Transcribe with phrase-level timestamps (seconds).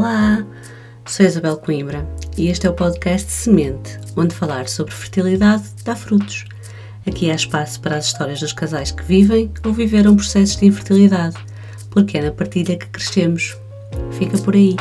[0.00, 0.46] Olá,
[1.04, 6.46] sou Isabel Coimbra e este é o podcast Semente, onde falar sobre fertilidade dá frutos.
[7.06, 11.36] Aqui há espaço para as histórias dos casais que vivem ou viveram processos de infertilidade,
[11.90, 13.54] porque é na partilha que crescemos.
[14.12, 14.74] Fica por aí.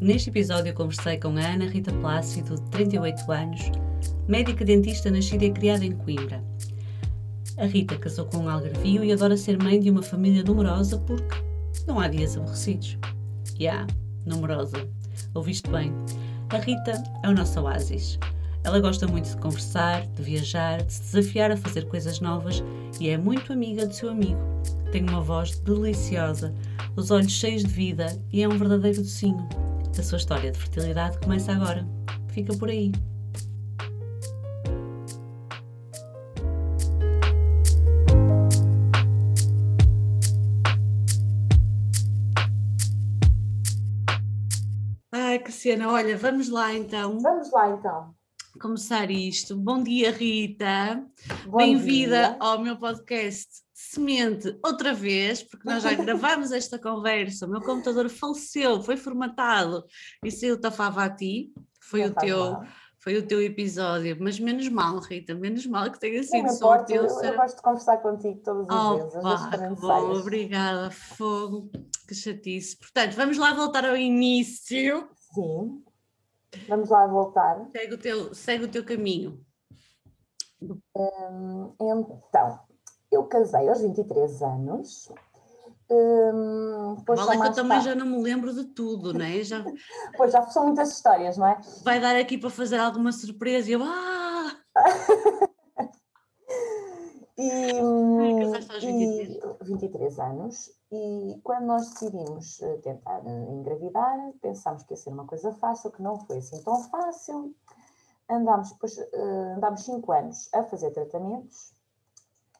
[0.00, 3.60] Neste episódio conversei com a Ana Rita Plácido, de 38 anos,
[4.26, 6.42] médica dentista nascida e criada em Coimbra.
[7.58, 11.42] A Rita casou com um algarvio e adora ser mãe de uma família numerosa porque
[11.86, 12.98] não há dias aborrecidos.
[13.54, 13.86] Já, yeah,
[14.26, 14.86] numerosa.
[15.32, 15.90] Ouviste bem.
[16.50, 18.18] A Rita é o nosso oásis.
[18.62, 22.62] Ela gosta muito de conversar, de viajar, de se desafiar a fazer coisas novas
[23.00, 24.40] e é muito amiga do seu amigo.
[24.92, 26.52] Tem uma voz deliciosa,
[26.94, 29.48] os olhos cheios de vida e é um verdadeiro docinho.
[29.98, 31.86] A sua história de fertilidade começa agora.
[32.28, 32.92] Fica por aí.
[45.46, 47.20] Cristiana, olha, vamos lá então.
[47.20, 48.12] Vamos lá então.
[48.60, 49.54] Começar isto.
[49.54, 51.06] Bom dia, Rita.
[51.56, 57.46] Bem-vinda ao meu podcast Semente outra vez, porque nós já gravamos esta conversa.
[57.46, 59.84] O meu computador faleceu, foi formatado
[60.24, 61.52] e saiu Tafava a ti.
[61.80, 62.58] Foi o teu.
[62.98, 66.84] Foi o teu episódio, mas menos mal, Rita, menos mal que tenha sido só o
[66.84, 67.06] teu.
[67.06, 69.22] Eu, eu gosto de conversar contigo todas as oh, vezes.
[69.22, 71.70] Pá, que bom, obrigada, fogo,
[72.08, 72.76] que chatice.
[72.76, 75.08] Portanto, vamos lá voltar ao início.
[75.36, 75.84] Sim.
[76.66, 77.68] Vamos lá voltar.
[77.70, 79.44] Segue o teu, segue o teu caminho.
[80.62, 82.58] Hum, então,
[83.12, 85.12] eu casei aos 23 anos.
[85.90, 89.42] Hum, é que eu também já não me lembro de tudo, não é?
[89.42, 89.62] Já...
[90.16, 91.60] pois já são muitas histórias, não é?
[91.84, 93.82] Vai dar aqui para fazer alguma surpresa e eu.
[93.84, 94.56] Ah!
[97.36, 97.72] e,
[98.80, 100.72] e 23 anos.
[100.90, 105.90] E quando nós decidimos eh, tentar eh, engravidar, pensámos que ia ser uma coisa fácil,
[105.90, 107.54] que não foi assim tão fácil.
[108.30, 111.72] Andámos, depois, eh, andámos cinco anos a fazer tratamentos,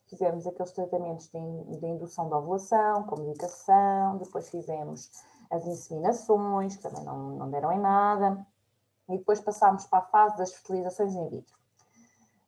[0.08, 5.10] fizemos aqueles tratamentos de, de indução da ovulação, com medicação, depois fizemos
[5.50, 8.46] as inseminações, que também não, não deram em nada,
[9.08, 11.56] e depois passámos para a fase das fertilizações in vitro.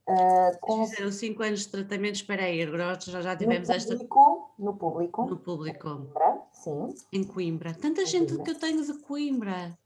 [0.09, 0.87] Uh, com...
[0.87, 3.95] Fizeram 5 anos de tratamento, espera aí, já, já tivemos no esta.
[3.95, 5.27] Público, no público.
[5.27, 5.89] No público.
[5.89, 6.95] Em Coimbra, sim.
[7.13, 7.75] Em Coimbra.
[7.75, 8.45] Tanta em gente Coimbra.
[8.45, 9.79] que eu tenho de Coimbra.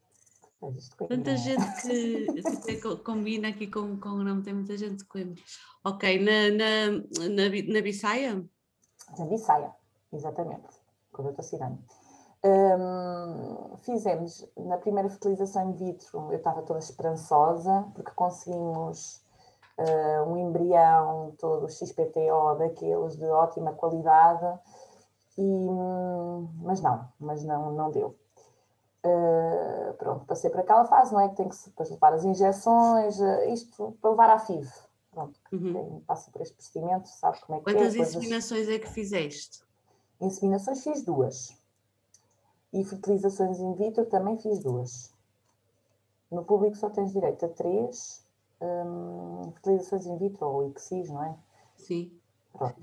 [1.08, 5.42] Tanta gente que, que combina aqui com, com o nome, tem muita gente de Coimbra.
[5.84, 6.90] Ok, na, na,
[7.28, 8.48] na, na Bissaia?
[9.18, 9.74] Na Bissaia,
[10.12, 10.68] exatamente,
[11.10, 11.84] com a doutora Cirane.
[12.44, 19.21] Um, fizemos na primeira fertilização in vitro, eu estava toda esperançosa, porque conseguimos
[19.82, 24.58] uh, um embrião todo XPTO daqueles de ótima qualidade,
[25.38, 25.68] e,
[26.62, 28.16] mas não, mas não, não deu.
[29.04, 31.28] Uh, pronto, passei para aquela fase, não é?
[31.28, 34.70] Que tem que depois levar as injeções, uh, isto para levar à FIV.
[35.10, 36.00] Pronto, uhum.
[36.06, 37.98] passa por este procedimento sabe como é que Quantas é.
[37.98, 39.62] Quantas inseminações é que fizeste?
[40.20, 41.54] Inseminações fiz duas.
[42.72, 45.12] E fertilizações in vitro também fiz duas.
[46.30, 48.21] No público só tens direito a três
[48.62, 51.34] um, fertilizações in vitro ou ICSIs, não é?
[51.76, 52.12] Sim.
[52.52, 52.80] Pronto.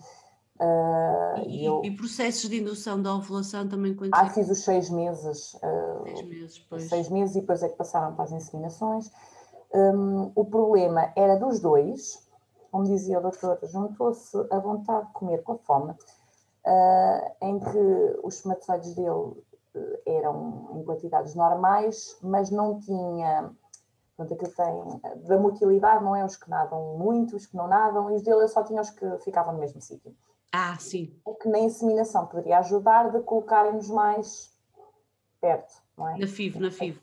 [0.60, 1.82] Uh, e, eu...
[1.86, 5.54] e, processos de indução da ovulação também quando Ah, fiz os seis meses.
[5.54, 6.84] Uh, seis meses, pois.
[6.90, 9.10] Seis meses e depois é que passaram para as inseminações.
[9.74, 12.28] Um, o problema era dos dois,
[12.72, 18.20] como dizia o doutor, juntou-se a vontade de comer com a fome, uh, em que
[18.24, 19.44] os espermatozoides dele
[20.06, 23.52] eram em quantidades normais, mas não tinha
[24.20, 28.12] Portanto, aquilo tem da motilidade, não é os que nadam muito, os que não nadam,
[28.12, 30.14] e os dele eu só tinha os que ficavam no mesmo sítio.
[30.52, 31.18] Ah, sim.
[31.24, 34.52] O que na inseminação poderia ajudar de colocarem-nos mais
[35.40, 36.18] perto, não é?
[36.18, 37.02] Na FIV, na FIV.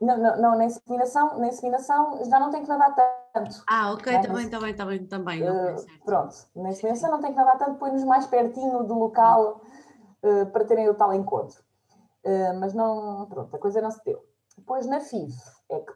[0.00, 2.94] Não, não, não, na inseminação, na inseminação já não tem que nadar
[3.34, 3.64] tanto.
[3.66, 4.20] Ah, ok, é?
[4.20, 5.42] também, também, também, também.
[5.42, 5.74] Uh,
[6.04, 9.60] pronto, na inseminação não tem que nadar tanto, põe-nos mais pertinho do local
[10.22, 11.60] uh, para terem o tal encontro.
[12.24, 14.24] Uh, mas não, pronto, a coisa não se deu.
[14.56, 15.34] Depois na FIV
[15.70, 15.92] é que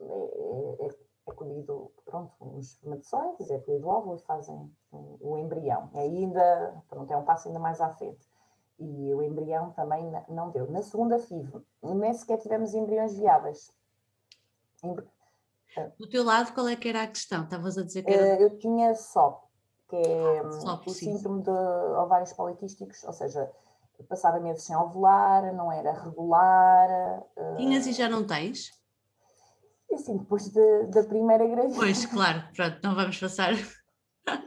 [0.00, 0.88] é, é,
[1.28, 5.90] é colhido, pronto, os espermatozoides, é colhido o óvulo e fazem o, embrião.
[5.94, 8.26] E ainda, pronto, é um passo ainda mais à frente.
[8.78, 10.70] E o embrião também não deu.
[10.70, 13.72] Na segunda FIV, nem sequer tivemos embriões viáveis.
[15.98, 17.44] Do teu lado, qual é que era a questão?
[17.44, 18.26] Estavas a dizer que era...
[18.26, 19.42] Eh, eu tinha SOP,
[19.88, 23.50] que é ah, o síndrome de ovários poliquísticos, ou seja,
[24.08, 27.22] passava meses sem ovular, não era regular.
[27.56, 28.78] Tinhas e já não tens?
[29.90, 31.76] E assim, depois de, da primeira gravidez.
[31.76, 33.52] Pois, claro, pronto, não vamos passar.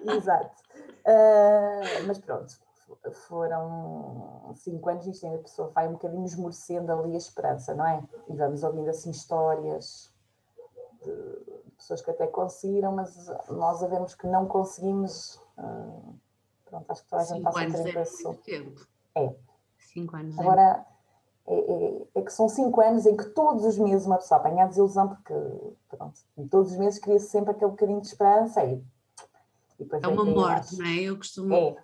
[0.05, 0.61] Exato.
[1.01, 2.53] Uh, mas pronto,
[3.27, 7.87] foram cinco anos isto ainda a pessoa vai um bocadinho esmorecendo ali a esperança, não
[7.87, 8.03] é?
[8.29, 10.13] E vamos ouvindo assim histórias
[11.01, 15.41] de pessoas que até conseguiram, mas nós sabemos que não conseguimos.
[15.57, 16.15] Uh,
[16.65, 18.33] pronto, acho que toda a gente passa por é isso.
[18.43, 18.87] Tempo.
[19.15, 19.35] É.
[19.79, 20.37] Cinco anos.
[20.37, 20.85] É Agora,
[21.47, 24.63] é, é, é, que são cinco anos em que todos os meses uma pessoa apanha
[24.63, 25.33] a desilusão, porque
[25.89, 28.83] pronto, todos os meses cria-se sempre aquele bocadinho de esperança e,
[29.79, 31.01] e é uma morte, não é?
[31.01, 31.53] Eu costumo.
[31.53, 31.75] É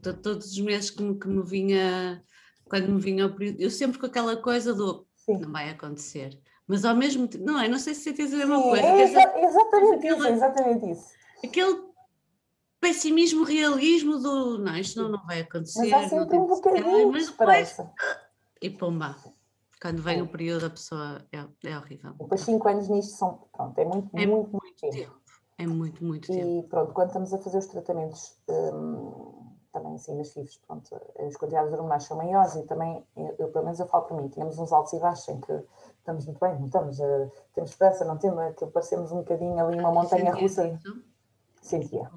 [0.00, 2.22] todos os meses que me, que me vinha,
[2.68, 5.38] quando me vinha o período, eu sempre com aquela coisa do Sim.
[5.38, 6.38] não vai acontecer.
[6.66, 7.68] Mas ao mesmo tempo, não é?
[7.68, 8.86] Não sei se tem a mesma coisa.
[8.86, 11.06] É exa exatamente isso, exatamente isso.
[11.44, 11.91] Aquele
[12.82, 15.88] pessimismo, realismo do não, isto não, não vai acontecer.
[15.88, 17.80] Mas há sempre um bocadinho mas depois,
[18.60, 19.16] E pomba.
[19.80, 20.22] Quando vem é.
[20.22, 22.12] o período, a pessoa é, é horrível.
[22.18, 24.92] Depois cinco anos nisto são, pronto, é muito, é muito, muito tempo.
[24.92, 25.22] tempo.
[25.58, 26.48] É muito, muito e, tempo.
[26.48, 31.36] E pronto, quando estamos a fazer os tratamentos hum, também assim nas FIVs, pronto, as
[31.36, 34.58] quantidades hormonais são maiores e também, eu, eu, pelo menos eu falo para mim, temos
[34.58, 35.52] uns altos e baixos em que
[35.98, 39.78] estamos muito bem, não estamos, uh, temos esperança, não temos, que parecemos um bocadinho ali
[39.78, 40.78] uma montanha russa.
[41.62, 42.10] Sentia.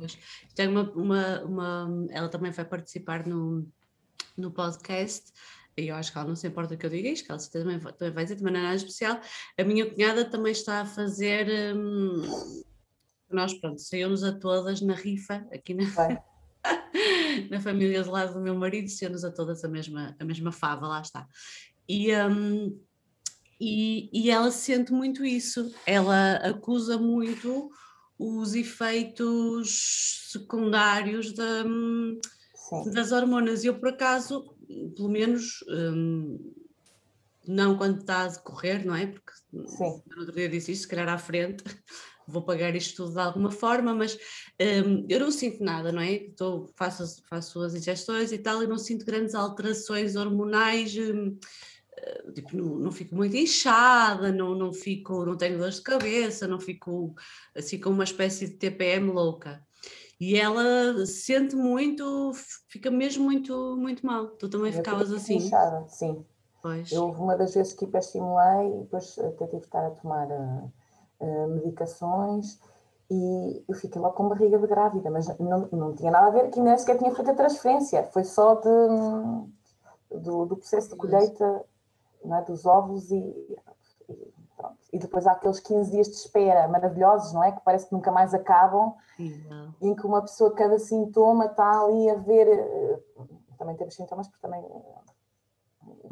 [0.55, 3.65] Tem uma, uma, uma, ela também vai participar no,
[4.35, 5.31] no podcast
[5.77, 7.79] e eu acho que ela não se importa que eu diga isto, que ela também,
[7.79, 9.19] também vai dizer de maneira especial.
[9.57, 11.75] A minha cunhada também está a fazer.
[11.75, 12.63] Hum,
[13.29, 15.83] nós, pronto, saímos a todas na rifa aqui na,
[17.51, 20.87] na família do lado do meu marido, sendo-nos a todas a mesma, a mesma fava,
[20.87, 21.27] lá está.
[21.89, 22.79] E, um,
[23.59, 27.69] e, e ela sente muito isso, ela acusa muito
[28.17, 31.63] os efeitos secundários da,
[32.93, 33.63] das hormonas.
[33.63, 34.55] Eu, por acaso,
[34.95, 36.53] pelo menos, um,
[37.47, 39.07] não quando está a decorrer, não é?
[39.07, 39.31] Porque
[39.67, 40.01] Sim.
[40.07, 41.63] no outro dia disse isto, se calhar à frente,
[42.27, 44.17] vou pagar isto tudo de alguma forma, mas
[44.85, 46.13] um, eu não sinto nada, não é?
[46.13, 50.95] Estou, faço, faço as ingestões e tal, e não sinto grandes alterações hormonais.
[50.97, 51.47] Um, eh,
[52.33, 56.59] tipo, não, não fico muito inchada, não, não fico, não tenho dor de cabeça, não
[56.59, 57.13] fico
[57.55, 59.63] assim com uma espécie de TPM louca.
[60.19, 62.31] E ela sente muito,
[62.69, 64.27] fica mesmo muito, muito mal.
[64.27, 65.35] Tu também eu ficavas assim?
[65.35, 66.25] Inchada, sim.
[66.61, 66.91] Pois.
[66.91, 70.73] Eu uma das vezes que hiperestimulei e depois até tive que estar a tomar uh,
[71.19, 72.59] uh, medicações
[73.09, 76.49] e eu fiquei logo com barriga de grávida, mas não, não tinha nada a ver
[76.49, 81.63] que nem sequer tinha feito a transferência, foi só de, do, do processo de colheita
[82.33, 83.57] é, dos ovos e, e,
[84.55, 84.77] pronto.
[84.91, 87.51] E depois há aqueles 15 dias de espera maravilhosos, não é?
[87.51, 88.93] Que parece que nunca mais acabam,
[89.81, 92.47] em que uma pessoa, cada sintoma está ali a ver.
[92.47, 92.99] Eh,
[93.57, 94.61] também temos sintomas, porque também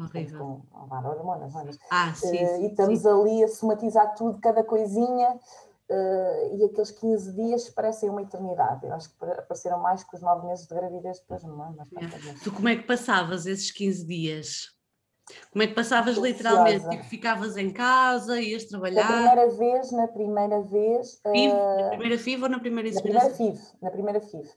[0.00, 0.38] Horrível.
[0.38, 1.64] com hormonas, não é?
[1.64, 3.08] Mas, ah, sim, uh, e estamos sim.
[3.08, 5.38] ali a somatizar tudo, cada coisinha,
[5.90, 8.86] uh, e aqueles 15 dias parecem uma eternidade.
[8.86, 11.74] Eu acho que apareceram mais que os 9 meses de gravidez depois, não é?
[11.76, 12.34] Mas, é.
[12.42, 14.73] Tu como é que passavas esses 15 dias?
[15.50, 16.88] Como é que passavas literalmente?
[16.88, 19.08] Tipo, ficavas em casa, ias trabalhar?
[19.08, 21.20] Na primeira vez, na primeira vez.
[21.22, 21.52] FIV?
[21.52, 24.50] Uh, na primeira FIV ou na primeira Na primeira FIV, na primeira FIV.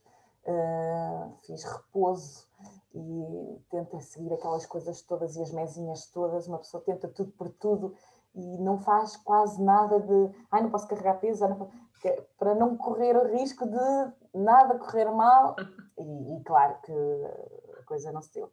[0.45, 2.47] Uh, fiz repouso
[2.95, 7.49] e tenta seguir aquelas coisas todas e as mesinhas todas, uma pessoa tenta tudo por
[7.49, 7.93] tudo
[8.33, 11.69] e não faz quase nada de ai, não posso carregar peso, não
[12.37, 15.55] para não correr o risco de nada correr mal
[15.97, 16.93] e, e claro que
[17.79, 18.51] a coisa não se deu.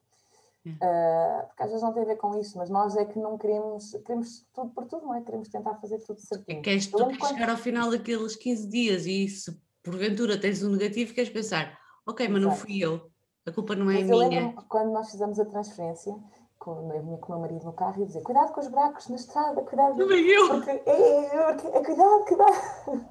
[0.66, 3.36] Uh, porque às vezes não tem a ver com isso, mas nós é que não
[3.36, 5.20] queremos, queremos tudo por tudo, não é?
[5.20, 6.62] Queremos tentar fazer tudo certinho.
[6.62, 7.32] Queres, tu queres quando...
[7.34, 12.26] chegar ao final daqueles 15 dias e se porventura tens um negativo, queres pensar, ok,
[12.28, 12.50] mas Exato.
[12.50, 13.10] não fui eu,
[13.46, 14.54] a culpa não é Mas minha.
[14.68, 16.16] quando nós fizemos a transferência,
[16.58, 19.08] com, eu vinha com o meu marido no carro e dizia: Cuidado com os buracos
[19.08, 19.98] na estrada, cuidado.
[19.98, 20.48] Não eu.
[20.48, 23.06] Porque, é, porque, é, cuidado, cuidado.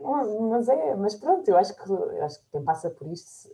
[0.50, 3.50] mas é, mas pronto, eu acho que, eu acho que quem passa por isto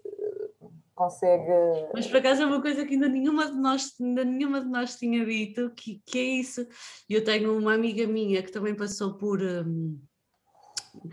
[1.01, 1.51] consegue.
[1.95, 4.97] Mas por acaso é uma coisa que ainda nenhuma de nós, ainda nenhuma de nós
[4.97, 6.67] tinha dito, que, que é isso.
[7.09, 9.41] Eu tenho uma amiga minha que também passou por.
[9.41, 9.99] Hum,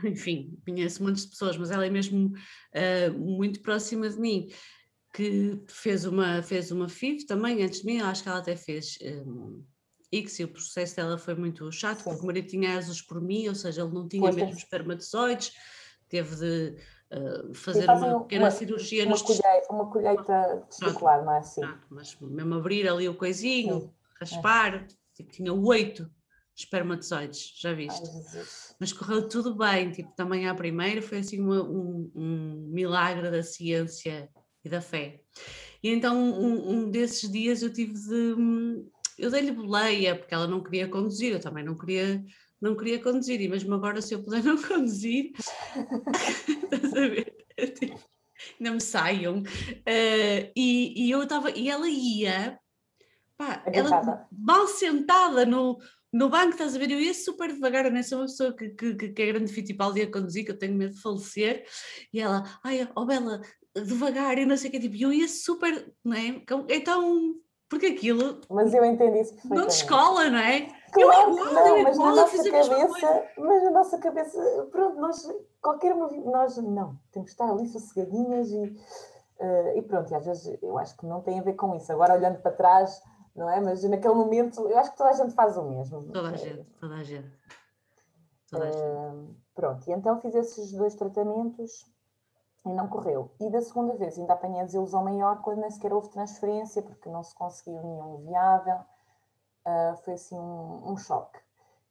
[0.03, 4.50] enfim, conheço muitas pessoas, mas ela é mesmo uh, muito próxima de mim,
[5.13, 8.98] que fez uma, fez uma FIV também antes de mim, acho que ela até fez
[9.25, 9.63] um,
[10.12, 12.03] X e o processo dela foi muito chato, Sim.
[12.06, 15.51] porque o marido tinha asas por mim, ou seja, ele não tinha pois mesmo espermatozoides,
[16.10, 16.75] teve de
[17.12, 21.62] uh, fazer uma pequena uma, cirurgia uma, colheita, uma colheita testicular, não é assim?
[21.90, 23.92] mas mesmo abrir ali o coisinho, Sim.
[24.20, 24.88] raspar, é.
[25.16, 26.10] tipo, tinha oito
[26.58, 28.10] espermatozoides, já viste?
[28.10, 28.44] Ai,
[28.80, 33.44] Mas correu tudo bem, tipo, também à primeira foi assim uma, um, um, milagre da
[33.44, 34.28] ciência
[34.66, 35.22] e da fé.
[35.84, 38.34] E então um, um desses dias eu tive de.
[38.34, 42.24] Hum, eu dei-lhe boleia, porque ela não queria conduzir, eu também não queria,
[42.62, 45.32] não queria conduzir, e mesmo agora se eu puder não conduzir,
[46.64, 47.36] estás a ver?
[47.80, 48.00] Tipo,
[48.60, 49.40] não me saiam.
[49.40, 52.60] Uh, e, e eu estava, e ela ia,
[53.38, 55.78] pá, ela mal sentada no,
[56.12, 56.92] no banco, estás a ver?
[56.92, 60.02] Eu ia super devagar, eu nem sou uma pessoa que, que, que é grande Fittipaldi
[60.02, 61.66] a conduzir, que eu tenho medo de falecer.
[62.14, 63.42] E ela, ai, oh Bela,
[63.76, 66.44] devagar, e não sei o que, tipo, eu ia super, não é?
[66.70, 67.36] Então,
[67.70, 68.42] porque aquilo.
[68.50, 69.62] Mas eu entendi isso perfeitamente.
[69.62, 70.77] Não de escola, não é?
[70.91, 76.58] Claro, não, mas na nossa cabeça, mas na nossa cabeça, pronto, nós, qualquer movimento, nós
[76.58, 78.63] não, temos que estar ali sossegadinhas e,
[79.39, 81.91] uh, e pronto, e às vezes eu acho que não tem a ver com isso.
[81.91, 83.01] Agora olhando para trás,
[83.36, 83.60] não é?
[83.60, 86.03] Mas naquele momento, eu acho que toda a gente faz o mesmo.
[86.12, 87.32] Toda a gente, toda a gente.
[88.50, 88.82] Toda a gente.
[88.82, 91.86] Uh, pronto, e então fiz esses dois tratamentos
[92.65, 93.32] e não correu.
[93.39, 97.10] E da segunda vez ainda apanhei a desilusão maior quando nem sequer houve transferência, porque
[97.10, 98.77] não se conseguiu nenhum viável.
[99.68, 101.38] Uh, foi assim um, um, choque.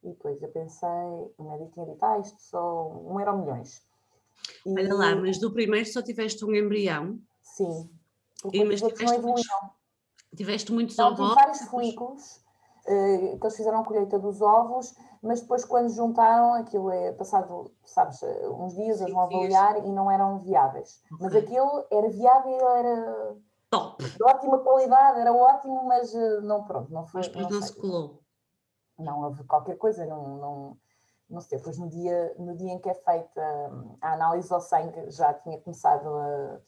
[0.02, 0.88] E depois eu pensei,
[1.37, 3.83] o médico tinha dito, ah, isto só um euro milhões.
[4.64, 4.73] E...
[4.73, 7.21] Olha lá, mas do primeiro só tiveste um embrião?
[7.42, 7.90] Sim.
[8.50, 9.47] E, mas tiveste muitos,
[10.35, 11.18] tiveste muitos ovos?
[11.18, 12.37] Tive vários folículos,
[12.87, 17.71] uh, que eles fizeram a colheita dos ovos, mas depois quando juntaram, aquilo é passado,
[17.85, 18.23] sabes,
[18.59, 21.02] uns dias eles vão avaliar e não eram viáveis.
[21.12, 21.26] Okay.
[21.26, 23.37] Mas aquilo era viável, era
[23.70, 27.20] top, de ótima qualidade, era ótimo, mas eh, não pronto, não foi.
[27.20, 28.23] Mas depois não, não se colou.
[28.99, 30.78] Não houve qualquer coisa, não, não,
[31.28, 33.42] não sei, depois no dia, no dia em que é feita
[34.00, 36.61] a análise ao sangue já tinha começado a.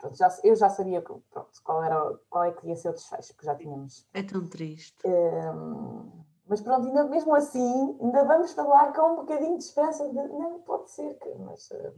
[0.00, 3.34] Pronto, já, eu já sabia pronto, qual, era, qual é que ia ser o desfecho,
[3.34, 4.08] porque já tínhamos.
[4.14, 5.06] É tão triste.
[5.06, 10.14] Um, mas pronto, ainda, mesmo assim, ainda vamos falar com um bocadinho de esperança de
[10.14, 11.92] não, pode ser que, mas eh,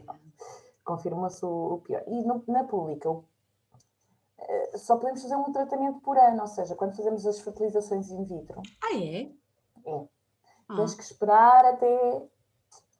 [0.85, 2.03] confirma-se o, o, pior.
[2.09, 3.30] E no, na pública, o, eh,
[4.77, 8.61] só podemos fazer um tratamento por ano, ou seja, quando fazemos as fertilizações in vitro.
[8.83, 9.31] Ah, é?
[9.87, 10.09] É.
[10.69, 10.77] Ah.
[10.77, 12.29] Tens que esperar até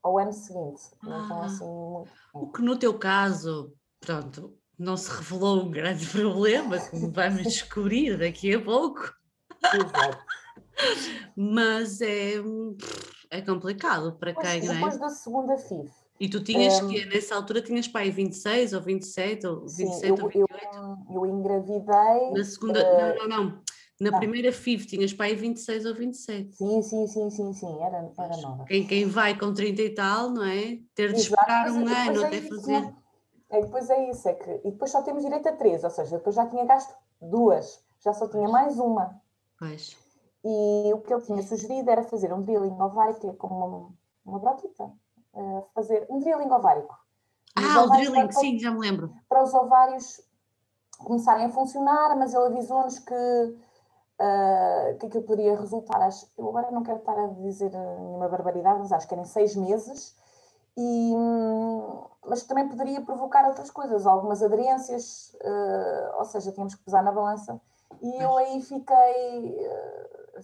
[0.03, 0.81] ao ano seguinte.
[1.03, 1.21] Ah.
[1.25, 2.37] Então, assim, é.
[2.37, 8.17] O que no teu caso, pronto, não se revelou um grande problema, como vamos descobrir
[8.17, 9.13] daqui a pouco.
[9.73, 10.25] Exato.
[11.35, 12.33] Mas é,
[13.29, 14.73] é complicado para depois, quem, é?
[14.73, 15.91] Depois da segunda FIV.
[16.21, 20.05] E tu tinhas um, que, nessa altura, tinhas pai 26 ou 27 ou 27 sim,
[20.05, 20.59] eu, ou 28?
[21.09, 22.31] Eu, eu engravidei.
[22.31, 23.61] Na segunda, uh, não, não, não.
[23.99, 26.55] Na primeira FIV tinhas pai 26 ou 27.
[26.55, 28.65] Sim, sim, sim, sim, sim, era, era nova.
[28.65, 30.77] Quem, quem vai com 30 e tal, não é?
[30.93, 32.93] Ter de esperar um ano até é fazer.
[33.49, 34.61] É, depois é isso, é que.
[34.63, 38.13] E depois só temos direito a três, ou seja, depois já tinha gasto duas, já
[38.13, 39.19] só tinha mais uma.
[39.57, 39.97] Pois.
[40.45, 43.89] E o que ele tinha sugerido era fazer um drilling ovárico, que é como uma,
[44.23, 44.91] uma brotita,
[45.33, 46.97] uh, fazer um drilling ovárico.
[47.55, 49.13] Ah, o drilling, para, sim, já me lembro.
[49.27, 50.21] Para os ovários
[50.99, 56.71] começarem a funcionar, mas ele avisou-nos que, uh, que aquilo poderia resultar, acho, eu agora
[56.71, 60.15] não quero estar a dizer nenhuma barbaridade, mas acho que eram seis meses,
[60.77, 61.13] e,
[62.25, 67.11] mas também poderia provocar outras coisas, algumas aderências, uh, ou seja, tínhamos que pesar na
[67.11, 67.59] balança.
[68.01, 69.57] E eu aí fiquei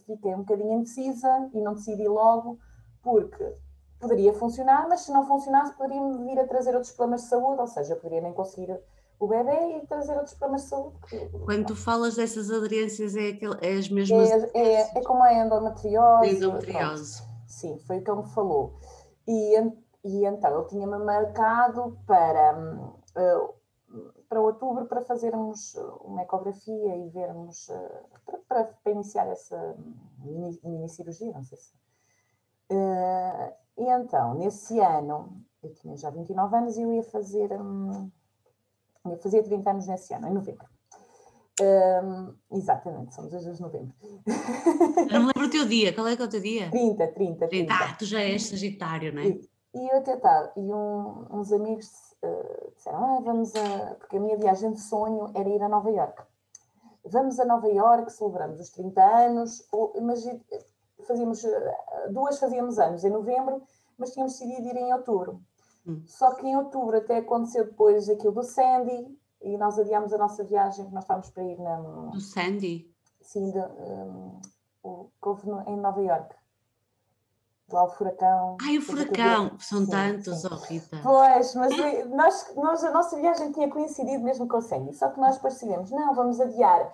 [0.05, 2.59] fiquei um bocadinho indecisa e não decidi logo,
[3.01, 3.53] porque
[3.99, 7.67] poderia funcionar, mas se não funcionasse, poderia-me vir a trazer outros problemas de saúde, ou
[7.67, 8.79] seja, poderia nem conseguir
[9.19, 10.97] o bebê e trazer outros problemas de saúde.
[11.45, 14.29] Quando tu falas dessas aderências, é, aquele, é as mesmas.
[14.29, 16.35] É, é, é como a endometriose.
[16.35, 17.17] Endometriose.
[17.21, 17.37] Pronto.
[17.47, 18.75] Sim, foi o que ele me falou.
[19.27, 19.57] E,
[20.03, 22.83] e então ele tinha-me marcado para.
[23.15, 23.57] Uh,
[24.29, 27.67] para outubro para fazermos uma ecografia e vermos
[28.25, 29.77] para, para, para, iniciar essa
[30.19, 31.76] mini, mini, cirurgia, não sei se.
[32.69, 38.09] Uh, e então, nesse ano, eu tinha já 29 anos e eu ia fazer, um,
[39.07, 40.65] ia fazer 30 anos nesse ano, em novembro.
[41.59, 43.93] Um, exatamente, somos as de novembro.
[45.09, 46.69] Eu não me lembro o teu dia, qual é que é o teu dia?
[46.69, 47.73] 30, 30, 30.
[47.73, 49.27] Ah, tu já és Sagitário, não é?
[49.27, 51.87] E, e eu até estava, e um, uns amigos
[52.23, 53.95] uh, disseram, ah, vamos a...
[53.95, 56.21] Porque a minha viagem de sonho era ir a Nova Iorque.
[57.05, 60.39] Vamos a Nova Iorque, celebramos os 30 anos, ou, imagine,
[61.07, 63.61] fazíamos, eh, duas fazíamos anos em novembro,
[63.97, 65.41] mas tínhamos decidido ir em outubro.
[65.85, 66.03] Hum.
[66.05, 70.43] Só que em outubro até aconteceu depois aquilo do Sandy, e nós adiámos a nossa
[70.43, 71.77] viagem, nós estávamos para ir na...
[72.11, 72.91] Do Sandy?
[73.21, 74.39] Sim, de, um,
[74.83, 76.35] o que houve no, em Nova Iorque
[77.71, 78.57] lá o furacão.
[78.61, 79.57] Ai, o furacão!
[79.59, 80.47] São sim, tantos, sim.
[80.49, 80.99] oh Rita.
[81.03, 81.73] Pois, mas
[82.07, 85.91] nós, nós, a nossa viagem tinha coincidido mesmo com o Sandy, só que nós decidimos,
[85.91, 86.93] não, vamos adiar,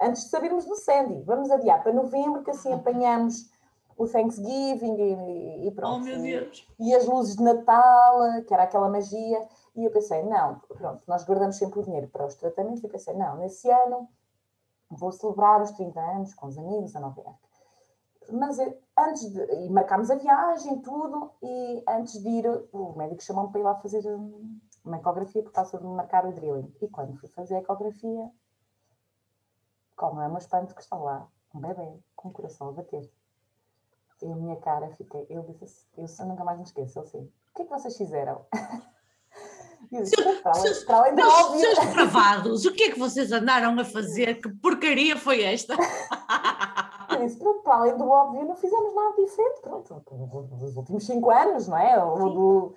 [0.00, 3.50] antes de sabermos do Sandy, vamos adiar para novembro, que assim apanhamos
[3.96, 5.96] o Thanksgiving e, e pronto.
[5.96, 6.66] Oh, meu Deus!
[6.78, 11.02] E, e as luzes de Natal, que era aquela magia, e eu pensei, não, pronto,
[11.06, 14.08] nós guardamos sempre o dinheiro para os tratamentos, e pensei, não, nesse ano
[14.90, 17.52] vou celebrar os 30 anos com os amigos a Nova Iorque
[18.30, 18.58] mas
[18.98, 19.40] antes de.
[19.40, 23.74] E marcámos a viagem, tudo, e antes de ir, o médico chamou-me para ir lá
[23.76, 26.72] fazer um, uma ecografia por causa de marcar o drilling.
[26.80, 28.30] E quando fui fazer a ecografia,
[29.96, 33.10] como é o meu espanto que está lá, um bebê com o coração a bater.
[34.22, 37.18] E a minha cara fiquei, eu disse assim, eu nunca mais me esqueço, eu assim,
[37.18, 38.46] o que é que vocês fizeram?
[39.90, 41.60] Eu disse, para, além, para além.
[41.60, 44.40] Seus o que é que vocês andaram a fazer?
[44.40, 45.74] Que porcaria foi esta?
[47.10, 50.02] Eu disse, pronto, para além do óbvio, não fizemos nada diferente, pronto,
[50.58, 51.96] nos últimos cinco anos, não é?
[51.98, 52.74] Do,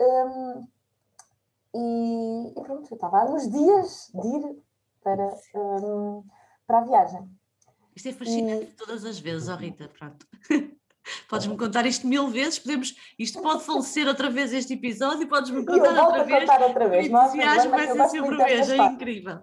[0.00, 0.66] um,
[1.74, 4.62] e, e, pronto, eu estava nos dias de ir
[5.02, 6.24] para, um,
[6.66, 7.37] para a viagem.
[7.98, 8.76] Isto é fascinante e...
[8.76, 10.24] todas as vezes, oh Rita, pronto.
[11.28, 16.04] Podes-me contar isto mil vezes, podemos, isto pode falecer outra vez este episódio, podes-me contar,
[16.04, 16.40] outra vez.
[16.40, 17.08] contar outra vez.
[17.08, 19.38] Não vai ser sempre o mesmo, é incrível.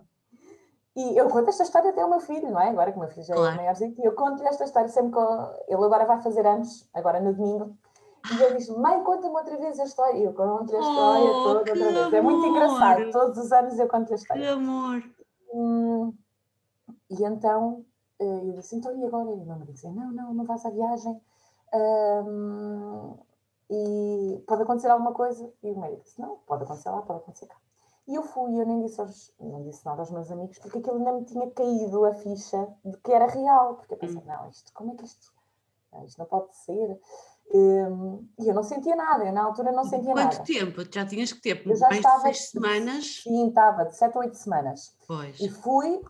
[0.95, 2.69] E eu conto esta história até ao meu filho, não é?
[2.69, 3.55] Agora que o meu filho já é claro.
[3.57, 7.33] maiorzinho, e eu conto-lhe esta história sempre que ele agora vai fazer anos, agora no
[7.33, 7.77] domingo,
[8.31, 10.17] e ele diz: Mãe, conta-me outra vez a história.
[10.17, 11.97] E eu conto a história oh, toda outra vez.
[11.97, 12.13] Amor.
[12.13, 14.43] É muito engraçado, todos os anos eu conto a história.
[14.43, 15.03] Que amor!
[15.53, 16.13] Hum,
[17.09, 17.83] e então
[18.19, 19.29] eu disse: Então e agora?
[19.29, 21.21] E o meu marido disse: Não, não, não vais à viagem.
[21.73, 23.17] Um,
[23.69, 25.51] e pode acontecer alguma coisa?
[25.63, 27.57] E o médico disse: Não, pode acontecer lá, pode acontecer cá.
[28.07, 30.97] E eu fui, eu nem disse, aos, não disse nada aos meus amigos, porque aquilo
[30.97, 33.75] ainda me tinha caído a ficha de que era real.
[33.75, 34.25] Porque eu pensei: hum.
[34.25, 35.33] Não, isto, como é que isto.
[36.05, 36.99] Isto não pode ser.
[37.53, 40.35] Um, e eu não sentia nada, eu na altura não sentia Quanto nada.
[40.35, 40.93] Quanto tempo?
[40.93, 41.65] Já tinhas que ter?
[41.65, 43.21] Eu já mais estava, de seis semanas?
[43.23, 44.95] Sim, estava, de sete a oito semanas.
[45.07, 45.39] Pois.
[45.39, 46.01] E fui,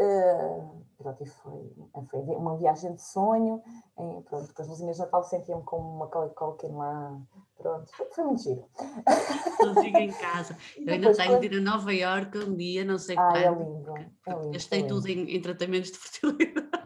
[0.00, 1.72] uh, pronto, e foi,
[2.10, 3.62] foi uma viagem de sonho,
[3.98, 7.20] e pronto, com as luzinhas de Natal sentia-me como uma Culkin lá,
[7.58, 8.64] pronto, foi muito giro.
[9.56, 10.56] Sozinha em casa.
[10.78, 13.36] Eu ainda tenho de ir a Nova Iorque um dia, não sei ah, quando.
[13.36, 14.50] Ah, é lindo, é lindo.
[14.52, 16.82] Gastei é tudo em, em tratamentos de fertilidade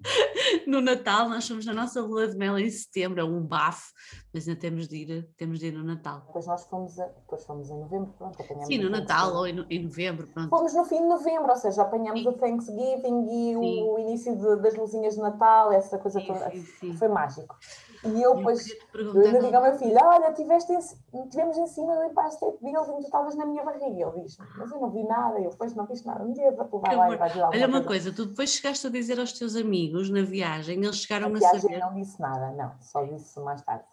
[0.66, 3.92] no Natal, nós somos na nossa lua de mel em setembro, é um bafo,
[4.38, 6.22] mas ainda temos de ir, temos de ir no Natal.
[6.28, 9.66] Depois nós fomos, a, depois fomos em novembro, pronto, apanhamos Sim, no Natal ou em,
[9.68, 10.48] em, novembro, pronto.
[10.48, 12.28] Fomos no fim de novembro, ou seja, apanhamos sim.
[12.28, 13.82] o Thanksgiving e sim.
[13.82, 16.52] o início de, das luzinhas de Natal, essa coisa sim, toda,
[16.96, 17.56] foi mágico.
[18.04, 21.96] E eu depois, eu ainda digo ao meu filho, olha, tiveste em, tivemos em cima
[21.96, 23.86] do Empire State Building, tu estavas na minha barriga.
[23.86, 26.22] Ele diz, mas eu não vi nada, eu depois não vi nada.
[26.22, 29.18] Um dia vou levar lá e vai Olha uma coisa, tu depois chegaste a dizer
[29.18, 31.78] aos teus amigos na viagem, eles chegaram a, a viagem saber...
[31.80, 33.84] não disse nada, não, só disse mais tarde.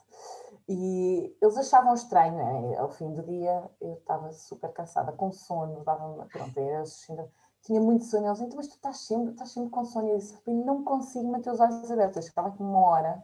[0.67, 2.78] E eles achavam estranho, né?
[2.78, 7.30] ao fim do dia eu estava super cansada, com sono, dava pronto, eles ainda
[7.62, 10.17] tinha muito sono, eles então, mas tu estás sempre, estás sempre com sono, e eu
[10.17, 13.23] disse, não consigo manter os olhos abertos, eu ficava aqui uma hora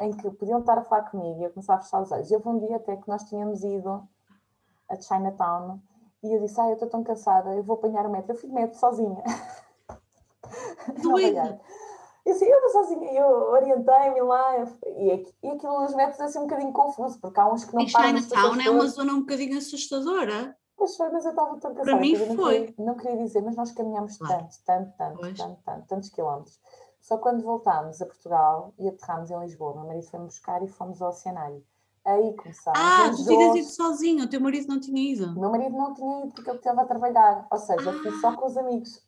[0.00, 2.30] em que podiam estar a falar comigo e eu começava a fechar os olhos.
[2.30, 4.08] E houve um dia até que nós tínhamos ido
[4.88, 5.80] a Chinatown
[6.22, 8.32] e eu disse, ah, eu estou tão cansada, eu vou apanhar o metro.
[8.32, 9.22] Eu fui de metro sozinha.
[11.02, 11.60] Doido!
[12.26, 14.56] E assim, eu sozinha, eu orientei-me lá
[14.86, 17.82] e, e aquilo dos metros é assim um bocadinho confuso, porque há uns que não
[17.82, 18.16] e param.
[18.18, 20.56] Chinatown é uma zona um bocadinho assustadora.
[20.76, 21.84] Pois foi, mas eu estava tão cansada.
[21.84, 22.26] Para mim foi.
[22.26, 24.42] Não queria, não queria dizer, mas nós caminhamos claro.
[24.42, 25.38] tanto, tanto, tanto, pois.
[25.38, 26.58] tanto, tanto, tantos quilómetros
[27.04, 31.02] só quando voltámos a Portugal e aterramos em Lisboa, meu marido foi-me buscar e fomos
[31.02, 31.62] ao oceanário.
[32.02, 32.80] Aí começaram.
[32.80, 35.38] Ah, tu tinhas ido sozinho, o teu marido não tinha ido.
[35.38, 37.92] Meu marido não tinha ido porque ele estava a trabalhar, ou seja, ah.
[37.92, 38.36] eu fui só ah.
[38.36, 39.02] com os amigos.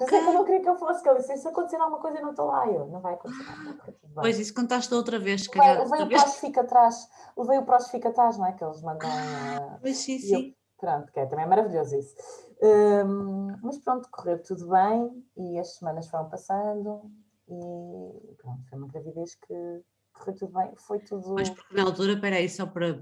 [0.00, 2.18] É que eu não queria que eu fosse, que ele disse: se acontecer alguma coisa,
[2.18, 2.66] eu não estou lá.
[2.66, 3.94] Eu, não vai acontecer nada.
[4.14, 5.78] Pois, isso contaste outra vez, se calhar.
[5.78, 8.52] Levei o prós fica atrás, levei o prós fica atrás, não é?
[8.52, 9.08] Que eles mandam.
[9.08, 10.48] Ah, pois sim, sim.
[10.48, 12.14] Eu, pronto, que é, também é maravilhoso isso.
[12.62, 17.02] Um, mas pronto, correu tudo bem e as semanas foram passando
[17.48, 19.82] e pronto, foi uma gravidez que
[20.18, 21.34] correu tudo bem, foi tudo.
[21.34, 22.98] Mas porque na altura, peraí, só para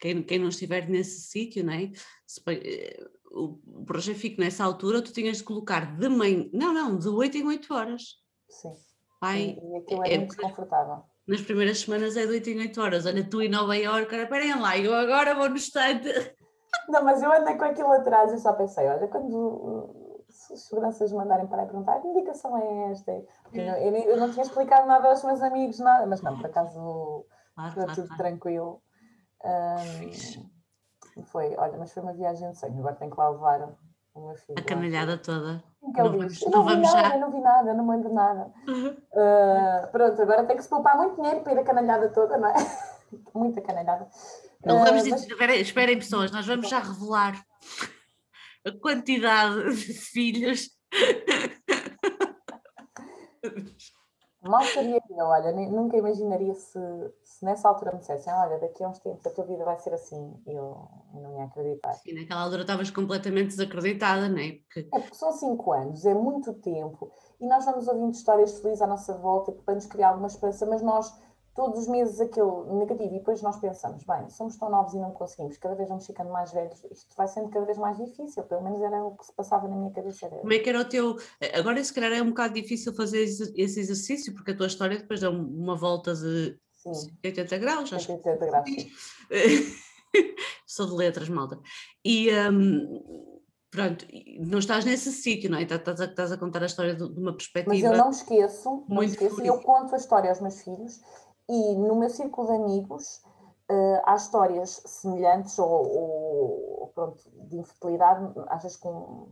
[0.00, 1.90] quem, quem não estiver nesse sítio, é?
[2.26, 6.98] Se, eh, o projeto fica nessa altura, tu tinhas de colocar de manhã, não, não,
[6.98, 8.02] de 8 em 8 horas.
[8.48, 8.72] Sim.
[9.20, 11.02] Pai, e aquilo é, é muito desconfortável.
[11.26, 13.06] Nas primeiras semanas é de 8 em 8 horas.
[13.06, 16.08] Olha, tu em Nova Iorque, esperem lá, eu agora vou no estante.
[16.88, 20.05] Não, mas eu andei com aquilo atrás e só pensei, olha, quando
[20.50, 23.12] os seguranças mandarem para perguntar que indicação é esta?
[23.42, 27.26] Porque eu, eu, não tinha explicado nada aos meus amigos, nada, mas não, por acaso
[27.72, 28.82] foi tudo tranquilo.
[29.44, 33.74] Um, foi, olha, mas foi uma viagem de sonho, agora tenho que lá levar
[34.14, 34.58] o meu filho.
[34.58, 35.62] A canalhada toda.
[35.82, 37.18] Não, vamos, não, não vi nada, já.
[37.18, 38.52] não vi nada, não me lembro nada.
[38.66, 38.88] Uhum.
[38.88, 42.48] Uh, pronto, agora tem que se poupar muito dinheiro para ir a canalhada toda, não
[42.48, 42.54] é?
[43.34, 44.08] Muita canalhada.
[44.64, 45.60] Não vamos uh, mas...
[45.60, 47.45] esperem pessoas, nós vamos já revelar
[48.66, 50.70] a quantidade de filhos.
[54.42, 56.78] Mal seria eu, olha, nunca imaginaria se,
[57.24, 59.92] se nessa altura me dissessem, olha, daqui a uns tempos a tua vida vai ser
[59.92, 61.92] assim, eu, eu não ia acreditar.
[61.94, 64.52] Sim, naquela altura estavas completamente desacreditada, não é?
[64.52, 64.88] Porque...
[64.94, 68.86] É porque são cinco anos, é muito tempo, e nós vamos ouvindo histórias felizes à
[68.86, 71.12] nossa volta para nos criar alguma esperança, mas nós
[71.56, 75.10] todos os meses aquele negativo, e depois nós pensamos, bem, somos tão novos e não
[75.10, 78.62] conseguimos, cada vez vamos ficando mais velhos, isto vai sendo cada vez mais difícil, pelo
[78.62, 80.28] menos era o que se passava na minha cabeça.
[80.28, 81.16] Como é que era o teu.
[81.54, 85.20] Agora, se calhar, é um bocado difícil fazer esse exercício, porque a tua história depois
[85.20, 87.16] dá uma volta de Sim.
[87.24, 88.70] 80 graus, acho 80 graus.
[90.66, 91.58] Sou de letras, malta.
[92.04, 92.30] E.
[92.30, 93.26] Um,
[93.70, 94.06] pronto,
[94.40, 95.62] não estás nesse sítio, não é?
[95.62, 97.74] Estás a, estás a contar a história de uma perspectiva.
[97.74, 101.00] Mas eu não me esqueço, não me esqueço, eu conto a história aos meus filhos
[101.48, 103.22] e no meu círculo de amigos
[103.70, 109.28] uh, há histórias semelhantes ou, ou, pronto, de infertilidade, às vezes com,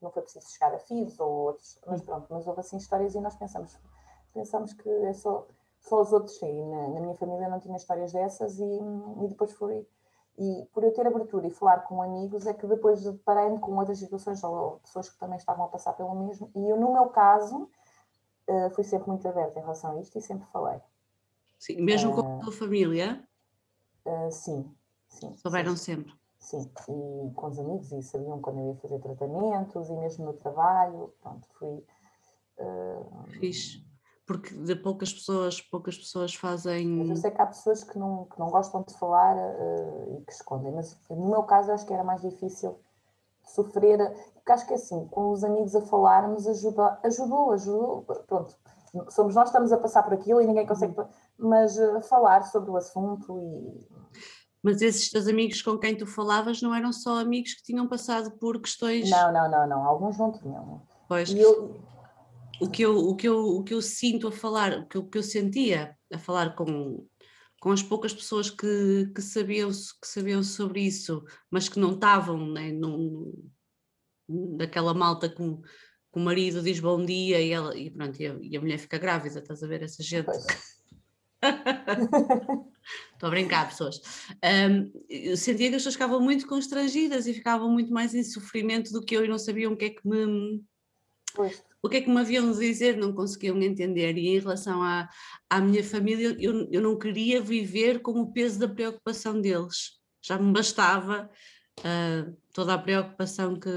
[0.00, 3.20] não foi preciso chegar a filhos ou outros, mas pronto, mas houve assim histórias e
[3.20, 3.78] nós pensamos,
[4.32, 5.46] pensamos que é só,
[5.80, 8.80] só os outros, e na, na minha família não tinha histórias dessas e,
[9.22, 9.86] e depois foi
[10.38, 13.98] e por eu ter abertura e falar com amigos, é que depois deparei-me com outras
[13.98, 16.50] situações ou pessoas que também estavam a passar pelo mesmo.
[16.54, 17.70] E eu, no meu caso,
[18.48, 20.80] uh, fui sempre muito aberta em relação a isto e sempre falei.
[21.58, 23.26] Sim, mesmo com a tua família?
[24.04, 24.70] Uh, sim,
[25.08, 25.36] sim.
[25.36, 25.96] Souberam sim.
[25.96, 26.14] sempre?
[26.38, 30.32] Sim, e com os amigos, e sabiam quando eu ia fazer tratamentos, e mesmo no
[30.34, 31.84] trabalho, pronto, fui...
[32.58, 33.86] Uh, Fixe
[34.26, 36.88] porque de poucas pessoas, poucas pessoas fazem.
[36.88, 40.24] Mas eu sei que há pessoas que não, que não gostam de falar uh, e
[40.24, 42.76] que escondem, mas no meu caso eu acho que era mais difícil
[43.44, 43.98] sofrer,
[44.34, 48.56] porque acho que é assim, com os amigos a falarmos ajuda, ajudou, ajudou, pronto,
[49.10, 51.06] somos nós que estamos a passar por aquilo e ninguém consegue, uhum.
[51.38, 53.96] Mas uh, falar sobre o assunto e.
[54.62, 58.36] Mas esses teus amigos com quem tu falavas não eram só amigos que tinham passado
[58.38, 59.08] por questões.
[59.08, 59.84] Não, não, não, não.
[59.84, 60.82] Alguns não tinham.
[61.08, 61.32] Pois.
[61.32, 61.80] Eu,
[62.60, 65.02] o que eu, o que eu, o que eu sinto a falar, o que eu,
[65.02, 67.06] o que eu sentia a falar com,
[67.60, 72.50] com as poucas pessoas que, que, sabiam, que sabiam sobre isso, mas que não estavam
[72.50, 73.32] né, num,
[74.56, 75.68] daquela malta com, que
[76.14, 78.98] o marido diz bom dia e, ela, e, pronto, e, a, e a mulher fica
[78.98, 80.30] grávida, estás a ver essa gente?
[83.12, 84.00] Estou a brincar, pessoas.
[84.44, 88.92] Um, eu sentia que as pessoas ficavam muito constrangidas e ficavam muito mais em sofrimento
[88.92, 90.62] do que eu e não sabiam o que é que me.
[91.34, 94.18] Pois o que é que me haviam de dizer, não conseguiam entender.
[94.18, 95.08] E em relação à,
[95.48, 99.92] à minha família, eu, eu não queria viver com o peso da preocupação deles.
[100.20, 101.30] Já me bastava
[101.80, 103.70] uh, toda a preocupação que.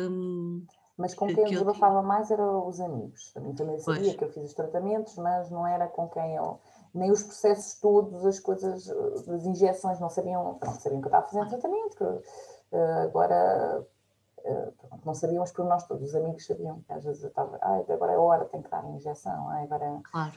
[0.98, 3.32] Mas com quem eu desabafava mais eram os amigos.
[3.36, 4.16] A minha família sabia pois.
[4.16, 6.60] que eu fiz os tratamentos, mas não era com quem eu.
[6.94, 10.56] Nem os processos todos, as coisas, as injeções, não sabiam.
[10.56, 13.86] Pronto, sabiam que eu estava fazendo tratamento, que uh, agora
[14.46, 14.72] eh,
[15.06, 18.14] não sabíamos por nós todos, os amigos sabiam que às vezes eu estava, ah, agora
[18.14, 19.86] é hora, tem que dar a injeção, ah, agora.
[19.86, 20.34] É claro,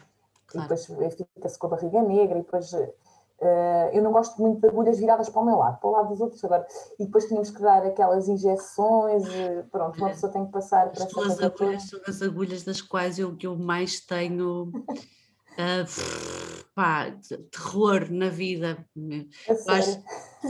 [0.46, 0.74] claro.
[0.74, 2.72] E depois fica-se com a barriga negra, e depois.
[2.72, 6.10] Uh, eu não gosto muito de agulhas viradas para o meu lado, para o lado
[6.10, 6.64] dos outros agora.
[6.96, 9.24] E depois tínhamos que dar aquelas injeções,
[9.68, 13.18] pronto, uma pessoa tem que passar para essa coisa agulhas são as agulhas das quais
[13.18, 14.70] eu, eu mais tenho
[15.58, 17.10] uh, pá,
[17.50, 18.84] terror na vida.
[19.68, 20.02] Acho,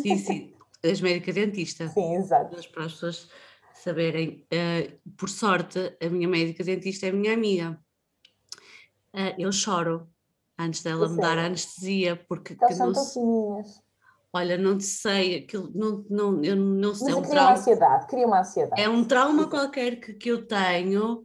[0.02, 1.88] sim, sim, as médica dentista.
[1.88, 2.50] Sim, exato.
[2.72, 3.28] Para as pessoas
[3.74, 4.46] saberem.
[4.52, 7.78] Uh, por sorte, a minha médica dentista é a minha amiga.
[9.14, 10.08] Uh, eu choro
[10.58, 12.56] antes dela me dar anestesia, porque.
[12.60, 13.82] Elas são fininhas.
[14.34, 17.08] Olha, não sei, aquilo, não, não, eu não sei.
[17.08, 18.80] Mas é um cria trauma, uma ansiedade, cria uma ansiedade.
[18.80, 21.22] É um trauma qualquer que, que eu tenho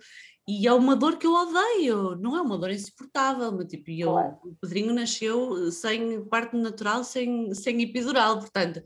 [0.47, 4.11] e é uma dor que eu odeio, não é uma dor insuportável, mas tipo, eu,
[4.11, 4.37] claro.
[4.45, 8.81] o Pedrinho nasceu sem parte natural, sem, sem epidural, portanto,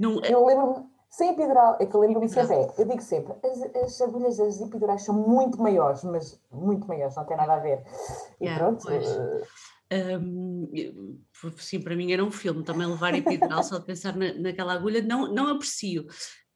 [0.00, 0.24] não...
[0.24, 4.00] Eu lembro-me, sem epidural, é que eu lembro-me sempre, é, eu digo sempre, as, as
[4.00, 7.84] agulhas das epidurais são muito maiores, mas muito maiores, não tem nada a ver.
[8.40, 8.88] E yeah, pronto.
[9.92, 11.20] Um,
[11.58, 15.02] sim, para mim era um filme também levar epidural só de pensar na, naquela agulha,
[15.02, 16.04] não, não aprecio,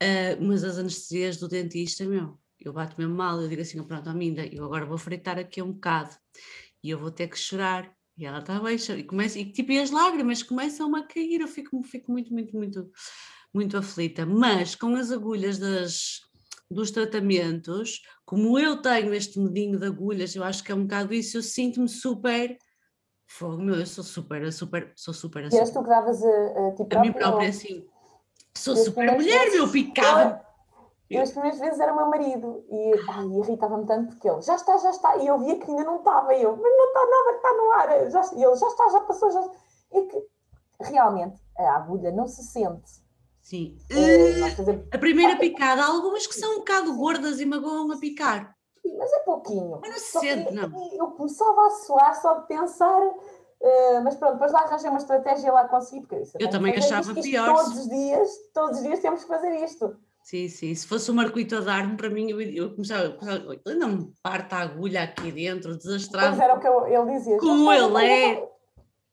[0.03, 2.39] uh, mas as anestesias do dentista, meu,
[2.69, 5.73] eu bato mesmo mal, eu digo assim, pronto, Aminda, eu agora vou fritar aqui um
[5.73, 6.11] bocado
[6.83, 7.95] e eu vou ter que chorar.
[8.19, 11.49] E ela está bem, e, começa, e tipo, e as lágrimas começam a cair, eu
[11.49, 12.91] fico, fico muito, muito, muito
[13.57, 16.21] muito aflita, mas com as agulhas das,
[16.71, 21.15] dos tratamentos, como eu tenho este medinho de agulhas, eu acho que é um bocado
[21.15, 22.57] isso, eu sinto-me super.
[23.29, 25.57] Fogo, meu, eu sou super, super, sou super assim.
[25.57, 27.01] E és tu que davas a, a ti própria?
[27.01, 27.85] A mim própria, assim.
[28.57, 30.46] Sou super mulher, vezes, meu, picava.
[31.09, 34.77] Eu, as primeiras vezes era o meu marido e irritava-me tanto porque ele já está,
[34.77, 37.37] já está, e eu via que ainda não estava, e eu, mas não está nada,
[37.37, 39.51] está no ar, já, e ele já está, já passou, já.
[39.93, 40.27] E que
[40.81, 43.07] realmente a agulha não se sente
[43.47, 43.79] Sim.
[43.93, 48.57] Uh, a primeira picada, há algumas que são um bocado gordas e magoam a picar.
[48.83, 49.79] Sim, mas é pouquinho.
[49.81, 50.93] Mas não se sente, não.
[50.93, 55.53] Eu começava a suar só de pensar, uh, mas pronto, depois lá arranjei uma estratégia
[55.53, 57.55] lá consegui, porque isso, eu também achava isto, pior.
[57.55, 59.97] Todos os dias, todos os dias temos que fazer isto.
[60.27, 60.75] Sim, sim.
[60.75, 63.17] Se fosse o Marquito a dar-me, para mim, eu, eu começava,
[63.79, 66.31] não me parta a agulha aqui dentro, desastrado.
[66.31, 67.39] Pois era o que eu, ele dizia.
[67.39, 68.49] Como ele é.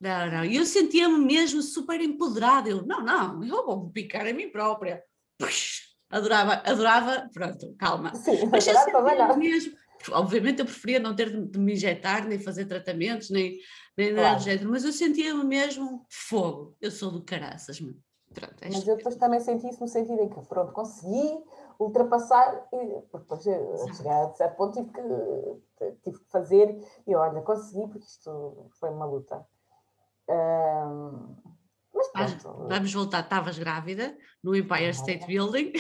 [0.02, 0.43] Não, não.
[0.43, 2.67] E eu sentia-me mesmo super empoderada.
[2.67, 5.04] Eu, não, não, eu vou picar a mim própria.
[5.38, 8.15] Puxa, adorava, adorava, pronto, calma.
[8.15, 9.73] Sim, mas eu sentia mesmo.
[10.13, 13.60] Obviamente eu preferia não ter de, de me injetar, nem fazer tratamentos, nem,
[13.95, 14.30] nem claro.
[14.30, 16.76] nada do género, mas eu sentia-me mesmo fogo.
[16.82, 18.02] Eu sou do caraças, mano.
[18.34, 21.43] Pronto, é mas eu depois também senti isso no sentido em que, pronto, consegui
[21.80, 25.02] ultrapassar, e depois a chegar a certo ponto tive que,
[26.04, 29.46] tive que fazer, e olha, consegui porque isto foi uma luta.
[30.30, 31.36] Um,
[31.93, 32.67] mas pronto.
[32.67, 35.74] Vamos voltar, estavas grávida no Empire State Building.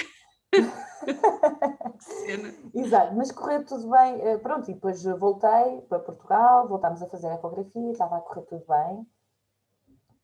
[2.73, 4.21] Exato, mas correu tudo bem.
[4.21, 8.43] Eh, pronto, e depois voltei para Portugal, voltámos a fazer a ecografia, estava a correr
[8.43, 9.07] tudo bem.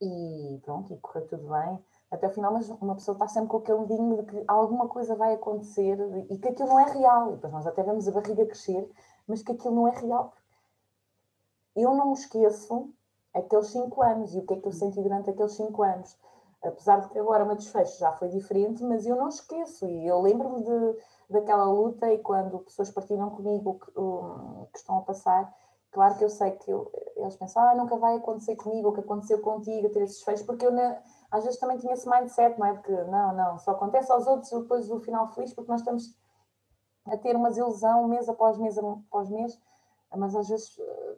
[0.01, 3.57] E pronto, e correu tudo bem até o final, mas uma pessoa está sempre com
[3.57, 5.97] aquele medinho de que alguma coisa vai acontecer
[6.29, 7.29] e que aquilo não é real.
[7.29, 8.89] E depois nós até vemos a barriga crescer,
[9.27, 10.33] mas que aquilo não é real.
[11.75, 12.89] Eu não me esqueço
[13.33, 16.17] aqueles cinco anos e o que é que eu senti durante aqueles cinco anos.
[16.63, 19.85] Apesar de que agora o meu desfecho já foi diferente, mas eu não esqueço.
[19.85, 23.91] E eu lembro-me de, daquela luta e quando pessoas partilham comigo que,
[24.71, 25.55] que estão a passar,
[25.91, 28.99] claro que eu sei que eu, eles pensam, ah, nunca vai acontecer comigo o que
[28.99, 30.97] aconteceu contigo, ter esses desfechos, porque eu na,
[31.31, 32.73] às vezes também tinha esse mindset, não é?
[32.73, 36.15] De que não, não, só acontece aos outros depois o final feliz, porque nós estamos
[37.07, 39.59] a ter uma desilusão mês após mês após mês,
[40.15, 40.77] mas às vezes.
[40.79, 41.15] Eh,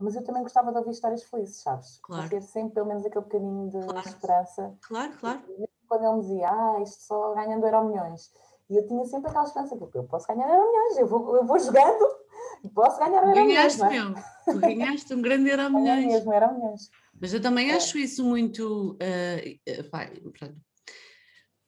[0.00, 1.98] mas eu também gostava de ouvir histórias felizes, sabes?
[2.02, 2.28] Claro.
[2.28, 4.08] Ter sempre pelo menos aquele bocadinho de claro.
[4.08, 4.78] esperança.
[4.80, 5.40] Claro, claro.
[5.88, 8.32] Quando ele me dizia, ah, isto só ganhando euro milhões.
[8.70, 11.44] E eu tinha sempre aquela esperança, porque eu posso ganhar euro milhões, eu vou, eu
[11.44, 12.18] vou jogando
[12.74, 13.76] posso ganhar euro milhões.
[13.76, 13.88] Ganhaste, é?
[13.88, 14.14] meu.
[14.44, 16.06] Tu ganhaste um grande euro milhões.
[16.06, 16.90] mesmo, euro milhões.
[17.20, 17.74] Mas eu também é.
[17.74, 18.92] acho isso muito.
[18.92, 19.88] Uh,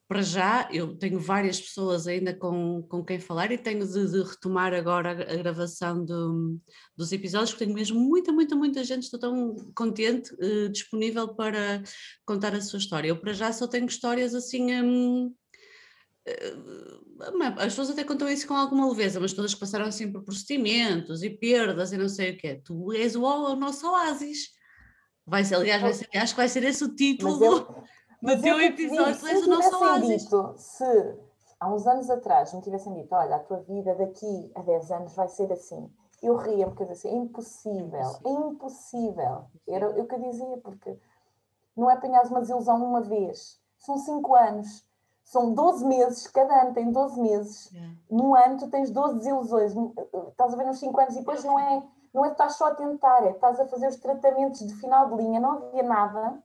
[0.08, 4.22] para já, eu tenho várias pessoas ainda com, com quem falar e tenho de, de
[4.24, 6.58] retomar agora a, gravação do,
[6.96, 11.80] dos episódios, porque tenho mesmo muita, muita, muita gente, estou tão contente, uh, disponível para
[12.26, 13.06] contar a sua história.
[13.06, 14.74] Eu, para já, só tenho histórias assim.
[14.82, 15.32] Um,
[17.56, 21.22] as pessoas até contam isso com alguma leveza, mas todas que passaram assim por procedimentos
[21.22, 22.60] e perdas e não sei o quê.
[22.64, 24.58] Tu és o, o nosso oásis
[25.30, 27.60] Vai ser, aliás, vai ser, acho que vai ser esse o título do,
[28.20, 30.24] do teu episódio, se o nosso oásis.
[30.24, 31.14] Dito, se
[31.60, 35.14] há uns anos atrás me tivessem dito, olha, a tua vida daqui a 10 anos
[35.14, 35.88] vai ser assim,
[36.20, 39.44] eu ria porque eu dizia, é impossível, é impossível.
[39.68, 40.98] Era o que eu dizia, porque
[41.76, 44.84] não é apanhar uma desilusão uma vez, são 5 anos,
[45.22, 47.94] são 12 meses, cada ano tem 12 meses, yeah.
[48.10, 49.72] num ano tu tens 12 desilusões,
[50.30, 52.66] estás a ver nos 5 anos e depois não é não é que estás só
[52.66, 55.83] a tentar, é que estás a fazer os tratamentos de final de linha, não havia
[55.83, 56.42] nada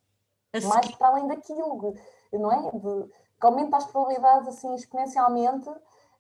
[0.64, 1.94] mais para além daquilo,
[2.32, 2.72] não é?
[2.72, 5.68] De, que aumenta as probabilidades assim exponencialmente.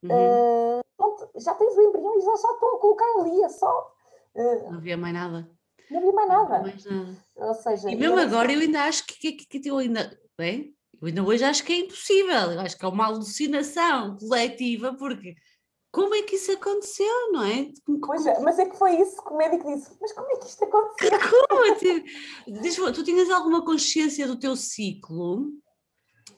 [0.03, 0.09] Uhum.
[0.09, 3.93] Uh, pronto, já tens o embrião e já, já estão a colocar ali, é só.
[4.35, 5.49] Uh, não havia mais nada.
[5.89, 6.59] Não havia mais nada.
[6.59, 7.17] Mais nada.
[7.35, 10.17] Ou seja, e mesmo agora eu ainda acho que, que, que, que eu ainda.
[10.37, 12.51] Bem, eu ainda hoje acho que é impossível.
[12.51, 15.35] Eu acho que é uma alucinação coletiva, porque
[15.95, 17.71] como é que isso aconteceu, não é?
[18.05, 19.95] Pois é, mas é que foi isso que o médico disse.
[20.01, 21.09] Mas como é que isto aconteceu?
[21.47, 22.61] Como?
[22.61, 25.51] Diz, tu tinhas alguma consciência do teu ciclo?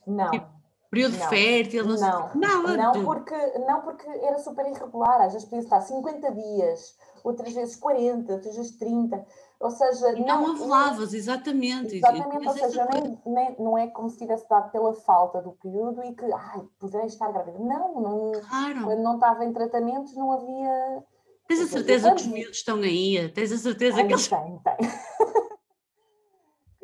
[0.06, 0.30] Não.
[0.30, 0.48] Tipo,
[0.92, 1.86] período não, fértil?
[1.88, 1.98] Não,
[2.36, 3.36] não, não, não porque,
[3.68, 5.22] não porque era super irregular.
[5.22, 9.26] Às vezes podia estar 50 dias, outras vezes 40, outras vezes 30.
[9.60, 11.98] Ou seja, e não, não ovulavas, exatamente.
[11.98, 16.04] Exatamente, ou seja, nem, nem, não é como se tivesse dado pela falta do período
[16.04, 17.58] e que, ai, poderei estar grávida.
[17.58, 18.84] Não, não claro.
[18.84, 21.04] quando não estava em tratamentos não havia...
[21.48, 23.30] Tens a certeza que os miúdos estão aí?
[23.30, 24.28] Tens a certeza tem, que eles...
[24.28, 24.78] Tem, tem.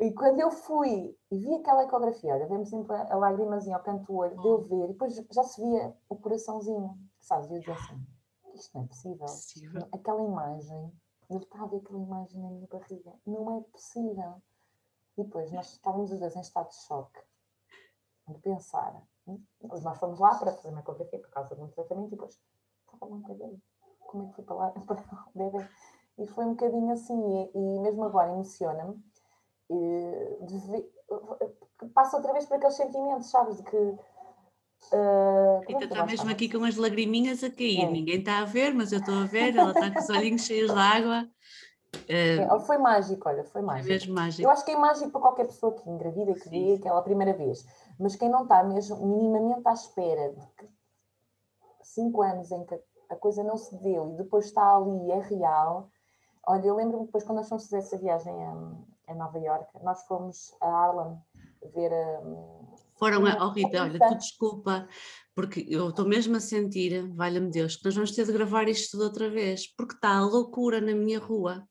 [0.08, 4.04] e quando eu fui e vi aquela ecografia, olha, vemos sempre a lágrimazinha ao canto
[4.04, 4.42] do olho, oh.
[4.42, 7.48] de eu ver, e depois já se via o coraçãozinho, sabes?
[7.50, 8.04] E eu dizia assim,
[8.54, 9.26] isto não é possível.
[9.26, 9.88] possível.
[9.92, 10.92] Aquela imagem
[11.36, 13.12] ele está a ver aquela imagem na minha barriga.
[13.26, 14.42] Não é possível.
[15.16, 17.20] E depois nós estávamos os dois em estado de choque.
[18.28, 19.02] De pensar.
[19.62, 22.40] Nós fomos lá para fazer uma ecografia por causa de um tratamento e depois
[22.84, 23.62] estava lá um bocadinho.
[24.06, 24.70] Como é que fui para lá?
[24.86, 25.68] Para o bebê.
[26.18, 27.50] E foi um bocadinho assim.
[27.54, 29.02] E, e mesmo agora emociona-me.
[31.92, 33.56] Passa outra vez por aqueles sentimentos, sabes?
[33.56, 33.98] De que
[34.92, 37.84] Uh, Rita está mesmo aqui com as lagriminhas a cair.
[37.84, 37.90] É.
[37.90, 39.54] Ninguém está a ver, mas eu estou a ver.
[39.56, 41.28] Ela está com os olhinhos cheios de água.
[41.94, 43.88] Uh, foi mágico, olha, foi mágico.
[43.88, 44.42] mesmo mágico.
[44.42, 47.64] Eu acho que é mágico para qualquer pessoa que engravida, que vê aquela primeira vez.
[47.98, 50.68] Mas quem não está mesmo minimamente à espera de que
[51.82, 52.74] cinco anos em que
[53.10, 55.88] a coisa não se deu e depois está ali é real.
[56.46, 60.02] Olha, eu lembro-me depois quando nós fomos fazer essa viagem a, a Nova York, nós
[60.06, 61.16] fomos a Harlem
[61.74, 62.20] ver a
[62.98, 63.46] foram a.
[63.46, 64.88] Oh, Rita, olha, tu desculpa,
[65.34, 68.92] porque eu estou mesmo a sentir, valha-me Deus, que nós vamos ter de gravar isto
[68.92, 71.66] tudo outra vez, porque está a loucura na minha rua.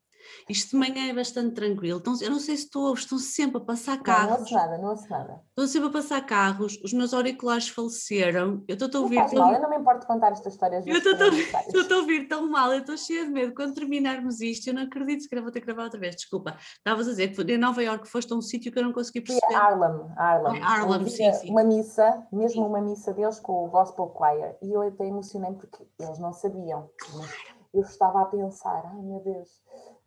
[0.49, 1.99] Isto de manhã é bastante tranquilo.
[1.99, 4.31] Então, eu não sei se ouves, estão sempre a passar Não, carros.
[4.31, 5.41] não ouço nada, não nada.
[5.49, 6.79] Estão sempre a passar carros.
[6.83, 8.63] Os meus auriculares faleceram.
[8.67, 10.85] Eu estou a Não ouvir tão- mal, eu não me importo de contar estas histórias.
[10.87, 13.53] Eu estou estou a ouvir tão mal, eu estou cheia de medo.
[13.53, 16.15] Quando terminarmos isto, eu não acredito que vou ter que gravar outra vez.
[16.15, 16.55] Desculpa.
[16.77, 19.21] Estavas a dizer que em Nova Iorque foste a um sítio que eu não consegui
[19.21, 19.53] perceber.
[19.55, 20.61] a Harlem, Harlem.
[20.63, 21.49] Ah, Harlem, Ouvi sim, sim.
[21.51, 22.69] Uma missa, mesmo Sim.
[22.69, 26.89] uma missa deles com o Gospel Choir, e eu até emocionei porque eles não sabiam.
[27.15, 27.31] Mas
[27.73, 29.49] eu estava a pensar, ai meu Deus.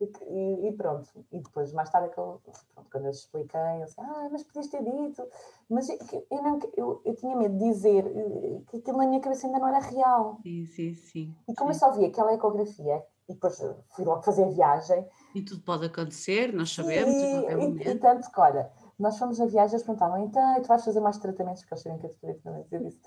[0.01, 1.09] E, e- e pronto.
[1.33, 2.41] E depois, mais tarde, eu,
[2.75, 5.27] pronto, quando eu expliquei, eu disse, ah, mas podias ter dito.
[5.71, 5.99] Mas eu,
[6.31, 9.59] eu, não, eu, eu tinha medo de dizer eh, que aquilo na minha cabeça ainda
[9.59, 10.39] não era real.
[10.43, 11.35] Sim, sim, sim.
[11.49, 11.81] E como eu sim.
[11.81, 16.53] só vi aquela ecografia, e depois fui logo fazer a viagem, E tudo pode acontecer,
[16.53, 20.57] nós sabemos, e, e- e tanto que, olha, nós fomos na viagem, eles perguntavam, então,
[20.59, 22.99] e tu vais fazer mais tratamentos, porque eles sabiam que eu te tratamentos, eu disse.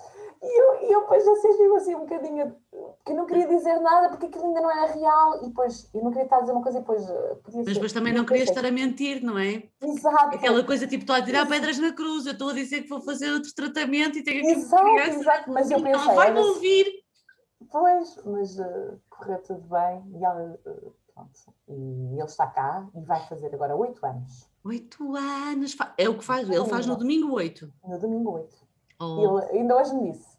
[0.42, 2.56] E eu, e eu depois já senti assim um bocadinho,
[3.06, 6.04] que eu não queria dizer nada, porque aquilo ainda não era real, e depois, eu
[6.04, 8.26] não queria estar a dizer uma coisa e depois eh, podia Mas depois também não
[8.26, 9.64] querias estar a mentir, não é?
[9.82, 12.90] Exato, Aquela coisa tipo, estou a tirar pedras na cruz, eu estou a dizer que
[12.90, 15.20] vou fazer outro tratamento e tenho uma exato, criança.
[15.20, 16.86] exato, mas eu Ela pensei, vai-me olha, se- ouvir.
[17.72, 23.02] pois, mas eh, correu tudo bem, e ela, eh, pronto, e ele está cá, e
[23.02, 25.76] vai fazer agora oito anos, Oito anos.
[25.98, 27.72] É o que faz, ele faz no domingo oito.
[27.86, 28.56] no domingo oito.
[28.56, 30.38] E Oh, ele ainda hoje me disse: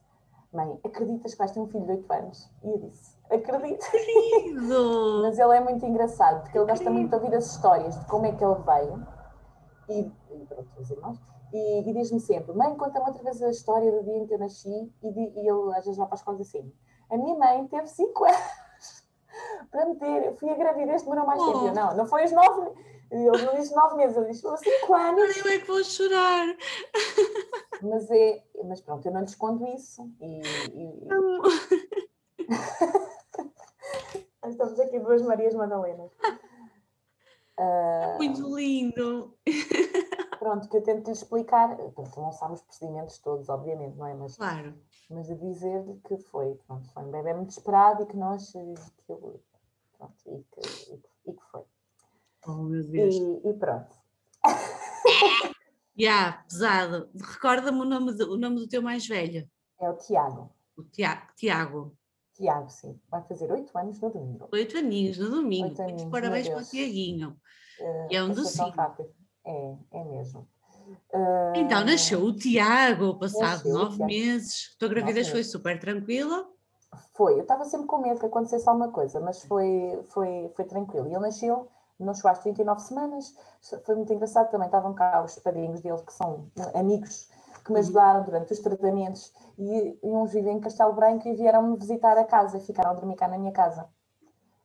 [0.52, 2.50] Mãe, acreditas que vais ter um filho de 8 anos?
[2.62, 3.90] E eu disse: Acredito.
[3.90, 5.20] querido!
[5.22, 8.26] Mas ele é muito engraçado, porque ele gosta muito de ouvir as histórias de como
[8.26, 9.06] é que ele veio.
[9.88, 10.00] E,
[10.34, 11.18] e pronto, os irmãos.
[11.52, 14.38] E, e diz-me sempre: Mãe, conta-me outra vez a história do dia em que eu
[14.38, 14.92] nasci.
[15.02, 16.72] E, e ele às vezes vai para a escola e diz assim:
[17.10, 18.36] A minha mãe teve 5 anos
[19.70, 20.26] para me ter.
[20.26, 21.58] Eu fui a gravidez, demorou mais tempo.
[21.66, 21.74] Eu, Oh.
[21.74, 22.32] não, não foi os
[23.10, 23.36] 9.
[23.36, 25.36] Ele não disse 9 meses, ele disse 5 anos.
[25.36, 26.46] Eu é que vou chorar.
[27.82, 30.10] Mas, é, mas pronto, eu não lhe escondo isso.
[30.20, 30.40] E,
[30.74, 31.08] e-
[34.48, 36.10] Estamos aqui duas Marias Madalenas.
[37.58, 39.36] Ah, Muito lindo.
[40.38, 41.76] pronto, que eu tento lhe explicar.
[41.76, 44.14] Pronto, não sabe os procedimentos todos, obviamente, não é?
[44.14, 44.74] Mas, Claro.
[45.10, 48.50] mas a dizer-lhe que foi, pronto, foi um bebê muito esperado e que nós.
[48.52, 48.58] Que
[49.12, 49.40] eu,
[49.98, 50.60] pronto, e que,
[50.94, 51.62] e e que foi.
[52.46, 53.14] Oh, meu Deus.
[53.14, 53.94] E, e pronto.
[55.98, 57.08] Já, pesado.
[57.14, 59.48] Recorda-me o nome, do, o nome do teu mais velho.
[59.80, 60.50] É o Tiago.
[60.76, 61.22] O Tiago.
[61.36, 61.96] Tiago.
[62.34, 62.98] Tiago, sim.
[63.10, 64.48] Vai fazer oito anos no domingo.
[64.52, 65.68] Oito aninhos no domingo.
[65.68, 66.64] Oito Muitos aninhos, parabéns para o.
[66.64, 67.36] Tiaguinho.
[68.10, 68.72] E é um docinho.
[69.44, 70.48] É, é mesmo.
[71.54, 74.06] Então, Ah, nasceu o Tiago, passado nasceu nove Tiago.
[74.06, 74.72] meses.
[74.74, 76.48] A tua gravidez foi super tranquila.
[77.14, 81.06] Foi, eu estava sempre com medo que acontecesse alguma coisa, mas foi, foi, foi tranquilo.
[81.06, 81.68] E ele nasceu,
[82.04, 83.34] não chegou às 39 semanas,
[83.84, 84.66] foi muito engraçado também.
[84.66, 87.28] Estavam cá os padrinhos dele, que são amigos,
[87.64, 87.84] que me Uhum.
[87.84, 92.24] ajudaram durante os tratamentos, e, e uns vivem em Castelo Branco e vieram-me visitar a
[92.24, 93.88] casa, ficaram a dormir cá na minha casa.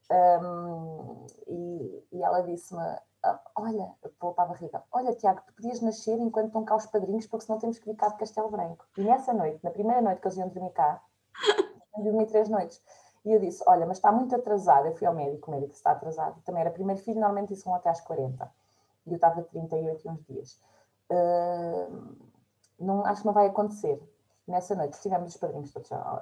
[0.09, 2.81] Ahm, e, e ela disse-me:
[3.23, 6.85] "Ah, Olha, vou para a barriga, olha, Tiago, tu podias nascer enquanto estão cá os
[6.85, 8.85] padrinhos, porque senão temos que vir cá de Castelo Branco.
[8.97, 11.01] E nessa noite, na primeira noite que eles iam dormir cá,
[11.97, 12.81] dormi três noites.
[13.25, 14.85] E eu disse: Olha, mas está muito atrasado.
[14.87, 16.39] Eu fui ao médico, o médico está atrasado.
[16.45, 18.49] Também era primeiro filho, normalmente isso vão até às 40.
[19.07, 20.59] E eu estava 38 e uns dias.
[21.11, 21.87] Ah,
[22.79, 23.99] não, acho que não vai acontecer.
[24.47, 25.91] Nessa noite tivemos os padrinhos todos.
[25.91, 26.21] ah,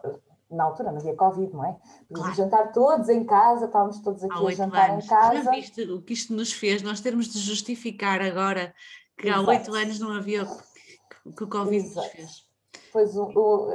[0.49, 1.71] Na altura não havia Covid, não é?
[2.07, 2.35] Podíamos Claro.
[2.35, 5.05] jantar todos em casa, estávamos todos Há aqui a jantar anos.
[5.05, 5.51] em Já casa.
[5.51, 6.81] viste o que isto nos fez?
[6.81, 8.73] Nós termos de justificar agora
[9.17, 9.49] que há Exato.
[9.49, 10.43] oito anos não havia
[11.25, 12.09] o que o Covid nos Exato.
[12.09, 12.52] fez.
[12.93, 13.69] Pois o, o,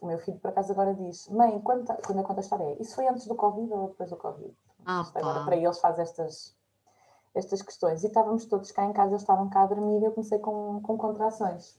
[0.00, 2.82] o meu filho, por acaso, agora diz: Mãe, quando, quando eu conto a história, é,
[2.82, 4.56] isso foi antes do Covid ou depois do Covid?
[4.86, 6.56] Ah, agora para eles faz estas,
[7.34, 8.02] estas questões.
[8.02, 10.80] E estávamos todos cá em casa, eles estavam cá a dormir e eu comecei com,
[10.80, 11.78] com contrações.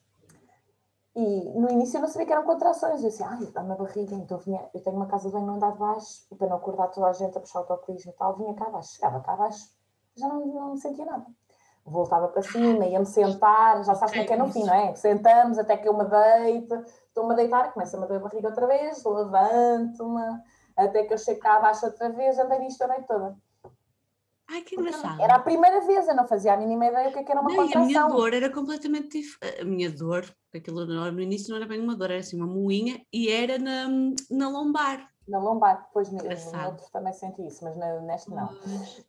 [1.15, 3.01] E no início eu não sabia que eram contrações.
[3.03, 4.13] Eu disse, ai, dá-me a barriga.
[4.13, 6.89] Então vinha, eu tenho uma casa de banho no andar de baixo, para não acordar
[6.89, 8.93] toda a gente a puxar o autocolismo e tal, vinha cá abaixo.
[8.93, 9.67] Chegava cá abaixo,
[10.15, 11.25] já não, não sentia nada.
[11.89, 14.93] Voltava para cima, ia-me sentar, já sabes como é que é no fim, não é?
[14.95, 16.75] Sentamos até que eu me deito,
[17.07, 20.41] estou-me a deitar, começa-me a doer a barriga outra vez, levanto-me,
[20.75, 23.37] até que eu chego cá abaixo outra vez, andei nisto a noite toda.
[24.49, 25.21] Ai, que engraçado.
[25.21, 27.41] Era a primeira vez, eu não fazia a mínima ideia o que, é que era
[27.41, 28.17] uma Não, e a minha contração.
[28.17, 29.61] dor era completamente diferente.
[29.61, 33.01] A minha dor, aquilo no início não era bem uma dor, era assim uma moinha
[33.11, 33.87] e era na,
[34.29, 35.09] na lombar.
[35.27, 36.61] Na lombar, depois no, Engraçado.
[36.61, 38.49] no outro também senti isso, mas neste não.
[38.65, 39.03] Mas,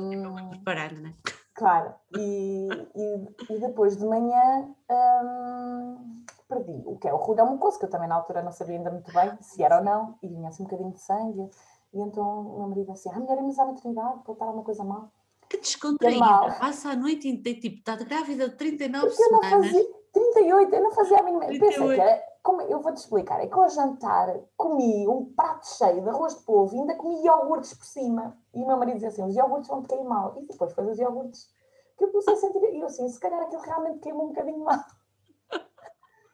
[0.00, 1.14] Hum, Preparando, né?
[1.60, 7.78] Claro, e, e, e depois de manhã hum, perdi o que é o ruído mucoso,
[7.78, 10.28] que eu também na altura não sabia ainda muito bem se era ou não, e
[10.28, 11.50] vinha assim um bocadinho de sangue.
[11.92, 14.82] E então o meu marido assim, ah, melhor irmos à maternidade, para estar alguma coisa
[14.82, 15.12] mal.
[15.50, 16.18] Que descontraída.
[16.18, 16.48] mal.
[16.58, 19.66] Passa a noite inteira, tipo, está grávida de 39 Porque eu não semanas.
[19.66, 21.46] fazia, 38, eu não fazia a mínima.
[21.46, 22.30] Pensei que era.
[22.42, 23.40] Como, eu vou-te explicar.
[23.40, 27.22] É que ao jantar comi um prato cheio de arroz de polvo e ainda comi
[27.22, 28.36] iogurtes por cima.
[28.54, 30.34] E o meu marido dizia assim: os iogurtes vão-te cair mal.
[30.38, 31.48] E depois foi os iogurtes
[31.96, 32.62] que eu comecei a sentir.
[32.72, 34.78] E eu assim: se calhar aquilo realmente queimou um bocadinho mal.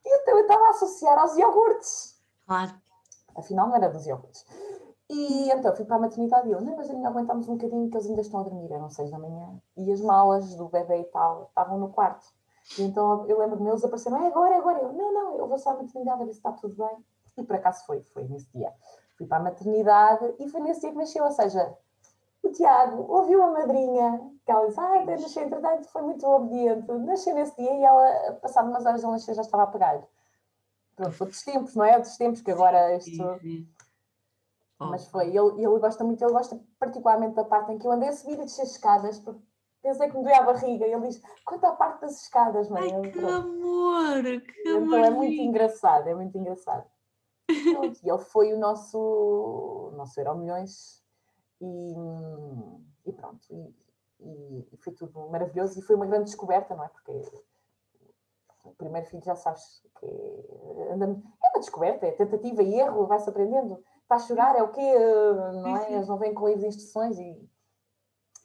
[0.08, 2.22] E então eu estava a associar aos iogurtes.
[2.46, 2.72] Claro.
[3.34, 4.46] Afinal, não era dos iogurtes.
[5.08, 7.96] E então fui para a maternidade e eu, não, mas ainda aguentamos um bocadinho que
[7.96, 9.60] eles ainda estão a dormir, eram seis da manhã.
[9.76, 12.26] E as malas do bebê e tal estavam no quarto.
[12.78, 14.78] E então eu lembro-me, eles apareceram, é agora, é agora.
[14.80, 17.04] Eu, não, não, eu vou só à maternidade a ver se está tudo bem.
[17.38, 18.72] E por acaso foi, foi nesse dia.
[19.16, 21.76] Fui para a maternidade e foi nesse dia que nasceu, ou seja,
[22.42, 26.90] o Tiago ouviu a madrinha, que ela disse, ah, nasceu entretanto, foi muito obediente.
[26.92, 30.02] Nasceu nesse dia e ela, passado umas horas, ela nasceu já estava a pegar.
[30.94, 31.96] Pronto, outros tempos, não é?
[31.96, 33.10] Outros tempos que agora isto...
[33.10, 33.68] Sim, sim.
[34.78, 38.10] Mas foi, ele, ele gosta muito, ele gosta particularmente da parte em que eu andei
[38.10, 39.40] a subir e descer escadas, porque
[39.82, 40.86] pensei que me doía a barriga.
[40.86, 42.94] E ele diz: quanto à parte das escadas, mãe?
[42.94, 44.98] Ai, que amor, que Então amor.
[44.98, 46.86] é muito engraçado, é muito engraçado.
[47.48, 51.02] E ele foi o nosso, o nosso Euro Milhões
[51.60, 51.94] e,
[53.06, 53.46] e pronto.
[53.50, 53.74] E,
[54.20, 56.88] e, e, foi tudo maravilhoso e foi uma grande descoberta, não é?
[56.88, 57.12] Porque
[58.64, 61.22] o primeiro filho já sabes que é, é uma
[61.58, 63.82] descoberta, é tentativa e erro, vai-se aprendendo.
[64.02, 64.98] Está a chorar, é o quê?
[65.62, 65.92] Não é?
[65.92, 67.48] Eles não vêm com livros de instruções e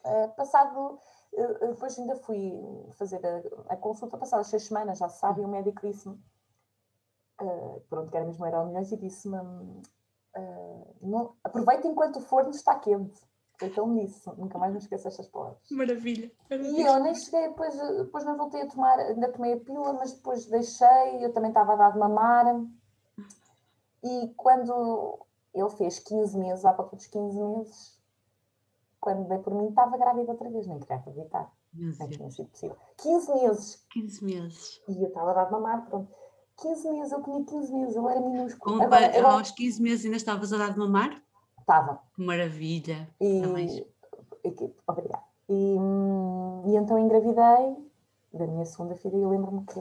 [0.05, 0.99] uh, passado
[1.31, 2.53] depois ainda fui
[2.97, 6.15] fazer a, a consulta passadas seis semanas, já se sabe, e o médico disse-me,
[7.41, 12.77] uh, pronto, que era mesmo era milhões, e disse-me, uh, aproveita enquanto o forno está
[12.79, 13.21] quente.
[13.63, 15.59] Então me disse, nunca mais me esqueço estas palavras.
[15.69, 16.31] Maravilha.
[16.49, 16.81] Maravilha.
[16.81, 20.13] E eu nem cheguei, depois, depois não voltei a tomar, ainda tomei a pílula, mas
[20.13, 22.45] depois deixei, eu também estava a dar de mamar.
[24.03, 25.19] E quando
[25.53, 28.00] ele fez 15 meses, há pouco dos 15 meses,
[29.01, 31.51] quando dei por mim, estava grávida outra vez, nem queria acreditar.
[31.73, 32.77] Não tinha sido possível.
[33.01, 33.85] 15 meses.
[33.89, 34.81] 15 meses.
[34.87, 36.07] E eu estava a dar de mamar, pronto.
[36.61, 38.77] 15 meses, eu tinha 15 meses, eu era minúsculo.
[38.77, 41.21] Com, agora, agora, aos 15 meses ainda estavas a dar de mamar?
[41.59, 41.99] Estava.
[42.15, 43.09] Maravilha.
[43.19, 43.41] E,
[44.87, 45.23] obrigada.
[45.49, 45.77] E,
[46.67, 47.75] e então engravidei
[48.31, 49.79] da minha segunda filha e eu lembro-me que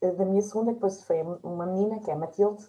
[0.00, 2.66] eh, da minha segunda, depois foi uma menina, que é a Matilde,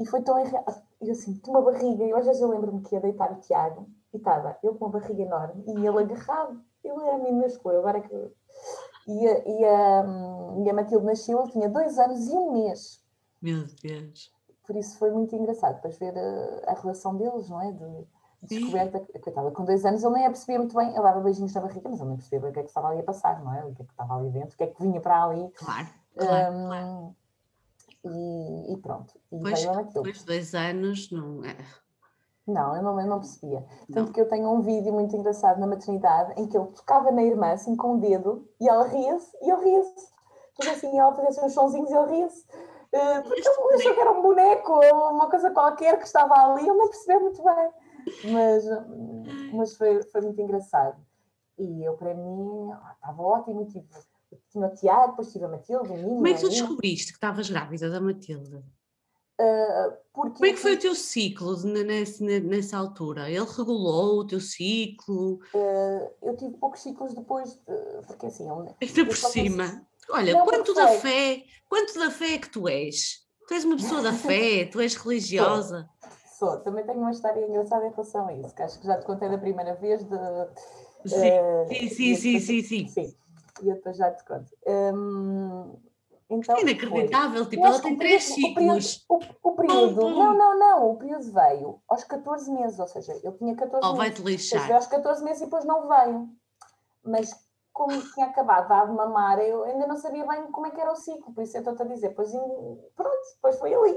[0.00, 0.82] e foi tão errado.
[1.00, 4.16] Eu assim, tinha uma barriga, e hoje eu lembro-me que ia deitar o Tiago, e
[4.16, 6.60] estava eu com uma barriga enorme e ele agarrado.
[6.82, 8.14] Ele era minúsculo, agora que.
[9.06, 10.04] E a, e, a,
[10.64, 13.02] e a Matilde nasceu, ele tinha dois anos e um mês.
[13.40, 14.32] Meu Deus.
[14.66, 17.72] Por isso foi muito engraçado, depois ver a, a relação deles, não é?
[17.72, 18.06] De,
[18.42, 21.60] descoberta, coitada, com dois anos ele nem a percebia muito bem, ele dava beijinhos na
[21.60, 23.64] barriga, mas ele nem percebia o que é que estava ali a passar, não é?
[23.64, 25.50] O que é que estava ali dentro, o que é que vinha para ali.
[25.56, 27.16] Claro, claro, um, claro.
[28.04, 29.14] E, e, pronto.
[29.32, 31.56] E depois, depois de dois anos, não é
[32.50, 33.64] não, eu não, eu não percebia.
[33.92, 34.12] Tanto não.
[34.12, 37.52] que eu tenho um vídeo muito engraçado na maternidade em que ele tocava na irmã
[37.52, 40.08] assim com o dedo e ela ria-se e eu ria-se.
[40.54, 42.44] Então assim, ela fazia assim uns sonzinhos e ele ria-se.
[42.88, 46.62] Uh, porque ele achou que era um boneco ou uma coisa qualquer que estava ali,
[46.62, 47.70] ele não percebeu muito bem.
[48.32, 48.64] Mas,
[49.52, 50.96] mas foi, foi muito engraçado.
[51.58, 53.66] E eu, para mim, estava ótimo.
[53.66, 53.86] Tive,
[54.50, 56.14] tinha o Tiago, depois tive a Matilde, o Ninho.
[56.16, 58.62] Como é que tu descobriste que estavas grávida da Matilde?
[60.12, 63.30] Porque Como é que foi o teu ciclo nessa, nessa altura?
[63.30, 65.34] Ele regulou o teu ciclo?
[65.54, 68.48] Uh, eu tive poucos ciclos depois, de, porque assim...
[68.48, 69.86] Eu, Ainda por cima.
[70.10, 73.26] Olha, não, quanto da fé, quanto da fé é que tu és?
[73.46, 75.88] Tu és uma pessoa da fé, tu és religiosa.
[76.36, 76.48] Sou.
[76.50, 76.60] Sou.
[76.60, 79.28] Também tenho uma história engraçada em relação a isso, que acho que já te contei
[79.28, 80.16] da primeira vez de...
[81.06, 83.16] Sim, uh, sim, sim, sim, sim, sim, sim.
[83.62, 84.50] E eu depois já te conto.
[84.66, 85.76] Um,
[86.30, 87.50] então, é inacreditável, foi.
[87.50, 89.04] tipo, ela tem três ciclos.
[89.08, 93.18] O, período, o período não, não, não, o período veio aos 14 meses, ou seja,
[93.22, 93.98] eu tinha 14 oh, meses.
[93.98, 94.62] vai-te lixar.
[94.62, 96.28] Veio aos 14 meses e depois não veio.
[97.02, 97.30] Mas
[97.72, 100.96] como tinha acabado de mamar, eu ainda não sabia bem como é que era o
[100.96, 102.30] ciclo, por isso eu estou-te a dizer, pois
[102.96, 103.96] pronto, depois foi ali.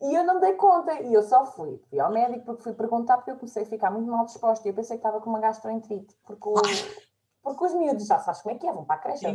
[0.00, 3.18] E eu não dei conta, e eu só fui, fui ao médico porque fui perguntar,
[3.18, 5.38] porque eu comecei a ficar muito mal disposta, e eu pensei que estava com uma
[5.38, 6.54] gastroenterite, porque, o,
[7.44, 9.26] porque os miúdos já sabes como é que é, vão para a creche,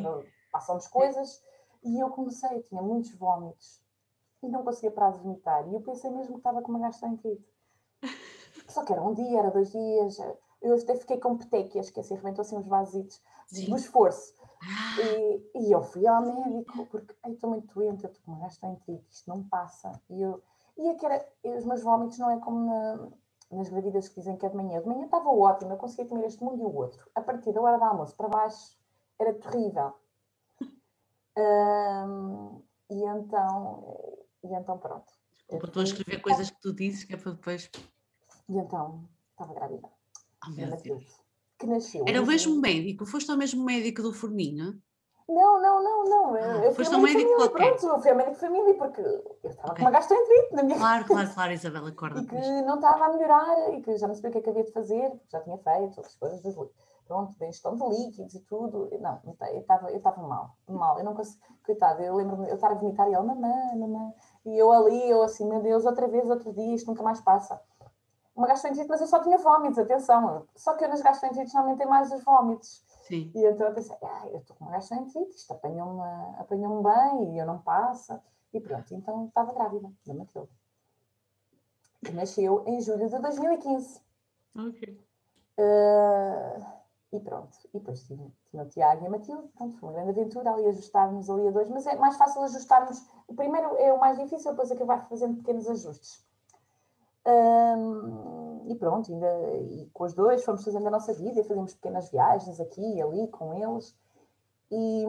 [0.56, 1.44] passam-nos coisas,
[1.84, 3.82] e eu comecei, tinha muitos vômitos,
[4.42, 7.54] e não conseguia parar de vomitar, e eu pensei mesmo que estava com uma gastroenterite.
[8.70, 10.18] Só que era um dia, era dois dias,
[10.62, 13.22] eu até fiquei com petequias, que assim, rebentou assim uns vasitos
[13.68, 14.34] do esforço.
[14.62, 15.02] Ah.
[15.02, 19.06] E, e, eu fui ao médico, porque estou muito doente, eu estou com uma gastroenterite,
[19.12, 19.92] isto não passa.
[20.10, 20.42] E, eu,
[20.78, 23.10] e, é era, e os meus vômitos não é como na,
[23.52, 24.82] nas gravidas que dizem que é de manhã.
[24.82, 27.06] De manhã estava ótimo, eu conseguia comer este mundo e o outro.
[27.14, 28.78] A partir da hora do almoço para baixo
[29.20, 29.94] era terrível.
[31.38, 33.98] Um, e então,
[34.44, 35.12] e então pronto.
[35.38, 37.70] Desculpa, estou a escrever coisas que tu dizes que é para depois.
[38.50, 39.90] E então estava grávida.
[40.46, 41.26] Oh, meu Deus.
[41.58, 42.06] Que nasceu.
[42.08, 43.06] Era o mesmo médico?
[43.06, 44.82] Foste ao mesmo médico do forninho?
[45.28, 46.36] Não, não, não, não.
[46.36, 47.78] Ah, foste ao médico família, qualquer.
[47.78, 49.76] Pronto, eu fui ao médico de família porque eu estava Ok.
[49.76, 53.10] com uma gastroenterite na minha Claro, claro, claro, Isabela, e acorda que não estava a
[53.14, 55.42] melhorar e que já não sabia o que é que havia de fazer, porque já
[55.42, 56.56] tinha feito outras coisas
[57.08, 58.90] Pronto, da ingestão de líquidos e tudo.
[59.00, 59.22] Não,
[59.54, 60.98] eu estava eu mal, mal.
[60.98, 64.14] Eu não consegui, coitada, eu lembro-me, eu estava a vomitar e ela, mamã, mamã.
[64.44, 67.62] E eu ali, eu assim, meu Deus, outra vez, outro dia, isto nunca mais passa.
[68.36, 70.46] Uma gastroenterite, mas eu só tinha vómitos, atenção.
[70.56, 72.84] Só que eu nas gastroenterites normalmente tem mais os vómitos.
[73.04, 73.32] Sim.
[73.36, 76.02] E então eu pensei, ah, eu estou com uma gastroenterite, isto apanhou-me
[76.40, 78.22] apanhou bem e eu não passa.
[78.52, 80.50] E pronto, então estava grávida da Matilde.
[82.04, 84.02] Que nasceu em julho de 2015.
[84.58, 85.06] Ok.
[85.58, 86.82] Ah,
[87.16, 90.20] e pronto, e depois tive, tinha o Tiago e a Matilde, pronto, foi uma grande
[90.20, 94.00] aventura ali ajustarmos ali a dois, mas é mais fácil ajustarmos, o primeiro é o
[94.00, 96.26] mais difícil, depois é que vai fazendo pequenos ajustes.
[97.26, 101.74] Ahm, e pronto, ainda, e com os dois fomos fazendo a nossa vida, e fazíamos
[101.74, 103.96] pequenas viagens aqui e ali com eles.
[104.72, 105.06] E,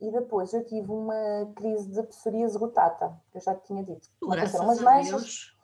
[0.00, 4.08] e depois eu tive uma crise de psoríase rotata, que eu já te tinha dito.
[4.22, 5.56] Graças umas a manchas,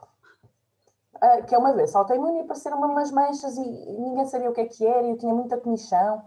[1.21, 3.63] Ah, que é uma doença autoimune, e apareceram umas manchas e
[3.99, 6.23] ninguém sabia o que é que era, e eu tinha muita comichão,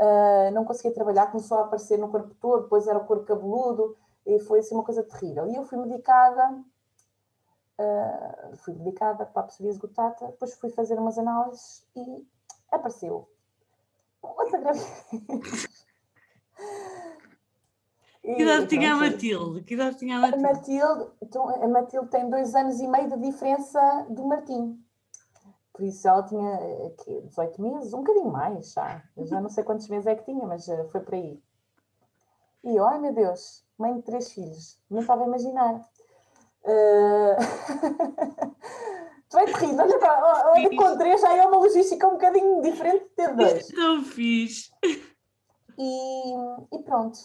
[0.00, 3.96] ah, não conseguia trabalhar, começou a aparecer no corpo todo, depois era o corpo cabeludo,
[4.26, 5.46] e foi assim uma coisa terrível.
[5.48, 6.42] E eu fui medicada,
[7.78, 12.26] ah, fui medicada para a psoríase rotata, depois fui fazer umas análises e
[12.70, 13.28] apareceu
[14.22, 15.06] outra gravidez.
[18.22, 19.62] Que idade tinha a Matilde?
[19.62, 20.42] Que idade tinha a a Matilde?
[20.42, 24.80] Matilde, então, a Matilde tem dois anos e meio de diferença do Martim.
[25.72, 29.02] Por isso ela tinha eh, quê, 18 meses, um bocadinho mais já.
[29.16, 31.42] Eu já não sei quantos meses é que tinha, mas eh, foi por aí.
[32.62, 35.80] E eu, ai meu Deus, mãe de três filhos, não estava a imaginar.
[36.64, 37.36] Eh,
[39.32, 39.98] Tu vai te rir, olha,
[40.50, 40.78] olha, Fiz.
[40.78, 43.66] com três já é uma logística um bocadinho diferente de ter dois.
[43.68, 44.70] Tão fixe.
[45.78, 46.34] E,
[46.70, 47.18] e pronto,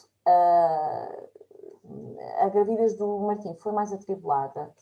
[2.40, 4.74] a gravidez do Martim foi mais atribulada,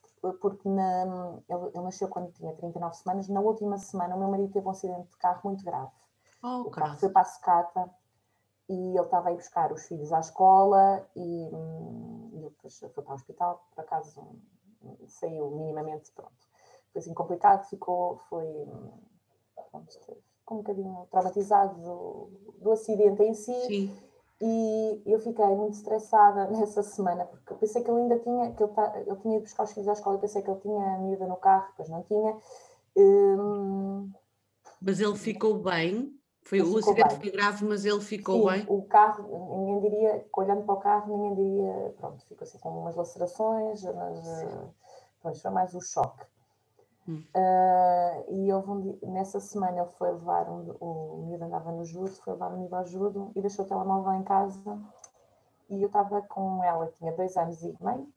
[0.41, 3.28] porque na- ele, ele nasceu quando tinha 39 semanas.
[3.28, 5.91] Na última semana, o meu marido teve um acidente de carro muito grave.
[6.43, 7.89] Oh, O carro foi para a secata
[8.68, 12.89] e ele estava a ir buscar os filhos à escola e, hum, ele depois foi
[12.89, 14.22] para o hospital, por acaso
[15.08, 16.34] saiu minimamente pronto.
[16.91, 18.46] Foi assim complicado, ficou, foi
[20.39, 22.30] ficou um bocadinho traumatizado do,
[22.60, 23.98] do acidente em si Sim.
[24.42, 28.64] E eu fiquei muito estressada nessa semana, porque eu pensei que ele ainda tinha, que
[28.64, 30.96] ele, tá, ele tinha ido buscar os filhos à escola, eu pensei que ele tinha
[30.96, 32.38] a miúda no carro, depois não tinha.
[32.98, 34.12] Hum,
[34.80, 36.18] Mas ele ficou bem.
[36.44, 38.68] Foi, Ele o acidente foi grave, mas ele ficou sim, bem.
[38.68, 39.24] o carro,
[39.58, 44.28] ninguém diria, olhando para o carro, ninguém diria, pronto, ficou assim com umas lacerações, mas
[44.28, 44.70] eh,
[45.22, 46.26] pronto, foi mais o choque.
[47.08, 47.24] Hum.
[47.36, 51.86] Ah, e houve um dia- nessa semana ele foi levar, um, o miúdo andava no
[51.86, 54.80] judo, foi levar o miúdo ao judo e deixou o telemóvel em casa
[55.70, 58.08] e eu estava com ela, tinha dois anos e meio,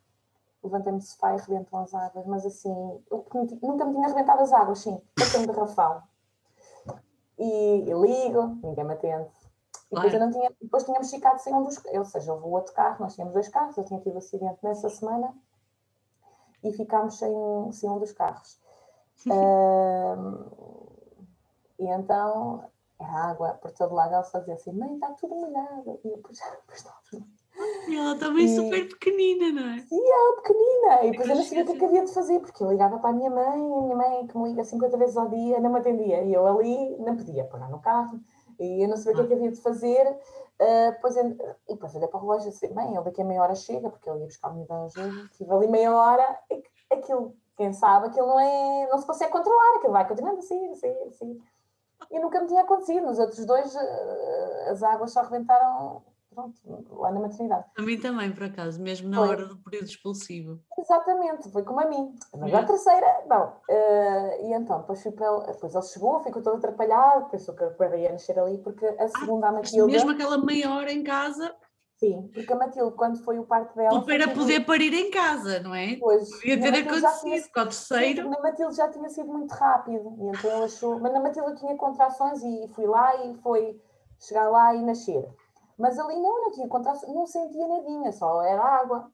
[0.62, 2.70] levantei-me do sofá e arrebentam as águas, mas assim,
[3.10, 3.26] eu
[3.62, 6.02] nunca me tinha arrebentado as águas, sim, passei um garrafão.
[7.38, 9.28] E eu ligo, ninguém me atende.
[9.90, 12.74] E depois, eu não tinha, depois tínhamos ficado sem um dos ou seja, houve outro
[12.74, 15.34] carro, nós tínhamos dois carros, eu tinha tido acidente nessa semana
[16.62, 18.60] e ficámos sem, um- sem um dos carros.
[19.26, 20.44] Ahm,
[21.78, 22.64] e então
[23.00, 26.00] era água por todo lado, ela só dizia assim, mãe, está tudo molhado.
[26.04, 27.24] E eu, pois, pois está tudo
[27.88, 29.78] E ela também E- super pequenina, não é?
[29.80, 31.04] Sim, ela pequenina.
[31.04, 33.10] E depois eu não sabia o que é havia de fazer, porque eu ligava para
[33.10, 35.78] a minha mãe, a minha mãe, que me liga 50 vezes ao dia, não me
[35.78, 36.22] atendia.
[36.22, 38.18] E eu ali não podia parar no carro,
[38.58, 40.18] e eu não sabia o que é que havia de fazer.
[40.60, 41.36] Ah, depois, eu-
[41.68, 43.88] e depois olhei para o relógio e disse: Bem, ele daqui a meia hora chega,
[43.88, 45.08] porque ele ia buscar o menino ao jogo.
[45.30, 46.62] Estive ali meia hora, e
[46.92, 50.70] aquilo, quem sabe, aquilo não, é, não se consegue controlar, aquilo vai continuando a sair,
[50.70, 51.42] a sair, a sair.
[52.08, 53.04] E nunca me tinha acontecido.
[53.04, 56.00] Nos outros dois, ah, as águas só rebentaram,
[56.32, 56.54] pronto,
[56.92, 57.64] lá na maternidade.
[57.76, 59.28] A mim também, por acaso, mesmo na Foi.
[59.28, 60.60] hora do período expulsivo.
[60.78, 62.14] Exatamente, foi como a mim.
[62.38, 62.56] Mas É.
[62.56, 63.52] a terceira, não.
[63.68, 67.70] Eh, e então, depois, fui para depois ele chegou, ficou todo atrapalhado, pensou que a
[67.70, 69.92] coisa ia nascer ali, porque a segunda, a Mas Matilda.
[69.92, 71.52] Mesmo aquela meia hora em casa,
[71.98, 74.00] Sim, porque a Matilde, quando foi o parto dela.
[74.02, 75.96] foi para poder parir em casa, não é?
[75.96, 78.22] Pois, Podia ter acontecido, porque ao terceiro.
[78.22, 81.00] Sim, na Matilde já tinha sido muito rápido, e então ele achou.
[81.00, 83.82] Mas na Matilde eu tinha contrações e fui lá e foi
[84.20, 85.28] chegar lá e nascer.
[85.76, 89.10] Mas ali não, não tinha contrações, não sentia nadinha, só era água.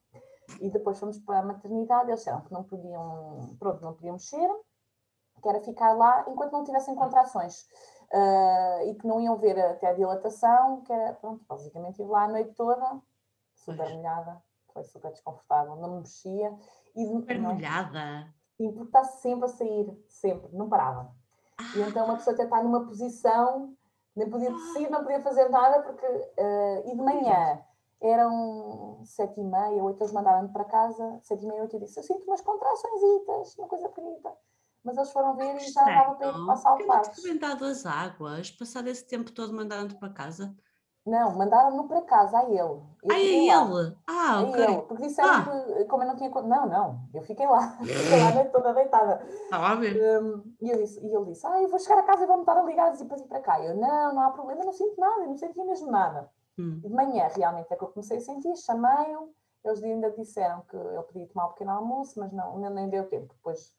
[0.60, 4.48] E depois fomos para a maternidade, eles disseram que não podiam, pronto, não podiam mexer,
[5.42, 7.66] que era ficar lá enquanto não tivessem contrações.
[8.16, 12.24] Ah, e que não iam ver até a dilatação, que era, pronto, basicamente estive lá
[12.24, 13.00] a noite toda,
[13.54, 14.40] super molhada,
[14.72, 16.56] foi super desconfortável, não me mexia.
[16.94, 18.32] E Super não- molhada.
[18.56, 21.10] Sim, porque está sempre a sair, sempre, não parava.
[21.74, 23.76] E então uma pessoa até está numa posição
[24.14, 26.06] Nem podia tossir, não podia fazer nada, porque.
[26.06, 27.60] Uh, e de manhã
[28.00, 31.98] eram sete e meia, oito, eles mandaram-me para casa, sete e meia, oito, eu disse:
[31.98, 33.02] Eu sinto umas contrações,
[33.58, 34.32] uma coisa bonita.
[34.84, 37.10] Mas eles foram ver e já dava para ir passar o parque.
[37.10, 40.54] experimentado as águas, passado esse tempo todo mandaram-te para casa?
[41.06, 42.56] Não, mandaram-no para casa, a ele.
[42.56, 43.96] Eu ah, é ele?
[44.06, 44.64] Ah, ok.
[44.64, 45.42] Ele, porque disseram ah.
[45.42, 46.30] que, como eu não tinha.
[46.30, 49.22] Não, não, eu fiquei lá, fiquei lá toda deitada.
[49.26, 50.22] Estava a ver.
[50.22, 52.56] Um, e, disse, e ele disse: Ah, eu vou chegar a casa e vou-me estar
[52.56, 53.62] a ligar e depois ir para cá.
[53.62, 56.30] Eu, não, não há problema, não sinto nada, eu não sentia mesmo nada.
[56.58, 56.80] Hum.
[56.80, 59.28] De manhã, realmente, é que eu comecei a sentir, chamei-o,
[59.62, 63.34] eles ainda disseram que eu podia tomar um pequeno almoço, mas não, nem deu tempo.
[63.34, 63.74] Depois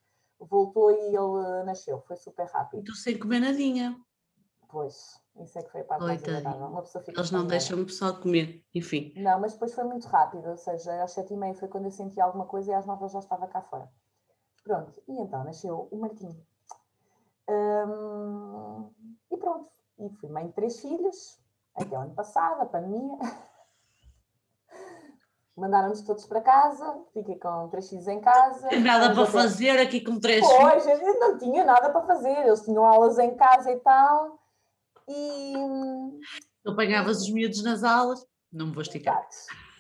[0.49, 2.79] voltou e ele nasceu, foi super rápido.
[2.79, 3.99] Estou sem comer nadinha.
[4.69, 6.67] Pois, isso é que foi a parte mais agradável.
[6.67, 9.13] Uma pessoa fica Eles não deixam o pessoal comer, enfim.
[9.15, 11.91] Não, mas depois foi muito rápido, ou seja, às sete e meia foi quando eu
[11.91, 13.89] senti alguma coisa e às nove já estava cá fora.
[14.63, 16.35] Pronto, e então nasceu o Martim.
[17.47, 18.89] Hum,
[19.31, 19.69] e pronto,
[19.99, 21.39] e fui mãe de três filhos,
[21.75, 23.17] até o ano passado, a pandemia.
[25.57, 28.69] Mandaram-nos todos para casa, fiquei com três filhos em casa.
[28.79, 30.83] Nada para fazer aqui com três filhos?
[30.83, 34.37] Pois, não tinha nada para fazer, eles tinham aulas em casa e tal.
[35.07, 35.53] E.
[36.61, 39.25] Tu apanhavas os miúdos nas aulas, não me vou esticar.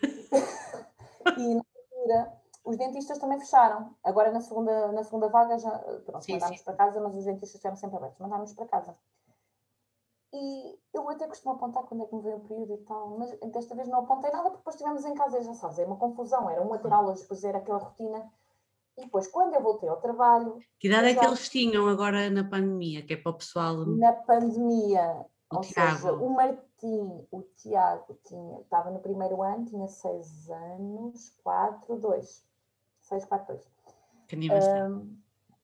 [1.37, 3.93] e na altura, os dentistas também fecharam.
[4.01, 5.71] Agora na segunda, na segunda vaga já.
[6.05, 6.63] Pronto, sim, mandámos sim.
[6.63, 8.19] para casa, mas os dentistas estiveram sempre abertos.
[8.19, 8.95] Mandámos para casa.
[10.37, 13.31] E eu até costumo apontar quando é que me veio o período e tal, mas
[13.53, 15.95] desta vez não apontei nada porque depois estivemos em casa e já sabes, é uma
[15.95, 16.49] confusão.
[16.49, 18.29] Era uma ter aulas, depois era aquela rotina.
[18.97, 20.59] E depois, quando eu voltei ao trabalho.
[20.79, 23.05] Que idade é que eles tinham agora na pandemia?
[23.05, 23.77] Que é para o pessoal.
[23.85, 25.97] Na pandemia, o ou Tiago.
[25.97, 32.45] seja, o Martim, o Tiago, tinha, estava no primeiro ano, tinha 6 anos, 4, 2.
[33.01, 33.75] 6, 4, 2.
[34.91, 35.17] Um,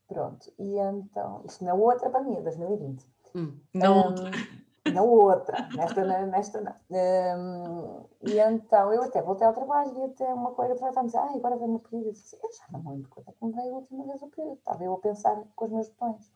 [0.08, 3.06] pronto, e então, isto na outra pandemia, 2020.
[3.36, 4.10] Hum, não.
[4.10, 6.76] Um, na outra, nesta, nesta não.
[6.90, 11.20] Um, e então eu até voltei ao trabalho e até uma colega de trabalho dizer,
[11.20, 12.08] ah, agora vem o período.
[12.08, 14.28] Eu disse, eu já não lembro quando é que me veio a última vez o
[14.28, 14.58] período.
[14.58, 16.32] Estava eu a pensar com os meus botões.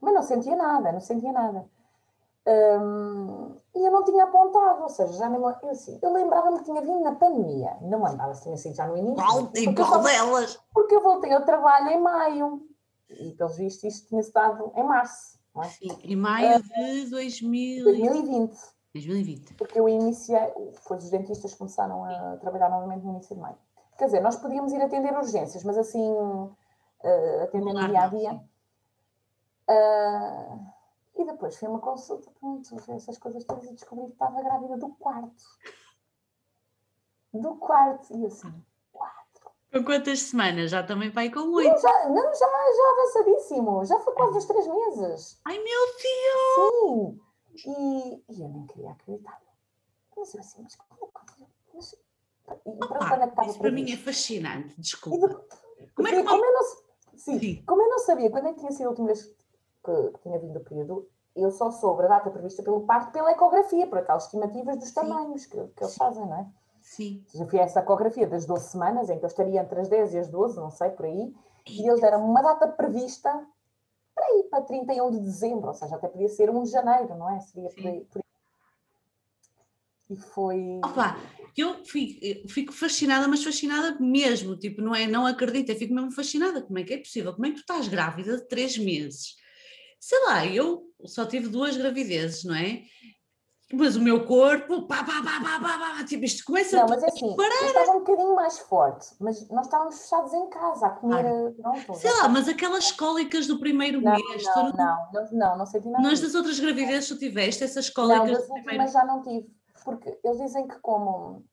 [0.00, 1.68] Mas não sentia nada, não sentia nada.
[2.44, 6.64] Um, e eu não tinha apontado, ou seja, já nem eu, assim, eu lembrava-me que
[6.64, 9.24] tinha vindo na pandemia, não se tinha sido já no início.
[9.24, 10.58] Qual, e qual delas?
[10.74, 12.66] Porque eu voltei ao trabalho em maio
[13.08, 15.41] e, pelos vistos, isto tinha se dado em março.
[15.56, 15.64] É?
[15.64, 17.84] Sim, em maio de 2000...
[17.84, 18.56] 2020.
[18.94, 19.54] 2020.
[19.54, 23.56] Porque eu iniciei, depois os dentistas começaram a trabalhar novamente no início de maio.
[23.98, 28.32] Quer dizer, nós podíamos ir atender urgências, mas assim, uh, atender no dia a dia.
[29.68, 30.72] Uh,
[31.14, 34.90] e depois fui uma consulta, pronto, essas coisas todas e descobri que estava grávida do
[34.90, 35.44] quarto.
[37.32, 38.14] Do quarto.
[38.16, 38.52] E assim,
[39.72, 40.70] com quantas semanas?
[40.70, 41.80] Já também vai com oito?
[41.80, 43.84] Já, não, já, já avançadíssimo.
[43.84, 45.40] Já foi quase os três meses.
[45.46, 47.16] Ai, meu Deus!
[47.56, 47.70] Sim.
[47.70, 49.40] E, e eu nem queria acreditar.
[50.16, 51.96] Mas eu assim, mas como é mas,
[52.64, 55.28] Opa, isso para mim é fascinante, desculpa.
[55.28, 56.62] De, como, é que, como, eu não,
[57.16, 57.64] sim, sim.
[57.66, 60.38] como eu não sabia quando é que tinha sido a última vez que, que tinha
[60.38, 64.24] vindo o período, eu só soube a data prevista pelo parto pela ecografia, por aquelas
[64.24, 66.46] estimativas dos tamanhos que, que eles fazem, não é?
[66.94, 67.24] Sim.
[67.34, 70.12] Já fui a essa ecografia das 12 semanas, em que eu estaria entre as 10
[70.12, 71.32] e as 12, não sei, por aí,
[71.66, 73.30] e eles deram uma data prevista
[74.14, 77.34] para ir para 31 de dezembro, ou seja, até podia ser 1 de janeiro, não
[77.34, 77.40] é?
[77.40, 78.24] Seria por aí, por aí.
[80.10, 80.80] E foi.
[80.84, 81.16] Opa,
[81.56, 85.06] eu fico, fico, fascinada, mas fascinada mesmo, tipo, não é?
[85.06, 86.60] Não acredito, eu fico mesmo fascinada.
[86.60, 87.32] Como é que é possível?
[87.32, 89.34] Como é que tu estás grávida de 3 meses?
[89.98, 92.82] Sei lá, eu só tive duas gravidezes, não é?
[93.72, 97.02] Mas o meu corpo, pá, pá, pá, pá, pá, pá, tipo, isto começa não, mas
[97.02, 100.90] é assim, eu estava um bocadinho mais forte, mas nós estávamos fechados em casa a
[100.90, 101.98] comer, ah, pronto.
[101.98, 105.66] Sei lá, mas aquelas cólicas do primeiro não, mês, não, não, não, não, não, não
[105.66, 106.06] senti nada.
[106.06, 108.92] Nas das outras gravidezes tu tiveste essas cólicas não, do primeiro...
[108.92, 109.50] já não tive,
[109.84, 111.44] porque eles dizem que como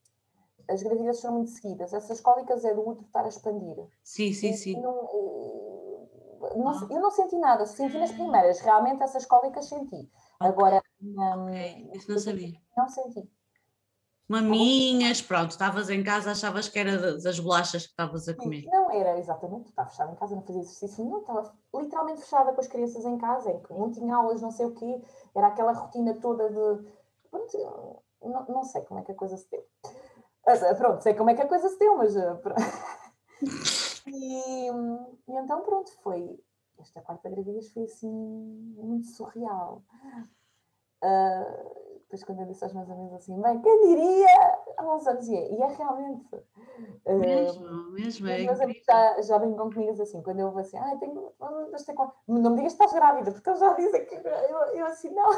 [0.69, 3.75] as gravidezes são muito seguidas, essas cólicas é do útero estar a expandir.
[4.03, 4.79] Sim, sim, sim.
[4.79, 6.87] Não, eh, não, ah.
[6.89, 10.09] Eu não senti nada, senti nas primeiras, realmente essas cólicas senti.
[10.39, 11.89] Agora, okay.
[11.93, 12.61] isso não sabia.
[12.77, 13.29] Não senti.
[14.29, 18.63] Maminhas, pronto, estavas em casa, achavas que era das bolachas que estavas a comer.
[18.67, 22.61] Não, era exatamente, estava fechada em casa, não fazia exercício nenhum, estava literalmente fechada com
[22.61, 25.01] as crianças em casa, em que não tinha aulas, não sei o quê,
[25.35, 26.91] era aquela rotina toda de.
[27.31, 29.65] Pronto, não, não sei como é que a coisa se deu.
[30.45, 32.15] Ah, pronto, sei como é que a coisa se deu, mas.
[32.15, 32.39] Ah,
[34.05, 34.67] e,
[35.27, 36.39] e então, pronto, foi
[36.77, 38.11] esta quarta gravidez foi assim
[38.77, 39.83] muito surreal.
[41.03, 41.79] Uh,
[42.09, 45.35] depois quando eu disse aos meus amigos assim, bem, quem diria há uns anos, e
[45.35, 46.35] é, e é realmente.
[47.05, 50.77] Uh, mesmo, mesmo, é meus amigos já, já brincam comigo assim, quando eu vou assim,
[50.77, 51.31] ah, tenho,
[52.27, 55.29] não me digas que estás grávida, porque eles já dizem que eu, eu assim, não.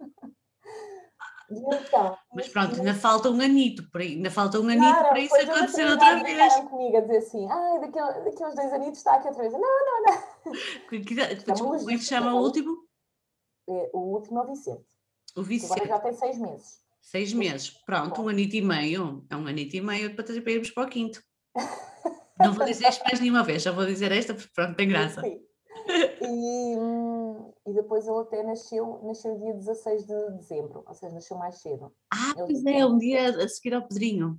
[1.48, 5.36] Então, mas pronto, ainda falta um anito, por aí, ainda falta um anito para isso
[5.36, 6.56] acontecer outra vez.
[6.56, 9.52] comigo a dizer assim, ah, daqui, daqui uns dois anitos está aqui outra vez.
[9.52, 10.16] Não, não, não.
[11.78, 12.76] Como é que se chama o último?
[13.68, 14.95] É, o último é o Vicente.
[15.36, 15.72] O Vicente.
[15.72, 16.86] Agora já tem seis meses.
[17.02, 19.24] Seis meses, pronto, um anito e meio.
[19.30, 21.22] É um anito e meio para, para irmos para o quinto.
[22.40, 25.20] Não vou dizer isto mais nenhuma vez, já vou dizer esta porque pronto, tem graça.
[25.20, 25.40] Sim.
[26.20, 31.36] E, hum, e depois ele até nasceu, nasceu dia 16 de dezembro, ou seja, nasceu
[31.36, 31.92] mais cedo.
[32.12, 34.38] Ah, ele pois é, um dia a seguir ao Pedrinho.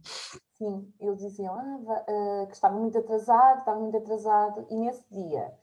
[0.57, 5.53] Sim, eles diziam ah, uh, que estava muito atrasado, estava muito atrasado, e nesse dia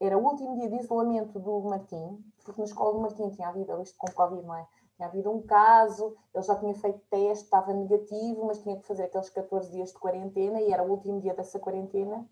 [0.00, 3.80] era o último dia de isolamento do Martim, porque na escola do Martim tinha havido,
[3.82, 4.66] isto com Covid, não é?
[4.98, 9.04] Tinha havido um caso, ele já tinha feito teste, estava negativo, mas tinha que fazer
[9.04, 12.28] aqueles 14 dias de quarentena e era o último dia dessa quarentena.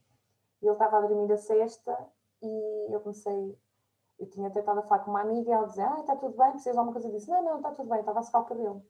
[0.61, 1.97] Ele estava a dormir a sexta
[2.43, 3.57] e eu comecei.
[4.19, 6.73] Eu tinha a falar com uma amiga e ela dizia: Ah, está tudo bem, precisas
[6.73, 7.07] de alguma coisa?
[7.07, 8.85] Eu disse: Não, não, está tudo bem, estava a secar o cabelo.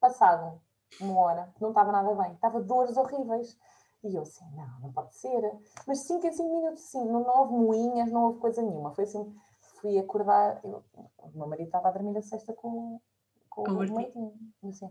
[0.00, 0.58] Passado
[0.98, 3.54] uma hora, não estava nada bem, estava dores horríveis.
[4.02, 5.42] E eu assim: Não, não pode ser.
[5.86, 8.94] Mas 5 em 5 minutos, sim, não, não houve moinhas, não houve coisa nenhuma.
[8.94, 9.34] Foi assim:
[9.84, 10.60] fui acordar.
[10.64, 10.82] Eu,
[11.18, 12.98] o meu marido estava a dormir a sexta com,
[13.50, 14.32] com o leitinho.
[14.62, 14.90] E assim: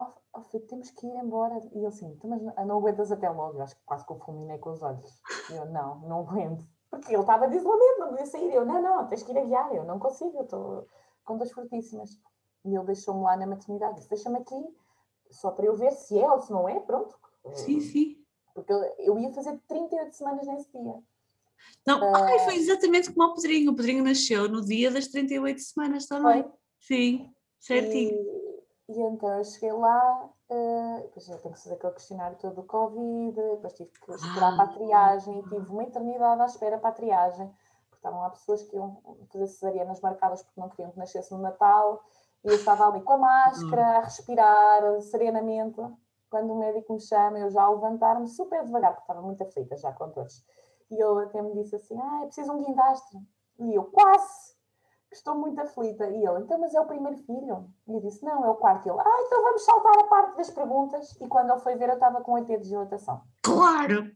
[0.00, 1.56] oh, oh, filho, temos que ir embora.
[1.72, 3.58] E ele assim: então, Mas não aguentas até logo.
[3.58, 5.22] Eu acho que quase que eu fulminei com os olhos.
[5.50, 6.66] E eu: Não, não aguento.
[6.90, 8.52] Porque ele estava de isolamento, não podia sair.
[8.52, 9.72] Eu: Não, não, tens que ir a guiar.
[9.72, 10.86] Eu não consigo, eu estou
[11.24, 12.10] com dores fortíssimas.
[12.64, 13.94] E ele deixou-me lá na maternidade.
[13.94, 14.76] Disse: Deixa-me aqui,
[15.30, 16.80] só para eu ver se é ou se não é.
[16.80, 17.16] Pronto.
[17.54, 18.16] Sim, sim.
[18.52, 21.00] Porque eu ia fazer 38 semanas nesse dia.
[21.86, 23.72] Não, ai, foi exatamente como o Pedrinho.
[23.72, 26.42] O Pedrinho nasceu no dia das 38 semanas também.
[26.42, 26.52] Foi?
[26.80, 28.14] Sim, certinho.
[28.88, 32.56] E, e então eu cheguei lá, uh, depois eu tenho que fazer aquele questionário todo
[32.56, 34.56] do Covid, depois tive que esperar ah.
[34.56, 37.46] para a triagem e tive uma eternidade à espera para a triagem,
[37.88, 39.00] porque estavam lá pessoas que iam
[39.32, 42.02] fazer cesarianas marcadas porque não queriam que nascesse no Natal,
[42.44, 45.80] e eu estava ali com a máscara, a respirar serenamente.
[46.30, 49.76] Quando o médico me chama, eu já a levantar-me super devagar, porque estava muito aflita
[49.76, 50.44] já com todos.
[50.90, 53.18] E ele até me disse assim: Ah, é preciso um guindastre.
[53.58, 54.58] E eu, quase!
[55.12, 56.08] Estou muito aflita.
[56.08, 57.68] E ele, então, mas é o primeiro filho?
[57.86, 58.86] E eu disse: Não, é o quarto.
[58.86, 61.20] E ele, ah, então vamos saltar a parte das perguntas.
[61.20, 63.22] E quando ele foi ver, eu estava com 80 de dilatação.
[63.42, 64.10] Claro!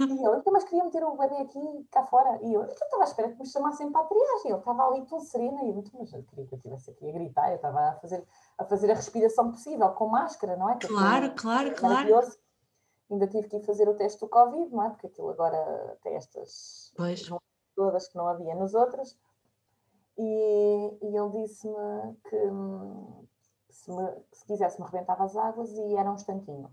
[0.00, 2.38] E ele, então, mas queria meter o bebê aqui, cá fora.
[2.42, 4.50] E eu, então, estava à espera que me chamassem para a triagem.
[4.50, 5.62] Ele estava ali tão serena.
[5.62, 7.50] E eu, então, mas eu queria que eu estivesse aqui a gritar.
[7.50, 8.26] Eu estava a fazer,
[8.58, 10.76] a fazer a respiração possível, com máscara, não é?
[10.76, 12.08] claro, claro, claro
[13.12, 14.90] ainda tive que ir fazer o teste do Covid, não é?
[14.90, 17.28] Porque aquilo agora tem estas pois.
[17.74, 19.18] todas que não havia nos outros.
[20.18, 22.36] E, e ele disse-me que
[23.70, 26.70] se, me, se quisesse me rebentava as águas e era um instantinho.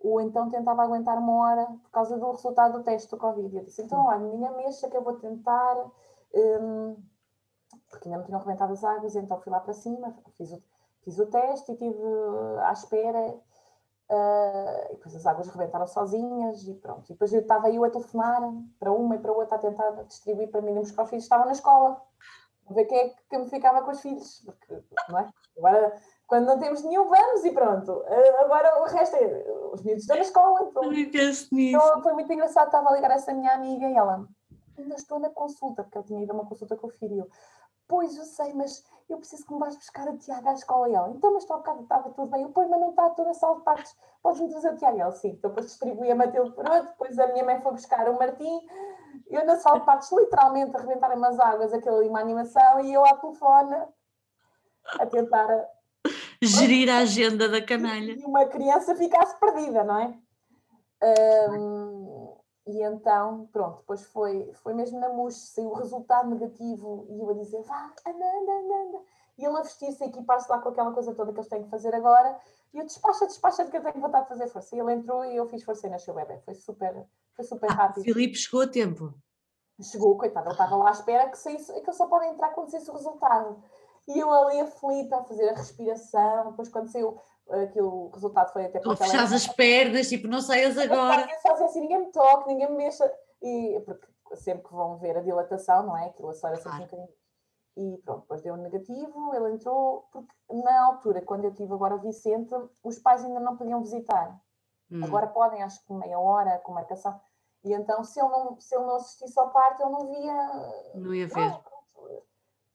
[0.00, 3.56] Ou então tentava aguentar uma hora por causa do resultado do teste do Covid.
[3.56, 5.76] Eu disse, então olha, ninguém mexa que eu vou tentar,
[6.34, 6.96] um,
[7.88, 10.62] porque ainda me tinham rebentado as águas, então fui lá para cima, fiz o,
[11.02, 12.02] fiz o teste e estive
[12.64, 13.40] à espera
[14.12, 17.04] Uh, e depois as águas rebentaram sozinhas e pronto.
[17.08, 18.42] E depois eu estava eu a telefonar
[18.78, 21.52] para uma e para outra a tentar distribuir para mim, porque os filhos estavam na
[21.52, 21.98] escola.
[22.68, 24.42] A ver quem é que me ficava com os filhos.
[24.44, 25.28] Porque, não é?
[25.56, 25.96] Agora,
[26.26, 27.90] quando não temos nenhum, vamos e pronto.
[27.90, 29.50] Uh, agora o resto é.
[29.72, 30.60] Os miúdos estão na escola.
[30.60, 30.82] Então,
[31.70, 32.66] então foi muito engraçado.
[32.66, 34.28] Estava a ligar essa minha amiga e ela.
[34.76, 37.26] Ainda estou na consulta, porque eu tinha ido a uma consulta com o filho.
[37.92, 40.88] Pois, eu sei, mas eu preciso que me vais buscar o Tiago à escola.
[40.88, 42.40] E ela, então, mas está bocado estava tudo bem.
[42.40, 43.94] Eu, pois, mas não está toda a sala de partes.
[44.22, 44.96] Podes-me trazer o Tiago?
[44.96, 45.28] E ela, sim.
[45.28, 46.88] Então, depois distribuí a Matilde por outro.
[46.88, 48.66] Depois a minha mãe foi buscar o Martim.
[49.28, 52.80] Eu na sala de partes, literalmente, arrebentarem as águas, aquela ali, uma animação.
[52.80, 53.76] E eu à telefone,
[54.98, 55.68] a tentar...
[56.40, 58.12] Gerir a agenda da canalha.
[58.12, 60.18] E uma criança ficasse perdida, não é?
[61.50, 62.01] Um,
[62.66, 67.30] e então, pronto, depois foi, foi mesmo na MUS, saiu o resultado negativo e eu
[67.30, 69.04] a dizer, vá, anda, anda, anda.
[69.36, 71.70] E ele a vestir-se, a equipar-se lá com aquela coisa toda que eles têm que
[71.70, 72.38] fazer agora.
[72.72, 74.76] E eu despacha, despacha, que eu tenho vontade de fazer força.
[74.76, 76.38] E ele entrou e eu fiz força e nasceu o bebê.
[76.44, 78.04] Foi super, foi super ah, rápido.
[78.04, 79.12] Filipe chegou a tempo.
[79.80, 82.70] Chegou, coitado, ele estava lá à espera que saísse, que ele só pode entrar quando
[82.70, 83.60] saísse o resultado.
[84.06, 87.18] E eu ali aflita a fazer a respiração, depois quando saiu
[87.52, 91.28] aquilo, o resultado foi até para fechas as pernas, tipo, não saias agora.
[91.40, 93.12] Só assim, ninguém me toque, ninguém me mexa.
[93.42, 96.06] E, porque sempre que vão ver a dilatação, não é?
[96.06, 96.82] Aquilo acelera sempre claro.
[96.82, 97.22] um bocadinho.
[97.74, 101.94] E pronto, depois deu um negativo, ele entrou, porque na altura, quando eu tive agora
[101.94, 104.38] o Vicente, os pais ainda não podiam visitar.
[104.90, 105.02] Hum.
[105.02, 107.18] Agora podem, acho que meia hora com marcação.
[107.64, 110.92] E então, se ele não, se ele não assistisse ao parto, ele não via.
[110.94, 111.50] Não ia ver.
[111.50, 111.62] Não,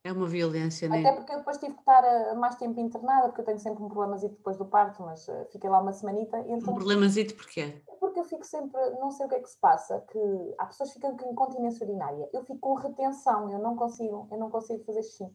[0.08, 3.41] é uma violência, Até porque eu depois tive que estar eh, mais tempo internada, porque
[3.41, 6.39] eu tenho sempre um problemazito depois do parto, mas uh, fiquei lá uma semanita.
[6.47, 7.82] Então, um problemazito porquê?
[7.99, 10.89] Porque eu fico sempre, não sei o que é que se passa, que há pessoas
[10.89, 12.30] que ficam com incontinência urinária.
[12.34, 15.26] Eu fico com retenção, eu não consigo, eu não consigo fazer xixi.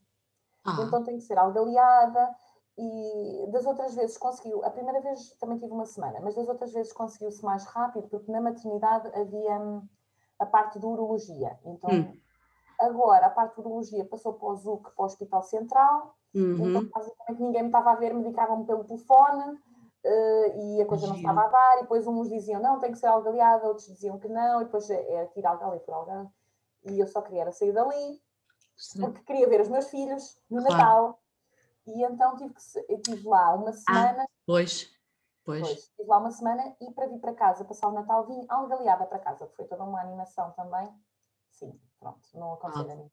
[0.65, 0.85] ah.
[0.87, 2.35] então tem que ser algaleada.
[2.79, 6.73] E das outras vezes conseguiu, a primeira vez também tive uma semana, mas das outras
[6.73, 9.87] vezes conseguiu-se mais rápido, porque na maternidade havia hum,
[10.39, 11.59] a parte de urologia.
[11.67, 12.22] Então, hum.
[12.87, 16.69] Agora a parte de urologia passou para o ZUC, para o Hospital Central, uhum.
[16.69, 19.59] então basicamente ninguém me estava a ver, medicavam-me pelo telefone.
[20.05, 22.99] Uh, e a coisa não estava a dar, e depois uns diziam não, tem que
[22.99, 26.33] ser algaleada, outros diziam que não, e depois era tirar algaleada por algaleada.
[26.87, 28.21] E eu só queria sair dali,
[28.77, 29.01] Sim.
[29.01, 30.77] porque queria ver os meus filhos no claro.
[30.77, 31.23] Natal,
[31.87, 34.23] e então tive, que, tive lá uma ah, semana.
[34.25, 34.91] Ah, pois,
[35.45, 35.69] pois.
[35.69, 39.21] Estive lá uma semana e para vir para casa, passar o Natal, vim algaleada para
[39.21, 40.93] casa, que foi toda uma animação também.
[41.51, 43.11] Sim, pronto, não aconteceu ah, a mim.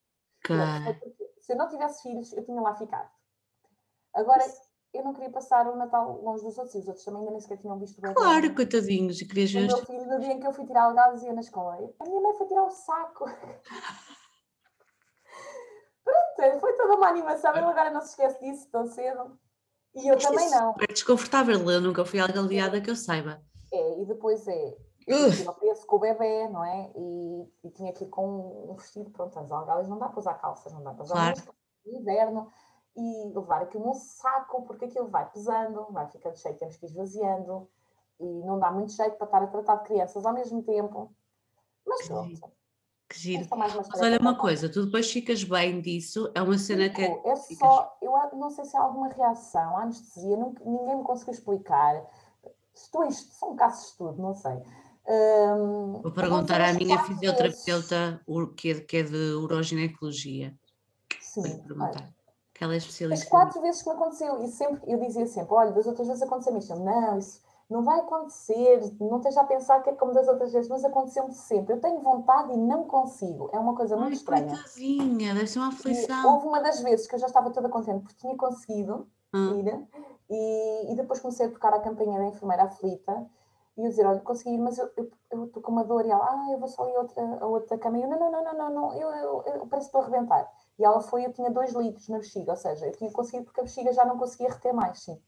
[1.40, 3.10] Se eu não tivesse filhos, eu tinha lá ficado.
[4.14, 4.44] Agora,
[4.94, 7.40] eu não queria passar o Natal longe dos outros, e os outros também ainda nem
[7.40, 8.16] sequer tinham visto bebê.
[8.16, 9.66] Claro, coitadinhos, e querias ver.
[9.66, 12.04] O meu filho, no dia em que eu fui tirar o dizia na escola: a
[12.06, 13.26] minha mãe foi tirar o saco.
[16.04, 17.56] Pronto, foi toda uma animação.
[17.56, 19.40] Ele agora não se esquece disso tão cedo.
[19.96, 20.76] E eu também é não.
[20.80, 23.44] É desconfortável, eu nunca fui algaleada que eu saiba.
[23.72, 24.78] É, e depois é.
[25.08, 26.92] Eu preço com o bebê, não é?
[26.96, 30.36] E, e tinha que ir com um vestido, pronto, as algadas não dá para usar
[30.36, 31.56] calças, não dá para usar claro.
[31.86, 32.48] no inverno
[32.96, 36.90] e levar aquilo num saco, porque aquilo vai pesando, vai ficando cheio, temos que ir
[36.90, 37.70] esvaziando
[38.20, 41.12] e não dá muito jeito para estar a tratar de crianças ao mesmo tempo.
[41.86, 42.52] Mas pronto,
[43.10, 43.48] que giro.
[43.58, 47.22] Mas olha uma coisa, tu depois ficas bem disso, é uma cena que é.
[47.26, 51.34] É só, eu não sei se há alguma reação à anestesia, nunca, ninguém me conseguiu
[51.34, 52.06] explicar.
[52.76, 54.62] Estou em, são casos de estudo, não sei.
[55.10, 58.22] Um, Vou perguntar à minha fisioterapeuta
[58.56, 60.56] que é, que é de uroginecologia.
[61.20, 61.42] Sim.
[61.42, 62.14] Vou perguntar.
[62.54, 63.26] Que ela é especialista.
[63.26, 66.22] As quatro vezes que me aconteceu, e sempre, eu dizia sempre: olha, das outras vezes
[66.22, 66.76] aconteceu isto.
[66.76, 70.68] Não, isso não vai acontecer, não esteja a pensar que é como das outras vezes,
[70.68, 71.74] mas aconteceu-me sempre.
[71.74, 73.50] Eu tenho vontade e não consigo.
[73.54, 74.56] É uma coisa muito Ai, estranha.
[74.56, 76.22] Coitadinha, deve ser uma aflição.
[76.22, 79.60] E houve uma das vezes que eu já estava toda contente porque tinha conseguido hum.
[79.60, 79.88] ir
[80.32, 83.28] e, e, depois comecei a tocar a campanha da enfermeira aflita
[83.80, 84.92] e eu dizer, olha, consegui mas eu
[85.46, 87.78] estou com uma dor e ela, ah, eu vou só ir a outra, a outra
[87.78, 87.98] cama.
[87.98, 90.02] E eu, não, não, não, não, não, não eu, eu, eu, eu parece que estou
[90.02, 90.52] a arrebentar.
[90.78, 93.62] E ela foi, eu tinha dois litros na bexiga, ou seja, eu tinha conseguido porque
[93.62, 95.22] a bexiga já não conseguia reter mais, sim.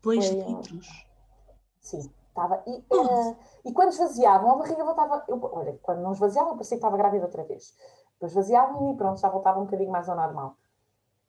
[0.00, 1.06] Dois foi, litros.
[1.80, 2.62] Sim, estava.
[2.68, 5.24] E, uh, e quando esvaziavam, a barriga voltava.
[5.26, 7.76] Eu, olha, quando não esvaziavam, parecia que estava grávida outra vez.
[8.12, 10.56] Depois esvaziavam e pronto, já voltava um bocadinho mais ao normal.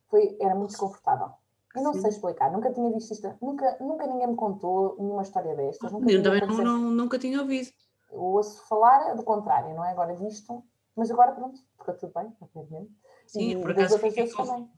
[0.08, 1.32] Foi, era muito desconfortável.
[1.76, 2.02] Eu não Sim.
[2.02, 5.92] sei explicar, nunca tinha visto isto, nunca, nunca ninguém me contou nenhuma história destas.
[5.92, 7.70] Nunca eu também não, não, nunca tinha ouvido.
[8.12, 10.64] Eu ouço falar do contrário, não é agora disto,
[10.96, 12.92] mas agora pronto, ficou tudo bem, aparentemente.
[13.28, 14.70] Sim, e por acaso fiquei com, também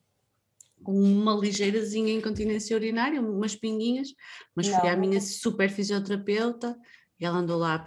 [0.85, 4.09] uma ligeirazinha incontinência urinária, umas pinguinhas,
[4.55, 6.77] mas não, fui à minha super fisioterapeuta
[7.19, 7.83] e ela andou lá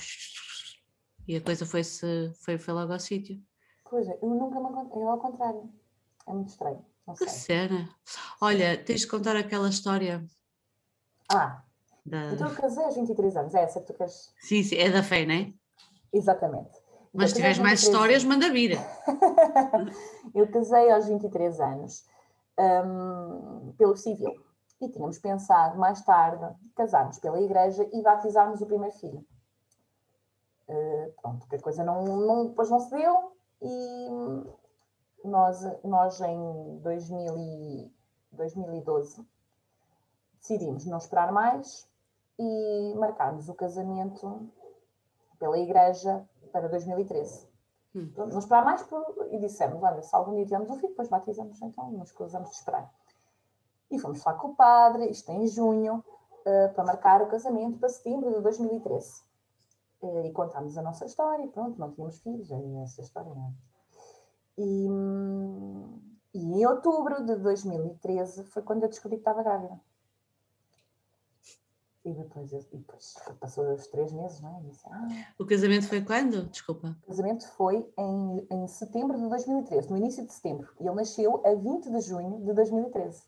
[1.27, 3.41] e a coisa foi-se, foi, foi logo ao sítio.
[3.89, 4.67] Pois é, eu nunca me
[5.01, 5.71] eu ao contrário.
[6.27, 6.85] É muito estranho.
[7.07, 7.29] Não sei.
[7.29, 7.89] Sério?
[8.41, 10.25] Olha, tens de contar aquela história.
[11.31, 11.63] Ah,
[12.05, 12.33] da...
[12.33, 14.33] então eu casei aos 23 anos, é essa que tu queres?
[14.41, 15.53] Sim, sim, é da fé, não é?
[16.13, 16.85] Exatamente.
[17.13, 18.77] Mas se tiveres mais histórias, manda vir.
[20.35, 22.05] eu casei aos 23 anos
[22.59, 24.35] um, pelo civil.
[24.81, 26.45] E tínhamos pensado mais tarde
[26.75, 29.25] casarmos pela igreja e batizarmos o primeiro filho.
[30.69, 33.33] Uh, pronto, que a coisa não, não, depois não se deu
[33.63, 34.09] e
[35.25, 37.95] nós, nós em 2000 e,
[38.33, 39.27] 2012
[40.39, 41.89] decidimos não esperar mais
[42.39, 44.49] e marcarmos o casamento
[45.39, 46.22] pela igreja
[46.53, 47.49] para 2013.
[47.95, 48.12] Hum.
[48.16, 49.29] Não esperar mais por...
[49.31, 52.57] e dissemos: olha, se algum dia tivermos um filho, depois batizamos, então nos cruzamos de
[52.57, 52.93] esperar.
[53.91, 56.05] E fomos falar com o padre, isto em junho,
[56.41, 59.22] uh, para marcar o casamento para setembro de 2013.
[60.03, 62.51] Uh, eh, e contámos a nossa história, pronto, não tínhamos filhos,
[62.83, 63.74] essa história, não é?
[64.57, 64.87] E,
[66.35, 69.81] e em outubro de 2013 foi quando eu descobri que estava grávida.
[72.05, 74.61] E depois, e depois passou os três meses, não é?
[74.69, 75.09] Disse, ah.
[75.39, 76.45] O casamento foi quando?
[76.51, 76.95] Desculpa.
[77.05, 80.69] O casamento foi em, em setembro de 2013, no início de setembro.
[80.79, 83.23] E ele nasceu a 20 de junho de 2013.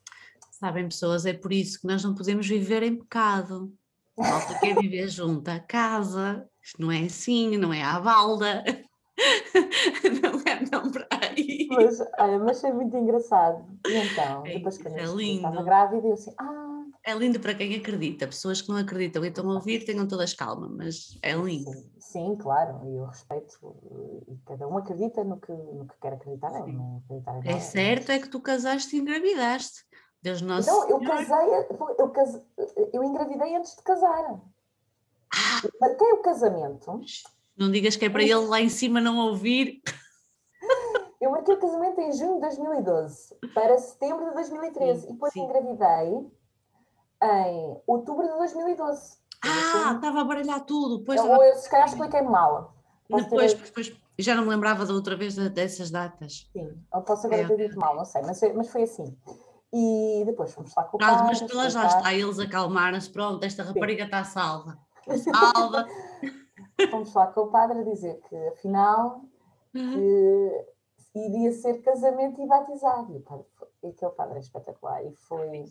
[0.51, 3.73] Sabem, pessoas, é por isso que nós não podemos viver em pecado.
[4.17, 6.49] Malta quer viver junto casa.
[6.63, 8.63] Isto não é assim, não é à balda.
[10.23, 11.09] não é não para
[11.69, 13.65] Pois, olha, mas foi muito engraçado.
[13.87, 16.67] E então, é, depois que eu é estava grávida, eu assim, ah,
[17.07, 18.27] é lindo para quem acredita.
[18.27, 21.71] Pessoas que não acreditam e estão a ouvir tenham todas calma, mas é lindo.
[21.71, 23.77] Sim, sim claro, e eu respeito.
[24.27, 26.51] E cada um acredita no que, no que quer acreditar.
[26.67, 29.87] Não acreditar é certo, é que tu casaste e engravidaste.
[30.21, 30.69] Deus nosso.
[30.69, 32.43] Então, eu casei, eu, case,
[32.93, 34.41] eu engravidei antes de casar.
[35.33, 35.63] Ah.
[35.81, 37.01] Marquei o casamento.
[37.57, 39.81] Não digas que é para ele lá em cima não ouvir.
[41.27, 45.33] Eu marquei o casamento em junho de 2012 para setembro de 2013 sim, e depois
[45.33, 45.41] sim.
[45.41, 46.31] engravidei
[47.21, 49.19] em outubro de 2012.
[49.43, 50.99] Ah, estava a baralhar tudo.
[50.99, 52.77] Depois eu, eu, se calhar expliquei mal.
[53.11, 53.65] depois, ter...
[53.65, 56.49] depois, já não me lembrava da outra vez dessas datas.
[56.53, 57.49] Sim, eu posso agora é.
[57.49, 59.19] ter dito mal, não sei, mas, mas foi assim.
[59.73, 63.65] E depois fomos lá com o Pronto, mas pela já está, eles acalmaram-se, pronto, esta
[63.65, 64.79] rapariga está salva.
[65.25, 65.89] Salva.
[66.89, 69.25] fomos lá com o padre a dizer que afinal
[69.75, 69.93] uhum.
[69.93, 70.76] que
[71.19, 73.17] iria ser casamento e batizado.
[73.17, 73.47] E, padre,
[73.83, 75.65] e aquele padre é espetacular e foi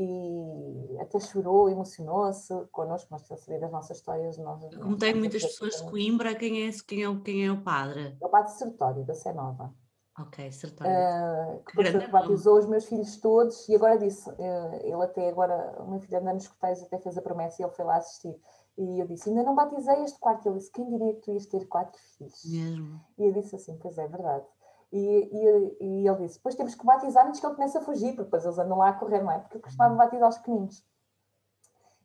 [0.00, 4.38] e até chorou, emocionou-se connosco, nós temos saber das nossas histórias.
[4.38, 8.16] Nós, Como tem muitas pessoas de Coimbra, quem é, quem, é, quem é o padre?
[8.20, 9.74] É o padre Sertório, da Sé Nova.
[10.20, 10.92] Ok, Sertório.
[10.92, 15.76] Uh, que depois batizou os meus filhos todos e agora disse, uh, ele até agora,
[15.80, 18.36] o meu filho anda nos corteios, até fez a promessa e ele foi lá assistir.
[18.78, 20.48] E eu disse, ainda não batizei este quarto.
[20.48, 22.44] Ele disse, quem diria que tu ias ter quatro filhos?
[22.44, 23.00] Mesmo.
[23.18, 24.46] E eu disse assim, pois é, verdade.
[24.92, 28.12] E, e, e, ele disse: Depois temos que batizar antes que ele comece a fugir,
[28.12, 29.38] porque depois eles andam lá a correr, não é?
[29.38, 29.98] Porque eu costumava uhum.
[29.98, 30.82] batizar os pequeninos.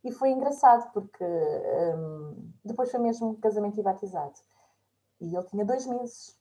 [0.03, 4.34] E foi engraçado, porque um, depois foi mesmo casamento e batizado.
[5.21, 6.38] E ele tinha dois meses,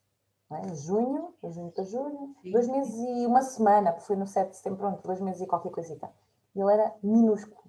[0.49, 0.75] não é?
[0.75, 2.51] junho, junho para julho, Sim.
[2.51, 5.47] dois meses e uma semana, porque foi no 7 de setembro, pronto, dois meses e
[5.47, 6.11] qualquer coisita.
[6.53, 7.62] Ele era minúsculo.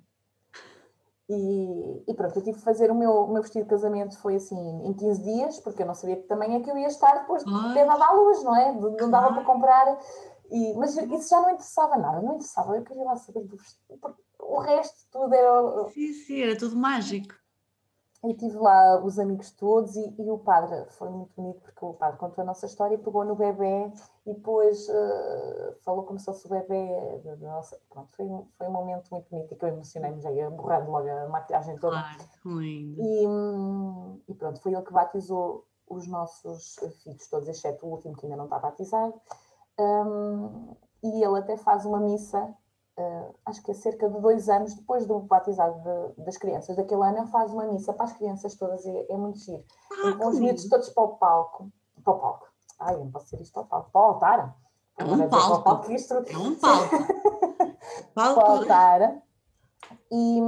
[1.34, 4.36] E, e, pronto, eu tive que fazer o meu, o meu vestido de casamento, foi
[4.36, 4.56] assim,
[4.86, 7.44] em 15 dias, porque eu não sabia que também é que eu ia estar depois
[7.44, 8.72] de ter dado à luz, não é?
[8.72, 9.98] Não dava para comprar.
[10.50, 14.16] E, mas isso já não interessava nada, não interessava, eu queria lá saber do vestido.
[14.38, 15.88] O resto tudo era.
[15.88, 17.34] Sim, sim, era tudo mágico.
[18.26, 21.92] E tive lá os amigos todos e, e, o padre foi muito bonito porque o
[21.92, 23.92] padre contou a nossa história, pegou no bebê
[24.24, 26.88] e depois uh, falou como se fosse o bebê.
[27.40, 30.90] Nossa, pronto, foi, foi um momento muito bonito e que eu emocionei-me já ia borrando
[30.90, 32.02] logo a maquilhagem toda.
[32.42, 33.02] Claro, lindo.
[33.02, 38.24] E, e pronto, foi ele que batizou os nossos filhos todos, exceto o último que
[38.24, 39.20] ainda não está batizado.
[39.78, 42.56] Um, e ele até faz uma missa
[42.98, 47.02] uh, acho que é cerca de dois anos depois do batizado de, das crianças daquele
[47.02, 49.64] ano, ele faz uma missa para as crianças todas, é, é muito giro.
[50.04, 51.70] Ah, com os miúdos todos para o palco,
[52.02, 52.46] para o palco,
[52.80, 54.56] ai, não posso ser isto ao palco, para o altar.
[54.96, 55.62] É um palco.
[55.62, 56.14] palco isto...
[56.14, 56.96] É um palco.
[58.14, 58.40] palco.
[58.40, 59.22] para o altar.
[60.10, 60.40] E,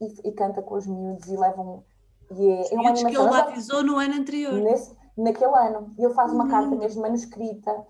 [0.00, 1.84] e, e, canta com os miúdos e levam.
[2.30, 3.10] E é, é uma animação.
[3.10, 4.54] que ele batizou no ano anterior.
[4.54, 5.92] Nesse, naquele ano.
[5.98, 6.50] E ele faz uma uhum.
[6.50, 7.84] carta mesmo manuscrita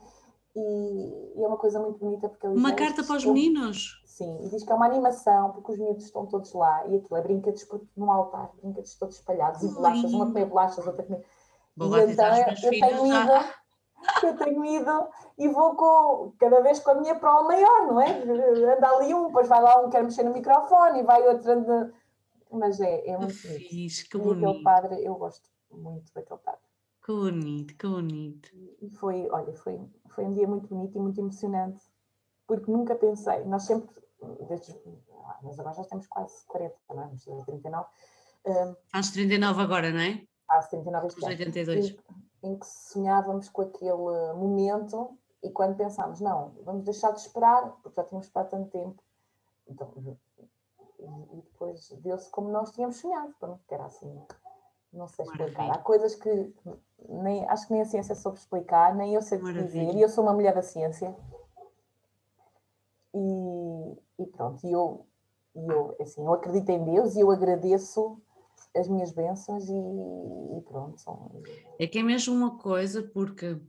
[0.55, 4.03] e, e, é uma coisa muito bonita porque ele Uma carta para os meninos?
[4.05, 7.17] Sim, e diz que é uma animação porque os miúdos estão todos lá e aquilo
[7.17, 11.25] é brinquedos no altar, brinquedos todos espalhados, e bolachas, uma comer bolachas, outra comer.
[11.77, 13.33] Vou e então eu, eu tenho ido,
[14.27, 18.11] eu tenho ido e vou com, cada vez com a minha prova maior, não é?
[18.77, 21.95] Anda ali um, depois vai lá um quer mexer no microfone e vai outro anda.
[22.53, 24.49] Mas é, é muito fixe, que bonito.
[24.49, 26.70] aquele padre, eu gosto muito daquele padre.
[27.03, 28.51] Que bonito, que bonito.
[28.81, 31.83] E foi, olha, foi, foi um dia muito bonito e muito emocionante,
[32.47, 33.95] porque nunca pensei, nós sempre,
[34.49, 34.79] desde,
[35.43, 37.11] mas agora já temos quase 40, não é?
[37.27, 37.89] Vamos 39.
[38.47, 40.23] Um, Faz 39 agora, não é?
[40.47, 41.91] Faz 39 este 82.
[42.43, 43.93] Em, em que sonhávamos com aquele
[44.35, 49.03] momento e quando pensámos, não, vamos deixar de esperar, porque já tínhamos esperado tanto tempo.
[49.67, 49.93] Então,
[50.99, 53.35] e, e depois deu-se como nós tínhamos sonhado,
[53.67, 54.23] que era assim,
[54.93, 55.71] não sei explicar.
[55.71, 56.53] Há coisas que
[57.09, 60.25] nem, acho que nem a ciência soube explicar, nem eu sei dizer, e eu sou
[60.25, 61.15] uma mulher da ciência.
[63.15, 65.07] E, e pronto, e eu,
[65.55, 68.21] e eu, assim, eu acredito em Deus e eu agradeço
[68.77, 69.73] as minhas bênçãos e,
[70.59, 71.01] e pronto.
[71.01, 71.43] São...
[71.79, 73.61] É que é mesmo uma coisa, porque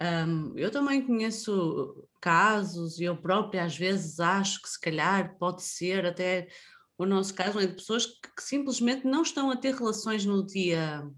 [0.00, 5.62] um, eu também conheço casos e eu própria às vezes acho que se calhar pode
[5.62, 6.48] ser até
[6.98, 10.44] o nosso caso é de pessoas que, que simplesmente não estão a ter relações no
[10.44, 11.08] dia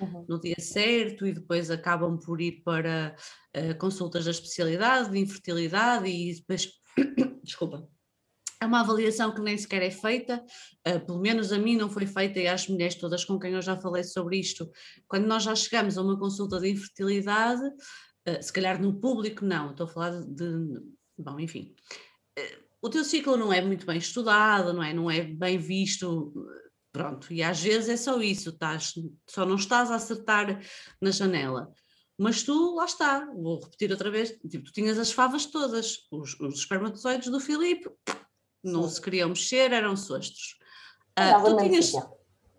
[0.00, 0.24] uhum.
[0.28, 3.16] no dia certo e depois acabam por ir para
[3.56, 6.70] uh, consultas da especialidade de infertilidade e depois
[7.42, 7.88] desculpa
[8.60, 10.42] é uma avaliação que nem sequer é feita,
[10.88, 13.60] uh, pelo menos a mim não foi feita e às mulheres todas com quem eu
[13.60, 14.70] já falei sobre isto.
[15.06, 19.72] Quando nós já chegamos a uma consulta de infertilidade, uh, se calhar no público não,
[19.72, 20.80] estou a falar de, de
[21.18, 21.74] bom, enfim,
[22.84, 24.92] o teu ciclo não é muito bem estudado, não é?
[24.92, 26.34] Não é bem visto,
[26.92, 28.92] pronto, e às vezes é só isso, estás,
[29.26, 30.60] só não estás a acertar
[31.00, 31.72] na janela.
[32.18, 36.38] Mas tu, lá está, vou repetir outra vez, tipo, tu tinhas as favas todas, os,
[36.38, 37.90] os espermatozoides do Filipe
[38.62, 38.94] não Sim.
[38.96, 40.58] se queriam mexer, eram sostos.
[41.18, 41.92] Uh, tu tinhas...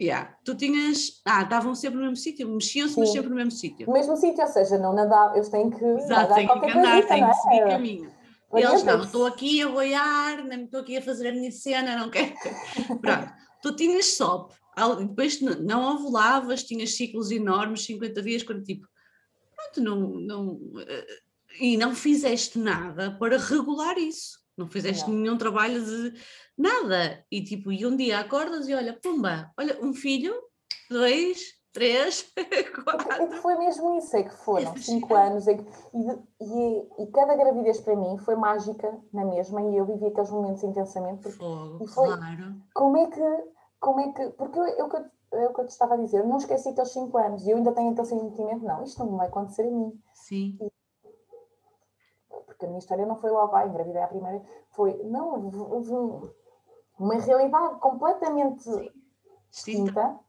[0.02, 0.36] Yeah.
[0.44, 1.22] Tu tinhas.
[1.24, 3.88] Ah, estavam sempre no mesmo sítio, mexiam-se, mas sempre no mesmo sítio.
[3.88, 5.86] No mesmo sítio, ou seja, não nadar, eles têm que.
[5.86, 7.70] Exato, têm que andar, têm que seguir é?
[7.70, 8.15] caminho.
[8.54, 11.98] E eles, não, estou aqui a boiar, nem estou aqui a fazer a minha cena,
[11.98, 12.34] não quero.
[13.02, 14.54] Pronto, tu tinhas SOP,
[15.00, 18.88] depois não ovulavas, tinhas ciclos enormes, 50 dias, quando tipo,
[19.56, 21.22] pronto, não, não, eh,
[21.60, 24.44] e não fizeste nada para regular isso.
[24.58, 25.18] Não fizeste Não.
[25.18, 26.14] nenhum trabalho de
[26.58, 27.26] nada.
[27.30, 30.34] E tipo, e um dia acordas e olha, pumba, olha, um filho,
[30.90, 33.32] dois, três, É que quatro.
[33.42, 37.82] foi mesmo isso, é que foram cinco anos é que- e, e- e cada gravidez
[37.82, 41.88] para mim foi mágica na mesma e eu vivi aqueles momentos intensamente porque Fogo, E
[41.88, 42.56] foi- claro.
[42.74, 43.44] como é que,
[43.80, 45.06] como é que, porque eu, eu, que eu-
[45.40, 47.52] é o que eu te estava a dizer, eu não esqueci aqueles cinco anos e
[47.52, 50.58] eu ainda tenho aquele sentimento, não, isto não vai acontecer a mim, Sim,
[52.48, 56.30] porque a minha história não foi logo, ah, engravidei à primeira, foi, não, houve- um-
[56.98, 58.94] uma realidade completamente distinta.
[59.52, 60.20] distinta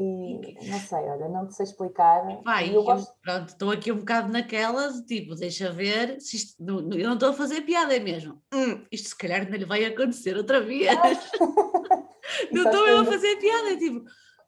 [0.00, 3.98] e não sei, olha, não te sei explicar, Vai, eu gosto, pronto, estou aqui um
[3.98, 7.94] bocado naquelas, tipo, deixa ver, se isto, não- não- eu não estou a fazer piada,
[7.96, 8.40] é mesmo.
[8.54, 10.86] Hum, isto se calhar ainda lhe vai acontecer outra vez.
[12.52, 14.04] não estou que eu a fazer piada, é tipo,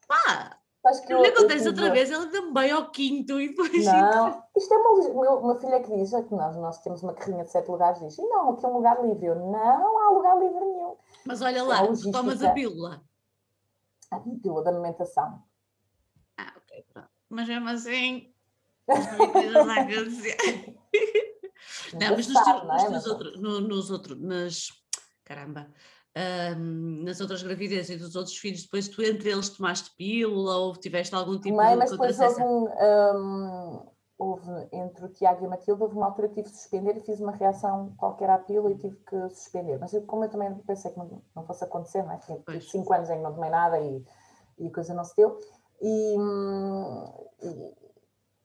[0.07, 3.49] pá, acho que eu, lhe acontece outra vez, ela ainda me vai ao quinto e
[3.49, 3.71] depois.
[3.85, 7.13] Não, isto é uma, uma, uma filha que diz, é que nós, nós temos uma
[7.15, 9.27] carrinha de sete lugares, diz, "E não, aqui é um lugar livre.
[9.27, 10.97] Eu, não há lugar livre nenhum.
[11.27, 11.83] Mas olha É lá,
[12.13, 13.03] tomas a pílula.
[14.11, 15.43] A pílula da amamentação.
[16.39, 17.09] Ah, ok, pronto.
[17.29, 18.35] Mas mesmo assim.
[21.93, 23.09] Não, mas nos, teus- não nos é?
[23.11, 24.69] outros, no- nos outros, nas,
[25.25, 25.71] caramba,
[26.17, 30.75] ahm, nas outras gravidezes e dos outros filhos, depois tu entre eles tomaste pílula ou
[30.77, 33.87] tiveste algum tipo Tomei, de mas depois houve um, um,
[34.21, 37.01] houve, entre o Tiago e a Matilde, houve uma altura que tive de suspender e
[37.01, 39.79] fiz uma reação qualquer à pílula e tive que suspender.
[39.79, 42.19] Mas eu, como eu também pensei que não, não fosse acontecer, não é?
[42.19, 42.71] Tinha Pois.
[42.71, 44.05] cinco anos em que não tomei nada e,
[44.59, 45.39] e a coisa não se deu.
[45.81, 47.05] E, hum,
[47.43, 47.75] e-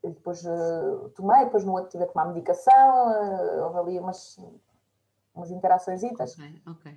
[0.04, 4.40] depois eh, tomei, depois no outro tive a tomar medicação, eh, houve ali umas,
[5.34, 6.04] umas interações.
[6.04, 6.26] Ok,
[6.68, 6.92] ok.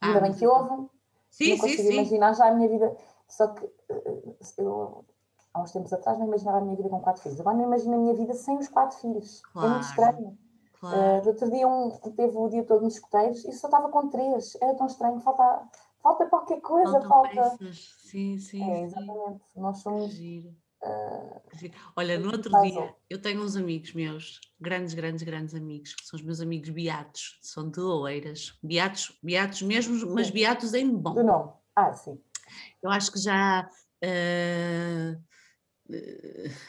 [0.00, 0.90] Ainda Ah, bem mas que então- houve,
[1.30, 1.92] Sim, não sim, consigo sim.
[1.94, 2.96] imaginar já a minha vida.
[3.28, 4.22] Só que eh,
[4.58, 5.04] eu,
[5.58, 7.40] há uns tempos atrás, não imaginava a minha vida com quatro filhos.
[7.40, 9.42] Agora não imagino a minha vida sem os quatro filhos.
[9.44, 10.38] É Claro, muito estranho.
[10.80, 11.22] Claro.
[11.22, 14.56] do outro dia um, teve o dia todo nos escoteiros e só estava com três.
[14.62, 15.18] Era tão estranho.
[15.20, 15.62] Falta,
[16.02, 16.92] falta qualquer coisa.
[17.00, 17.56] Faltam Falta.
[17.58, 17.94] peças.
[17.98, 18.82] Sim, sim, É, sim.
[18.84, 19.42] exatamente.
[19.56, 20.12] Nós somos.
[20.12, 20.54] Giro.
[21.54, 21.74] Giro.
[21.96, 26.16] Olha, no outro dia eu tenho uns amigos meus, grandes, grandes, grandes amigos, que são
[26.16, 28.56] os meus amigos beatos, são de Oeiras.
[28.62, 30.32] Beatos, beatos mesmo, mas Sim.
[30.34, 31.14] beatos em bom.
[31.14, 31.50] do nome.
[31.74, 32.20] Ah, sim.
[32.80, 33.68] Eu acho que já
[34.00, 35.18] eh,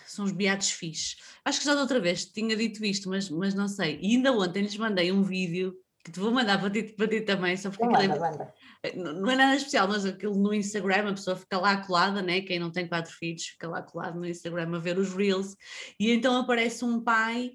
[0.06, 1.18] são os beatos fixes.
[1.44, 4.00] Acho que já da outra vez tinha dito isto, mas, mas não sei.
[4.02, 7.22] E ainda ontem lhes mandei um vídeo que te vou mandar para ti, para ti
[7.22, 8.54] também, só porque manda, é, manda.
[8.84, 12.42] eh, não é nada especial, mas aquilo no Instagram a pessoa fica lá colada, né?
[12.42, 15.56] Quem não tem quatro filhos fica lá colado no Instagram a ver os Reels,
[16.00, 17.52] e então aparece um pai.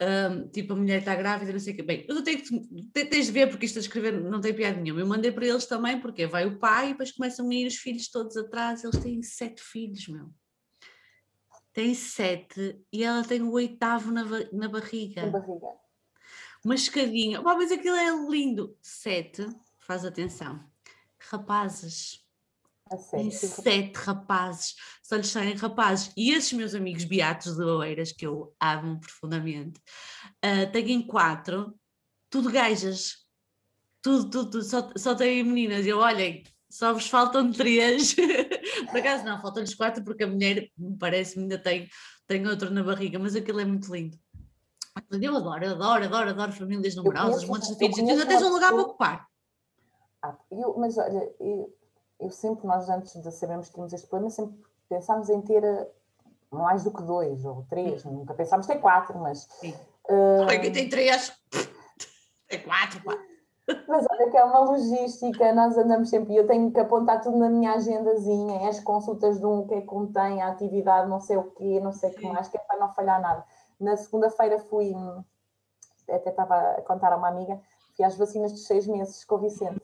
[0.00, 1.82] ahm, tipo, a mulher está grávida, não sei o quê.
[1.82, 2.48] Bem, eu tenho que
[2.92, 5.00] te- tens de ver porque isto a escrever não tem piada nenhuma.
[5.00, 7.76] Eu mandei para eles também, porque vai o pai e depois começam a ir os
[7.76, 8.82] filhos todos atrás.
[8.84, 10.32] Eles têm sete filhos, meu.
[11.80, 14.22] Tem sete e ela tem o oitavo na,
[14.52, 15.68] na barriga Na barriga.
[16.62, 17.40] uma escadinha.
[17.40, 18.76] Pá, mas aquilo é lindo.
[18.82, 20.62] Sete, faz atenção.
[21.18, 22.22] Rapazes.
[23.10, 24.76] Tem sete rapazes.
[25.02, 26.12] Só lhes saem rapazes.
[26.14, 29.80] E esses meus amigos beatos de Oeiras, que eu amo profundamente,
[30.42, 31.74] ah, têm quatro,
[32.28, 33.24] tudo gajas.
[34.02, 34.64] Tudo, tudo, tudo.
[34.64, 35.86] Só, só têm meninas.
[35.86, 38.14] Eu, olhem, só vos faltam três.
[38.90, 41.88] Por acaso não, faltam-lhes quatro, porque a mulher, me parece-me, ainda tem,
[42.26, 44.18] tem outro na barriga, mas aquilo é muito lindo.
[45.10, 48.52] Eu adoro, eu adoro, adoro, adoro famílias numerosas, montes de eu filhos, tu tens um
[48.52, 49.26] lugar para ocupar.
[50.22, 51.74] Ah, eu, mas olha, eu,
[52.20, 55.88] eu sempre, nós antes de sabermos que tínhamos este problema, sempre pensámos em ter eh,
[56.50, 58.04] mais do que dois ou três.
[58.04, 59.46] Nunca pensámos ter quatro, mas.
[59.60, 59.74] Sim.
[60.08, 61.32] eh, Bem, quem tem três,
[62.48, 63.16] tem quatro, pá.
[63.86, 67.36] Mas olha que é uma logística, nós andamos sempre, e eu tenho que apontar tudo
[67.36, 71.20] na minha agendazinha, as consultas de um, o que é que contém, a atividade, não
[71.20, 73.44] sei o quê, não sei o que mais, que é para não falhar nada.
[73.78, 74.94] Na segunda-feira fui,
[76.08, 77.60] até estava a contar a uma amiga,
[77.96, 79.82] fui às vacinas dos seis meses com o Vicente.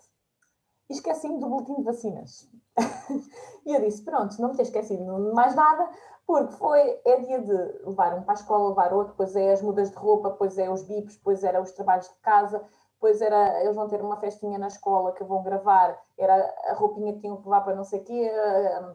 [0.89, 2.49] E esqueci-me do boletim de vacinas.
[3.67, 5.89] e eu disse, pronto, não me ter esquecido de mais nada,
[6.27, 9.63] porque foi, é dia de levar um para a escola, levar outro, depois é as
[9.63, 12.63] mudas de roupa, depois é os bips, depois era os trabalhos de casa,
[12.97, 16.35] depois era, eles vão ter uma festinha na escola que vão gravar, era
[16.69, 18.95] a roupinha que tinham que levar para não sei o quê, a,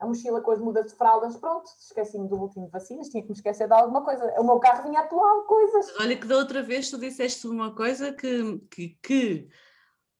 [0.00, 3.28] a mochila com as mudas de fraldas, pronto, esqueci-me do boletim de vacinas, tinha que
[3.28, 4.24] me esquecer de alguma coisa.
[4.40, 5.08] O meu carro vinha de
[5.46, 5.92] coisas.
[6.00, 9.48] Olha que da outra vez tu disseste uma coisa que, que, que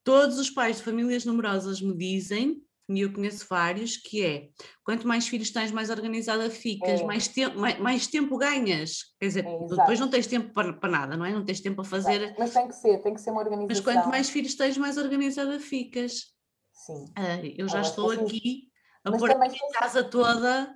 [0.04, 2.64] todos os pais de famílias numerosas me dizem,
[2.98, 4.48] e eu conheço vários, que é
[4.84, 7.04] quanto mais filhos tens, mais organizada ficas, É.
[7.04, 9.14] mais, tempo, mais, mais tempo ganhas.
[9.18, 11.32] Quer dizer, É, depois não tens tempo para, para nada, não é?
[11.32, 12.34] Não tens tempo a fazer.
[12.38, 13.68] Mas tem que ser, tem que ser uma organização.
[13.68, 16.32] Mas quanto mais filhos tens, mais organizada ficas.
[16.72, 17.04] Sim.
[17.16, 18.70] Ah, eu já estou aqui
[19.04, 20.74] a mas pôr a minha casa toda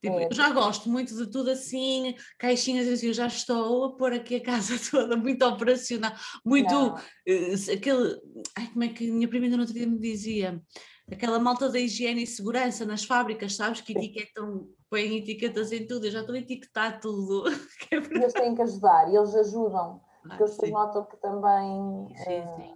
[0.00, 0.26] Tipo, é.
[0.26, 4.36] eu já gosto muito de tudo assim, caixinhas assim, eu já estou a pôr aqui
[4.36, 6.12] a casa toda muito operacional,
[6.44, 8.20] muito uh, aquele.
[8.56, 10.62] Ai, como é que a minha prima no outro dia me dizia?
[11.10, 13.80] Aquela malta da higiene e segurança nas fábricas, sabes?
[13.80, 17.44] Que etiquetam, põem etiquetas em tudo, eu já estou a etiquetar tudo.
[17.90, 22.06] É eles têm que ajudar e eles ajudam, porque ah, eles notam que também.
[22.16, 22.74] Sim, sim.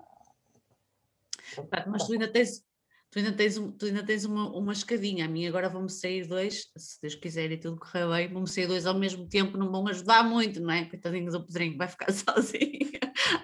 [1.86, 2.64] Mas tu ainda tens,
[3.12, 5.26] tu ainda tens, tu ainda tens uma, uma escadinha.
[5.26, 8.66] A mim agora vão-me sair dois, se Deus quiser e tudo correr bem, vão-me sair
[8.66, 10.86] dois ao mesmo tempo, não vão ajudar muito, não é?
[10.86, 12.90] Coitadinho do Pedrinho, vai ficar sozinho.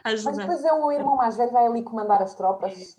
[0.03, 2.97] Mas depois é o irmão mais velho, vai ali comandar as tropas.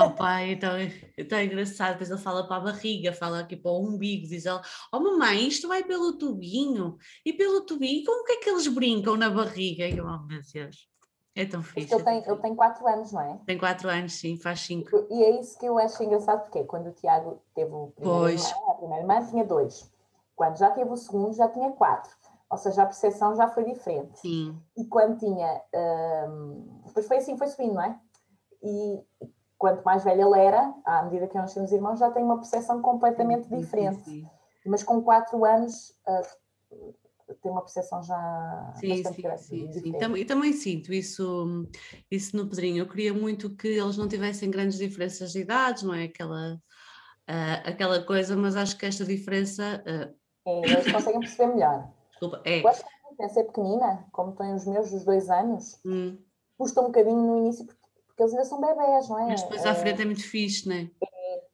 [0.00, 0.72] oh pai, então,
[1.16, 4.46] então é engraçado, depois ele fala para a barriga, fala aqui para o umbigo, diz
[4.46, 4.60] ele,
[4.92, 9.16] oh mamãe, isto vai pelo tubinho, e pelo tubinho, como que é que eles brincam
[9.16, 9.86] na barriga?
[9.86, 10.91] E eu, oh meu Deus.
[11.34, 11.94] É tão fixe.
[11.94, 13.38] Ele tem, ele tem quatro anos, não é?
[13.46, 15.06] Tem quatro anos, sim, faz cinco.
[15.10, 18.50] E é isso que eu acho engraçado, porque quando o Tiago teve o primeiro pois.
[18.50, 19.90] irmão, a primeira irmã tinha dois.
[20.36, 22.14] Quando já teve o segundo, já tinha quatro.
[22.50, 24.18] Ou seja, a percepção já foi diferente.
[24.18, 24.60] Sim.
[24.76, 25.62] E quando tinha.
[26.28, 27.98] Um, depois foi assim, foi subindo, não é?
[28.62, 29.02] E
[29.56, 32.82] quanto mais velho ele era, à medida que nós temos irmãos, já tem uma percepção
[32.82, 34.04] completamente sim, diferente.
[34.04, 34.30] Sim, sim.
[34.66, 36.94] Mas com quatro anos, uh,
[37.40, 40.16] tem uma percepção já sim, bastante sim, sim, sim.
[40.16, 41.68] E também sinto isso,
[42.10, 42.78] isso no Pedrinho.
[42.78, 46.04] Eu queria muito que eles não tivessem grandes diferenças de idades, não é?
[46.04, 49.82] Aquela, uh, aquela coisa, mas acho que esta diferença.
[49.86, 50.14] Uh...
[50.44, 51.88] É, eles conseguem perceber melhor.
[52.10, 52.60] Desculpa, é.
[52.60, 56.18] Eu acho que a diferença é pequenina, como têm os meus dos dois anos, hum.
[56.58, 59.26] custa um bocadinho no início porque, porque eles ainda são bebés, não é?
[59.28, 60.90] Mas depois à é, frente é muito fixe, não é?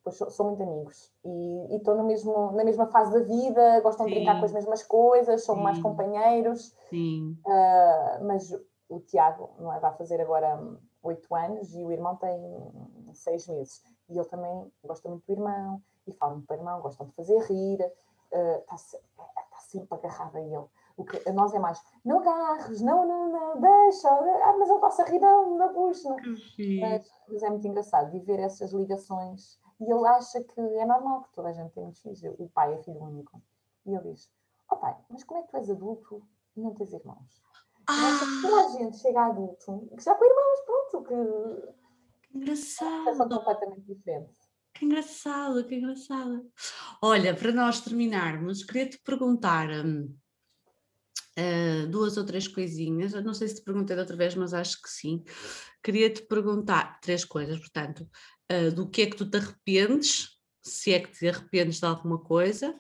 [0.08, 4.12] É pois são muito amigos e, e mesmo, na mesma fase da vida, gostam Sim.
[4.12, 5.62] de brincar com as mesmas coisas, são Sim.
[5.62, 6.74] mais companheiros.
[6.88, 7.36] Sim.
[7.46, 8.52] Uh, mas
[8.88, 10.58] o Tiago não é, vai fazer agora
[11.02, 12.40] oito anos e o irmão tem
[13.12, 13.82] seis meses.
[14.08, 17.12] E ele também gosta muito do irmão e fala muito para o irmão, gostam de
[17.12, 17.80] fazer rir,
[18.30, 20.64] está uh, tá sempre agarrado a ele.
[20.96, 24.84] O que a nós é mais, não agarres, não, não, não, deixa, ah, mas ele
[24.84, 26.08] está a rir, não, não puxa.
[26.80, 31.32] Mas, mas é muito engraçado viver essas ligações e ele acha que é normal que
[31.32, 32.22] toda a gente tem muitos filhos.
[32.38, 33.40] O pai é filho único.
[33.86, 34.30] E ele diz:
[34.70, 36.22] Ó oh, pai, mas como é que tu és adulto
[36.56, 37.42] e não tens irmãos?
[37.86, 38.20] Ah.
[38.42, 41.14] Toda a gente chega a adulto, que já com irmãos, pronto, que.
[42.28, 43.16] Que engraçado.
[43.16, 44.48] São completamente diferentes.
[44.74, 46.50] Que engraçado, que engraçado.
[47.02, 49.68] Olha, para nós terminarmos, queria-te perguntar.
[51.38, 53.14] Uh, duas ou três coisinhas.
[53.14, 55.22] Eu não sei se te perguntei outra vez, mas acho que sim.
[55.82, 58.08] Queria-te perguntar três coisas, portanto,
[58.52, 60.28] uh, do que é que tu te arrependes,
[60.62, 62.74] se é que te arrependes de alguma coisa,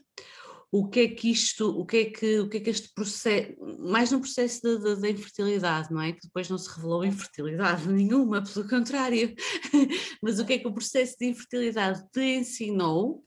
[0.70, 3.54] o que é que isto, o que é que, o que é que este processo,
[3.78, 4.60] mais no processo
[4.96, 6.12] da infertilidade, não é?
[6.12, 9.34] Que depois não se revelou infertilidade nenhuma, pelo contrário,
[10.22, 13.24] mas o que é que o processo de infertilidade te ensinou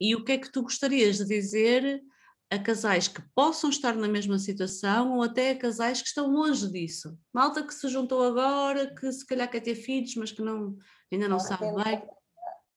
[0.00, 2.00] e o que é que tu gostarias de dizer
[2.50, 6.70] a casais que possam estar na mesma situação ou até a casais que estão longe
[6.70, 7.18] disso.
[7.32, 10.76] Malta que se juntou agora, que se calhar quer ter filhos, mas que não,
[11.12, 12.08] ainda não, não sabe bem.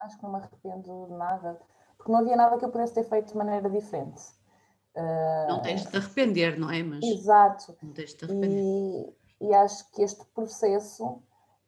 [0.02, 1.60] Acho que não me arrependo de nada,
[1.98, 4.22] porque não havia nada que eu pudesse ter feito de maneira diferente.
[5.48, 6.82] Não tens de te arrepender, não é?
[6.82, 7.78] Mas Exato.
[7.84, 8.60] Não tens de te arrepender.
[8.60, 11.22] E, e acho que este processo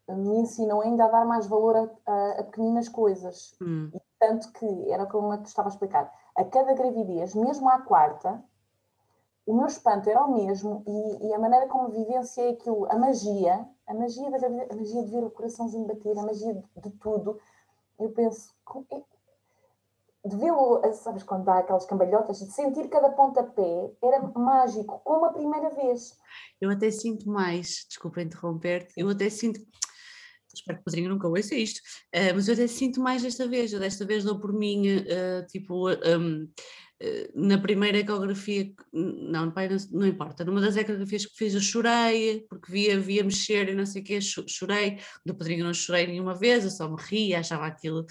[0.08, 3.56] me ensinou ainda a dar mais valor a, a, a pequeninas coisas.
[3.62, 3.92] Hum.
[4.20, 8.42] Tanto que, era como eu estava a explicar, a cada gravidez, mesmo à quarta,
[9.46, 13.68] o meu espanto era o mesmo e, e, a maneira como vivenciei aquilo, a magia,
[13.86, 17.38] a magia, da, a magia de ver o coraçãozinho bater, a magia de, de tudo,
[18.00, 18.54] eu penso,
[18.90, 19.02] é,
[20.30, 25.34] de vê-lo, sabes, quando dá aquelas cambalhotas, de sentir cada pontapé, era mágico, como a
[25.34, 26.18] primeira vez.
[26.62, 29.60] Eu até sinto mais, desculpa interromper-te, eu até sinto
[30.60, 31.80] espero que o Pedrinho nunca ouça isto,
[32.16, 35.46] uh, mas eu até sinto mais desta vez, eu desta vez dou por mim, uh,
[35.48, 36.50] tipo, um, uh,
[37.02, 41.62] eh, na primeira ecografia, não, pai, não, não, importa, numa das ecografias que fiz eu
[41.62, 46.08] chorei, porque via, via mexer e não sei o quê, chorei, do Pedrinho não chorei
[46.08, 48.06] nenhuma vez, eu só me ria, achava aquilo,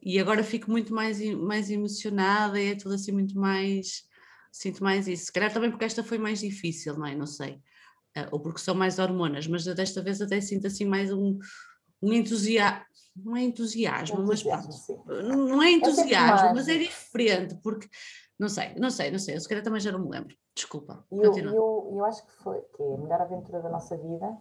[0.00, 4.04] e agora fico muito mais, mais emocionada e é tudo assim muito mais,
[4.52, 7.60] sinto mais isso, se calhar também porque esta foi mais difícil, não é, não sei.
[8.16, 11.38] Ah, ou porque são mais hormonas, mas desta vez até sinto assim mais um,
[12.00, 12.84] um entusiasmo,
[13.16, 17.88] não é entusiasmo, entusiasmo mas não é, entusiasmo, mas é diferente, porque
[18.38, 21.04] não sei, não sei, não sei, eu se calhar também já não me lembro, desculpa.
[21.10, 24.36] Eu, eu, eu acho que foi que é a melhor aventura da nossa vida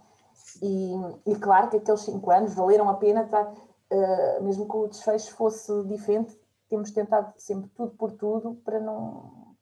[0.61, 0.93] e,
[1.25, 3.53] e claro que aqueles cinco anos valeram a pena, tá,
[3.91, 6.37] uh, mesmo que o desfecho fosse diferente,
[6.69, 9.55] temos tentado sempre tudo por tudo para não.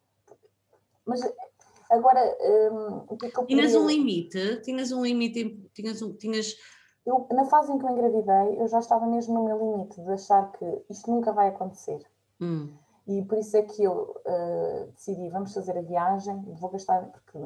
[1.06, 1.22] Mas
[1.91, 4.61] Agora, um, o que é que eu Tinhas um limite?
[4.61, 5.69] Tinhas um limite?
[5.73, 6.55] Tinhas um, tinhas...
[7.05, 10.11] Eu, na fase em que eu engravidei, eu já estava mesmo no meu limite de
[10.11, 12.01] achar que isto nunca vai acontecer.
[12.39, 12.69] Hum.
[13.07, 17.39] E por isso é que eu uh, decidi, vamos fazer a viagem, vou gastar, porque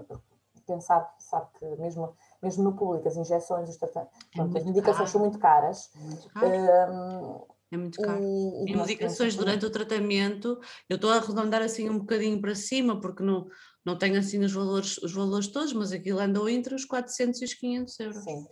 [0.67, 4.97] quem sabe, sabe que mesmo, mesmo no público as injeções, os tratamentos, é as medicações
[4.97, 5.09] caro.
[5.09, 5.89] são muito caras.
[5.95, 6.47] É muito caro.
[6.47, 8.23] Uh, é muito caro.
[8.23, 10.59] E, e medicações durante o tratamento,
[10.89, 13.47] eu estou a arredondar assim um bocadinho para cima, porque não,
[13.85, 17.45] não tenho assim os valores, os valores todos, mas aquilo andou entre os 400 e
[17.45, 18.23] os 500 euros.
[18.23, 18.47] Sim.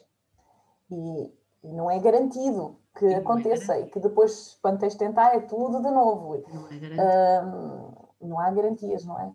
[0.91, 1.31] E,
[1.63, 5.35] e não é garantido que é aconteça é e que depois, quando tens de tentar,
[5.35, 6.43] é tudo de novo.
[6.53, 8.07] Não é garantido.
[8.21, 9.33] não há garantias, não é?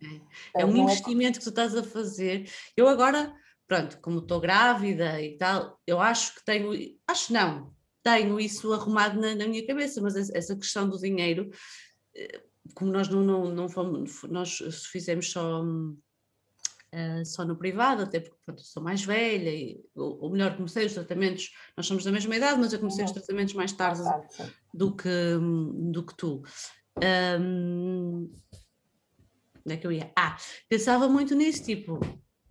[0.55, 1.41] É, é um investimento é...
[1.41, 2.49] que tu estás a fazer.
[2.77, 3.35] Eu agora,
[3.67, 6.73] pronto, como estou grávida e tal, eu acho que tenho,
[7.09, 7.73] acho não,
[8.03, 11.51] tenho isso arrumado na, na minha cabeça, mas essa questão do dinheiro,
[12.17, 12.41] eh,
[12.75, 14.59] como nós não, não, não fomos, nós
[14.91, 20.31] fizemos só, uh, só no privado, até porque pronto, sou mais velha, e, ou, ou,
[20.31, 23.73] melhor, comecei os tratamentos, nós somos da mesma idade, mas eu comecei os tratamentos mais
[23.73, 24.03] tarde
[24.73, 25.09] do que,
[25.93, 26.43] do que tu.
[27.41, 28.31] Um,
[29.65, 30.11] onde é que eu ia?
[30.17, 30.37] Ah,
[30.69, 32.01] pensava muito nisso, tipo,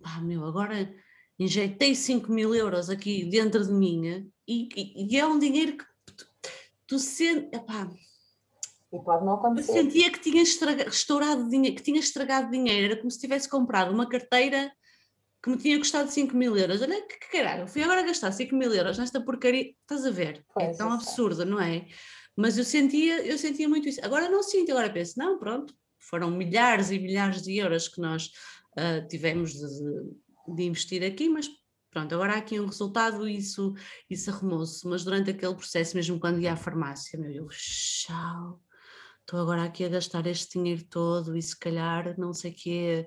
[0.02, 0.94] ah, meu, agora
[1.38, 5.84] injetei 5 mil euros aqui dentro de mim e, e, e é um dinheiro que
[6.16, 6.26] tu,
[6.86, 7.50] tu sentes.
[8.92, 9.70] E pode não acontecer.
[9.70, 13.92] Eu sentia que tinha estourado dinheiro, que tinha estragado dinheiro, era como se tivesse comprado
[13.92, 14.72] uma carteira
[15.42, 16.82] que me tinha custado 5 mil euros.
[16.82, 20.38] Olha que, que caralho, fui agora gastar 5 mil euros nesta porcaria, estás a ver?
[20.38, 21.86] É pois é tão absurda, não é?
[22.36, 24.04] Mas eu sentia, eu sentia muito isso.
[24.04, 28.30] Agora não sinto, agora penso, não, pronto, foram milhares e milhares de euros que nós
[28.78, 31.48] uh, tivemos de, de investir aqui, mas
[31.90, 33.74] pronto, agora há aqui um resultado e isso,
[34.08, 38.60] isso arrumou-se, mas durante aquele processo, mesmo quando ia à farmácia, meu Deus, tchau,
[39.28, 43.06] estou agora aqui a gastar este dinheiro todo e se calhar não sei o quê,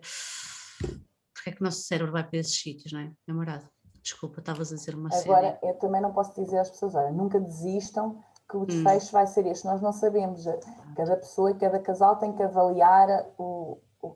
[1.34, 3.12] porque é que o nosso cérebro vai para esses sítios, não é?
[3.28, 3.68] Namorado,
[4.04, 7.40] desculpa, estavas a dizer uma Agora, eu também não posso dizer às pessoas, olha, nunca
[7.40, 8.66] desistam, que o hum.
[8.66, 9.12] desfecho hum.
[9.14, 10.46] vai ser este, nós não sabemos,
[10.96, 14.16] cada pessoa e cada casal tem que avaliar o, o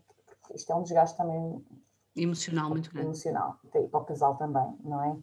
[0.53, 1.65] isto é um desgaste também
[2.15, 3.07] Emocional muito grande.
[3.07, 5.17] Emocional, e para o casal também, não é?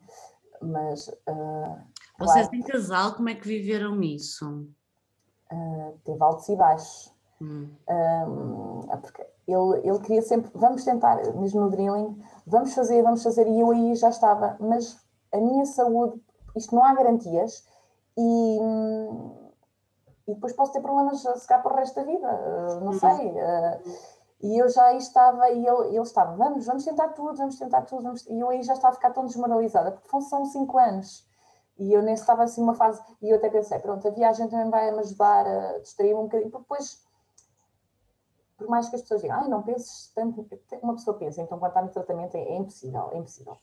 [0.61, 1.09] Mas.
[1.09, 1.79] Uh,
[2.19, 4.69] Vocês claro, em casal, como é que viveram isso?
[5.53, 7.13] Uh, teve altos e baixos.
[7.41, 7.69] Hum.
[7.89, 13.47] Uh, porque ele, ele queria sempre, vamos tentar, mesmo no drilling, vamos fazer, vamos fazer,
[13.47, 14.99] e eu aí já estava, mas
[15.33, 16.23] a minha saúde,
[16.55, 17.67] isto não há garantias,
[18.17, 18.59] e,
[20.29, 22.99] e depois posso ter problemas se cá para o resto da vida, não uhum.
[22.99, 23.35] sei.
[24.43, 28.03] E eu já estava, e ele, ele estava, vamos, vamos tentar tudo, vamos tentar tudo,
[28.03, 28.27] vamos...
[28.27, 31.27] e eu aí já estava a ficar tão desmoralizada, porque são cinco anos,
[31.83, 34.71] e eu nem estava assim uma fase, e eu até pensei, pronto, a viagem também
[34.71, 37.03] vai me ajudar a distrair-me um bocadinho, porque depois,
[38.57, 40.47] por mais que as pessoas digam, ai, não penses tanto,
[40.81, 43.59] uma pessoa pensa, então quando está no tratamento é, é impossível, é impossível.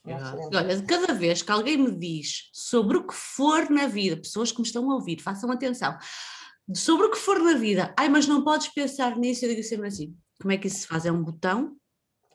[0.53, 4.59] Olha, cada vez que alguém me diz sobre o que for na vida, pessoas que
[4.59, 5.97] me estão a ouvir, façam atenção,
[6.73, 9.87] sobre o que for na vida, ai, mas não podes pensar nisso, eu digo sempre
[9.87, 11.05] assim, como é que isso se faz?
[11.05, 11.75] É um botão?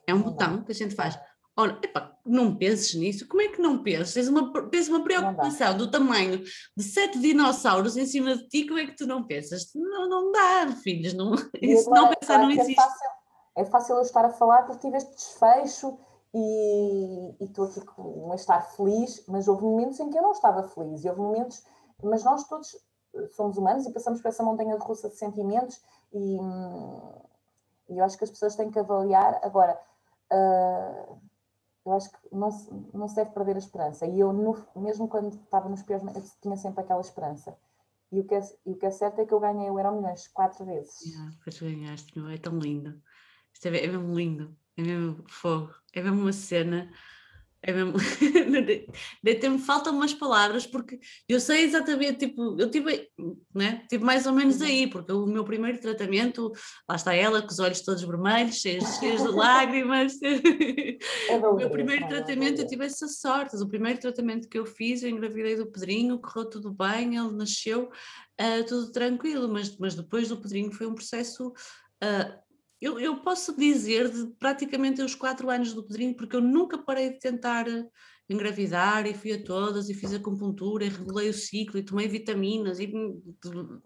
[0.06, 1.18] É um botão que a gente faz.
[1.56, 3.28] Ora, epá, não penses nisso.
[3.28, 4.14] Como é que não pensas?
[4.14, 6.42] Tens uma, tens uma preocupação do tamanho
[6.76, 9.72] de sete dinossauros em cima de ti, como é que tu não pensas?
[9.74, 11.14] Não, não dá, filhos.
[11.14, 12.72] Não, isso não pensar não é existe.
[12.72, 13.10] É fácil,
[13.56, 15.96] é fácil eu estar a falar porque tive este desfecho
[16.34, 20.32] e, e estou aqui com um estar feliz, mas houve momentos em que eu não
[20.32, 21.62] estava feliz e houve momentos,
[22.02, 22.76] mas nós todos
[23.36, 25.80] somos humanos e passamos por essa montanha russa de sentimentos
[26.12, 26.36] e,
[27.90, 29.38] e eu acho que as pessoas têm que avaliar.
[29.44, 29.78] Agora,
[30.32, 31.23] uh,
[31.84, 32.48] eu acho que não
[32.92, 34.06] não se deve perder a esperança.
[34.06, 37.56] E eu, no, mesmo quando estava nos piores momentos, tinha sempre aquela esperança.
[38.10, 40.28] E o, que é, o que é certo é que eu ganhei o Euro Milhões
[40.28, 41.00] quatro vezes.
[41.04, 43.02] Yeah, depois ganhaste, meu, é tão lindo.
[43.64, 46.90] É, é mesmo lindo, é mesmo fogo, é mesmo uma cena
[47.66, 47.94] é mesmo.
[49.26, 53.08] Até-me faltam umas palavras, porque eu sei exatamente, tipo, eu tive,
[53.54, 53.86] né?
[53.88, 54.66] tive mais ou menos uhum.
[54.66, 56.52] aí, porque o meu primeiro tratamento,
[56.88, 60.14] lá está ela, com os olhos todos vermelhos, cheios, cheios de lágrimas.
[61.28, 63.56] É o meu primeiro é tratamento, eu tive essa sorte.
[63.56, 67.90] O primeiro tratamento que eu fiz, eu engravidei do Pedrinho, correu tudo bem, ele nasceu,
[68.40, 71.48] uh, tudo tranquilo, mas, mas depois do Pedrinho foi um processo.
[72.02, 72.43] Uh,
[72.80, 77.10] eu, eu posso dizer de praticamente os quatro anos do Pedrinho, porque eu nunca parei
[77.10, 77.88] de tentar eh,
[78.28, 82.78] engravidar e fui a todas e fiz acupuntura e regulei o ciclo e tomei vitaminas
[82.80, 83.82] e tipo, tudo,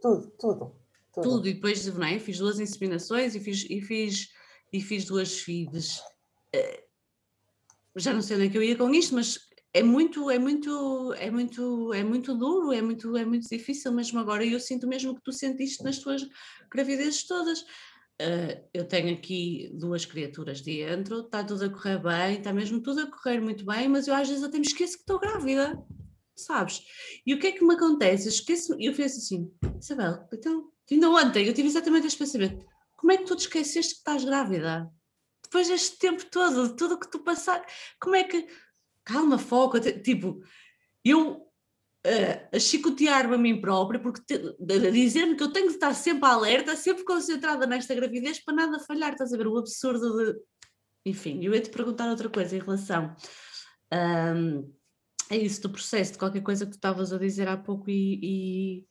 [0.00, 0.82] tudo, tudo.
[1.14, 2.18] Tudo, e depois não é?
[2.18, 4.28] fiz duas inseminações e fiz, e fiz,
[4.72, 6.02] e fiz duas filhas.
[6.54, 6.84] Eh,
[7.96, 9.38] já não sei onde é que eu ia com isto, mas
[9.74, 14.18] é muito, é muito, é muito, é muito duro, é muito, é muito difícil mesmo
[14.18, 14.44] agora.
[14.44, 16.26] E eu sinto mesmo que tu sentiste nas tuas
[16.70, 17.64] gravidezes todas.
[18.22, 23.00] Uh, eu tenho aqui duas criaturas dentro, está tudo a correr bem, está mesmo tudo
[23.00, 25.76] a correr muito bem, mas eu às vezes até me esqueço que estou grávida.
[26.36, 26.82] sabes?
[27.26, 28.26] E o que é que me acontece?
[28.26, 32.64] Eu esqueço, eu fiz assim, Isabel, então, ainda ontem eu tive exatamente este pensamento,
[32.96, 34.88] como é que tu te esqueceste que estás grávida?
[35.42, 37.66] Depois deste tempo todo, tudo o que tu passaste,
[38.00, 38.46] como é que,
[39.04, 40.40] calma, foca, tipo,
[41.04, 41.51] eu
[42.52, 44.20] a chicotear-me a mim própria, porque
[44.92, 49.12] dizer-me que eu tenho de estar sempre alerta, sempre concentrada nesta gravidez para nada falhar,
[49.12, 49.46] estás a ver?
[49.46, 50.40] O absurdo de.
[51.04, 53.14] Enfim, eu ia te perguntar outra coisa em relação
[53.92, 54.72] um,
[55.30, 58.18] a isso do processo, de qualquer coisa que tu estavas a dizer há pouco e,
[58.22, 58.86] e,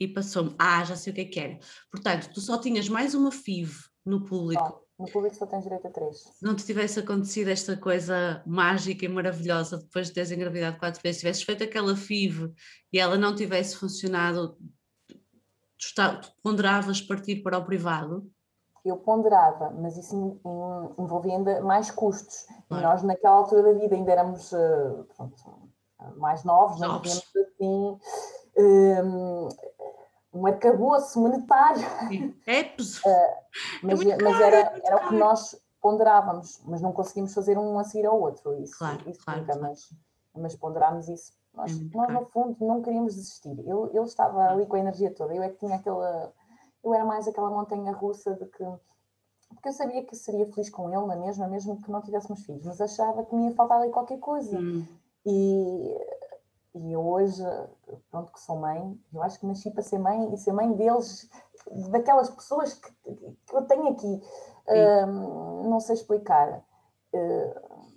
[0.00, 0.54] e passou-me.
[0.58, 1.58] Ah, já sei o que é que era.
[1.90, 3.72] Portanto, tu só tinhas mais uma FIV
[4.04, 4.86] no público.
[5.00, 6.30] No público só tens direito a três.
[6.42, 11.20] Não te tivesse acontecido esta coisa mágica e maravilhosa depois de teres engravidado quatro vezes,
[11.20, 12.52] tivesses feito aquela FIV
[12.92, 14.58] e ela não tivesse funcionado,
[15.08, 15.16] tu,
[15.78, 18.30] está, tu ponderavas partir para o privado?
[18.84, 20.38] Eu ponderava, mas isso
[20.98, 22.44] envolvia ainda mais custos.
[22.68, 22.84] Claro.
[22.84, 25.34] E nós, naquela altura da vida, ainda éramos uh, pronto,
[26.16, 27.14] mais novos, novos.
[27.14, 27.98] não tínhamos assim.
[30.32, 31.82] Um arcabouço monetário.
[32.46, 33.34] É, uh,
[33.82, 37.78] mas, é mas era, é era o que nós ponderávamos, mas não conseguimos fazer um
[37.78, 38.54] a seguir ao outro.
[38.62, 39.68] Isso, claro, isso claro, nunca, claro.
[39.68, 39.94] Mas,
[40.36, 41.32] mas ponderámos isso.
[41.54, 43.58] Nós, é nós no fundo, não queríamos desistir.
[43.66, 46.32] Eu, eu estava ali com a energia toda, eu é que tinha aquela.
[46.82, 48.64] Eu era mais aquela montanha russa de que.
[49.48, 52.64] Porque eu sabia que seria feliz com ele na mesma, mesmo que não tivéssemos filhos,
[52.64, 54.56] mas achava que me ia faltar ali qualquer coisa.
[54.56, 54.86] Hum.
[55.26, 55.96] E
[56.74, 57.42] e hoje,
[58.10, 61.28] pronto, que sou mãe, eu acho que nasci para ser mãe e ser mãe deles,
[61.90, 62.90] daquelas pessoas que,
[63.48, 64.20] que eu tenho aqui.
[64.68, 66.62] Uh, não sei explicar.
[67.12, 67.90] Uh...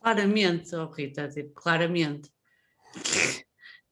[0.00, 2.30] Claramente, oh Rita, tipo, claramente.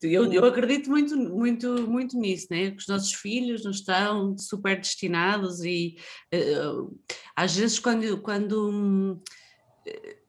[0.02, 2.70] Eu, eu, acredito muito, muito, muito nisso, né?
[2.70, 5.96] que os nossos filhos não estão super destinados e
[6.34, 6.98] uh,
[7.36, 9.20] às vezes quando, quando
[9.86, 10.20] uh,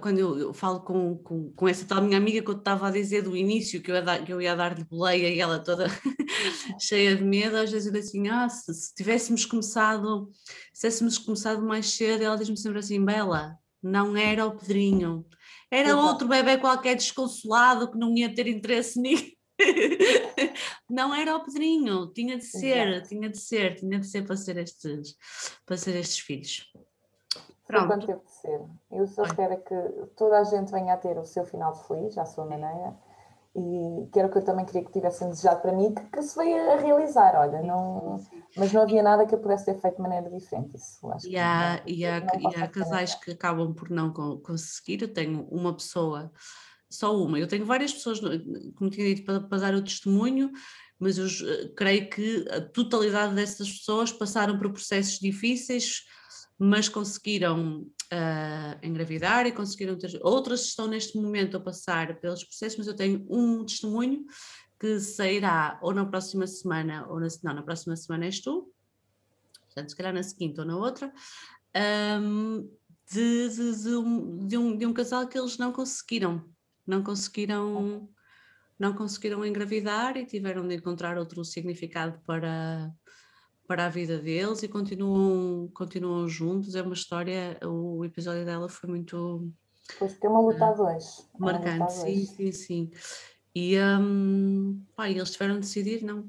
[0.00, 2.90] quando eu, eu falo com, com, com, essa tal minha amiga que eu estava a
[2.90, 5.86] dizer do início, que eu ia, dar, que eu ia dar-lhe boleia e ela toda
[6.80, 10.30] cheia de medo, às vezes eu digo assim, ah, se, se, tivéssemos começado,
[10.72, 15.26] se tivéssemos começado mais cedo, ela diz-me sempre assim, Bela, não era o Pedrinho,
[15.70, 16.06] era Exato.
[16.06, 19.32] outro bebê qualquer desconsolado que não ia ter interesse nisso.
[20.90, 23.08] não era o Pedrinho, tinha de ser, Exato.
[23.08, 25.16] tinha de ser, tinha de ser para ser estes,
[25.66, 26.64] para ser estes filhos.
[27.74, 27.88] Pronto.
[27.88, 28.60] Quando teve de ser.
[28.90, 29.74] Eu só espero que
[30.16, 32.96] toda a gente venha a ter o seu final feliz, à sua maneira,
[33.56, 36.22] e que era o que eu também queria que tivessem desejado para mim, que, que
[36.22, 38.20] se veio a realizar, olha, não,
[38.56, 40.76] mas não havia nada que eu pudesse ter feito de maneira diferente.
[40.76, 45.02] Isso, acho e, há, não, e, há, e há casais que acabam por não conseguir.
[45.02, 46.32] Eu tenho uma pessoa,
[46.90, 48.20] só uma, eu tenho várias pessoas,
[48.76, 50.50] como tinha dito, para, para dar o testemunho,
[50.98, 51.26] mas eu
[51.76, 56.02] creio que a totalidade dessas pessoas passaram por processos difíceis
[56.58, 60.18] mas conseguiram uh, engravidar e conseguiram ter.
[60.22, 64.24] Outras estão neste momento a passar pelos processos, mas eu tenho um testemunho
[64.78, 68.72] que sairá ou na próxima semana, ou na, não, na próxima semana és tu,
[69.64, 71.12] portanto, se calhar na seguinte ou na outra,
[72.20, 72.70] um,
[73.10, 76.44] de, de, de, um, de, um, de um casal que eles não conseguiram,
[76.86, 78.08] não conseguiram,
[78.78, 82.92] não conseguiram engravidar e tiveram de encontrar outro significado para,
[83.66, 86.74] para a vida deles e continuam, continuam juntos.
[86.74, 89.50] É uma história, o episódio dela foi muito.
[89.98, 91.28] Pois, porque é uma luta a dois.
[91.34, 92.90] É marcante, sim, sim, sim.
[93.54, 96.24] E um, pá, eles tiveram de decidir, não.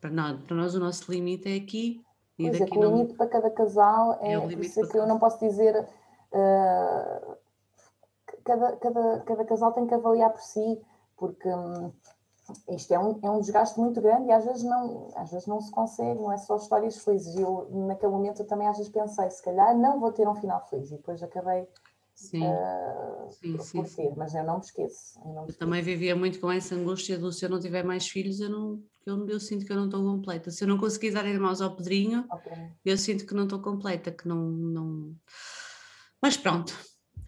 [0.00, 2.04] Para nós, para nós o nosso limite é aqui.
[2.38, 2.96] E pois é, que o não...
[2.96, 5.38] limite para cada casal é, é o limite por isso é que eu não posso
[5.40, 5.88] dizer.
[6.32, 7.36] Uh,
[8.44, 10.80] cada, cada, cada casal tem que avaliar por si,
[11.16, 11.48] porque.
[11.48, 11.92] Um,
[12.68, 15.60] isto é um, é um desgaste muito grande e às vezes, não, às vezes não
[15.60, 17.34] se consegue, não é só histórias felizes.
[17.34, 20.34] E eu, naquele momento, eu também às vezes pensei, se calhar não vou ter um
[20.34, 21.66] final feliz, e depois acabei
[22.14, 22.42] sim.
[22.42, 25.18] Uh, sim, por, sim, por ter, mas eu não me esqueço.
[25.24, 28.08] Eu, me eu também vivia muito com essa angústia do se eu não tiver mais
[28.08, 30.50] filhos, eu, não, eu, eu sinto que eu não estou completa.
[30.50, 32.70] Se eu não conseguir dar irmãos ao Pedrinho, okay.
[32.84, 35.14] eu sinto que não estou completa, que não, não.
[36.22, 36.74] Mas pronto,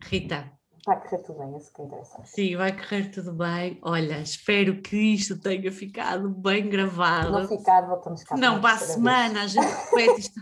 [0.03, 0.53] Rita,
[0.85, 2.25] Vai correr tudo bem, isso que interessa.
[2.25, 3.79] Sim, vai correr tudo bem.
[3.83, 7.31] Olha, espero que isto tenha ficado bem gravado.
[7.31, 8.37] Não ficar, voltamos cá.
[8.37, 9.57] Não, para a semana, vez.
[9.57, 10.41] a gente repete isto.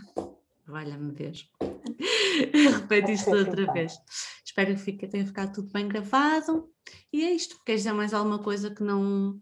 [0.65, 1.51] Valha-me Deus.
[2.79, 3.99] repete isto outra vez.
[4.43, 6.69] Espero que fique, tenha ficado tudo bem gravado.
[7.13, 7.61] E é isto.
[7.63, 9.39] Queres dizer mais alguma coisa que não,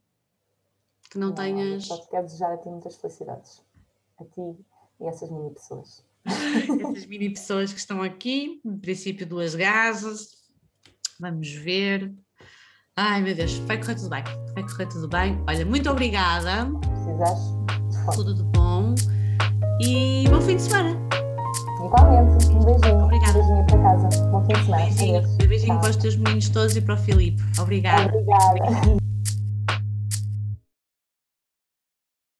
[1.10, 1.86] que não, não tenhas.
[1.86, 3.64] Só te quero desejar a ti muitas felicidades.
[4.20, 4.58] A ti
[5.00, 6.06] e essas mini pessoas.
[6.26, 10.39] essas mini pessoas que estão aqui, no princípio duas gases,
[11.20, 12.14] Vamos ver.
[12.96, 14.24] Ai meu Deus, vai correr tudo bem.
[14.54, 15.44] Vai correr tudo bem.
[15.48, 16.72] Olha, muito obrigada.
[16.80, 17.60] Precisaste.
[18.16, 18.96] Tudo de bom.
[19.82, 20.98] E bom fim de semana.
[21.86, 23.04] Igualmente, um beijinho.
[23.04, 23.40] Obrigada.
[23.40, 24.24] Um beijinho para casa.
[24.32, 24.86] Bom fim de semana.
[24.86, 27.44] Beijinho, beijinho para os teus meninos todos e para o Filipe.
[27.60, 28.14] Obrigada.
[28.16, 29.00] Obrigada.